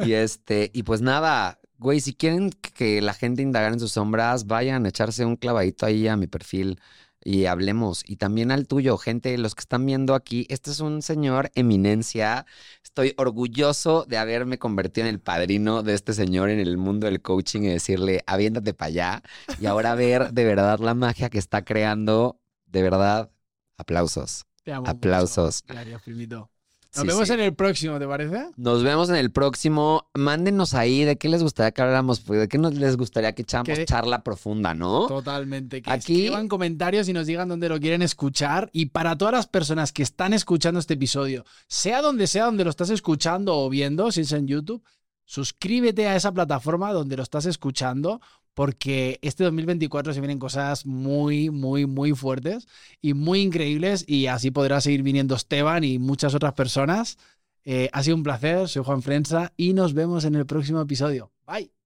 [0.07, 4.47] y este, y pues nada, güey, si quieren que la gente indagara en sus sombras,
[4.47, 6.79] vayan a echarse un clavadito ahí a mi perfil
[7.25, 8.03] y hablemos.
[8.07, 12.47] Y también al tuyo, gente, los que están viendo aquí, este es un señor eminencia.
[12.85, 17.23] Estoy orgulloso de haberme convertido en el padrino de este señor en el mundo del
[17.23, 19.23] coaching y decirle, aviéntate para allá.
[19.59, 22.39] Y ahora ver de verdad la magia que está creando.
[22.67, 23.31] De verdad,
[23.79, 24.47] aplausos.
[24.65, 25.63] Te amo Aplausos.
[25.63, 25.75] mucho.
[25.75, 26.51] Gracias, primito.
[26.97, 27.35] Nos Sí, vemos sí.
[27.35, 28.51] en el próximo, ¿te parece?
[28.57, 30.09] Nos vemos en el próximo.
[30.15, 33.43] Mándenos ahí de qué les gustaría que habláramos, pues, de qué nos les gustaría que
[33.43, 33.85] echáramos ¿Qué?
[33.85, 35.09] charla profunda, ¿no?
[35.09, 35.83] Totalmente.
[35.83, 38.71] Que Aquí- escriban comentarios y nos digan dónde lo quieren escuchar.
[38.73, 42.71] Y para todas las personas que están escuchando este episodio, sea donde sea donde lo
[42.71, 44.85] estás escuchando o viendo, si es en YouTube,
[45.25, 48.21] suscríbete a esa plataforma donde lo estás escuchando,
[48.55, 52.67] porque este 2024 se vienen cosas muy, muy, muy fuertes
[53.01, 54.05] y muy increíbles.
[54.07, 57.19] Y así podrá seguir viniendo Esteban y muchas otras personas.
[57.65, 61.33] Eh, ha sido un placer, soy Juan Frenza y nos vemos en el próximo episodio.
[61.47, 61.84] Bye.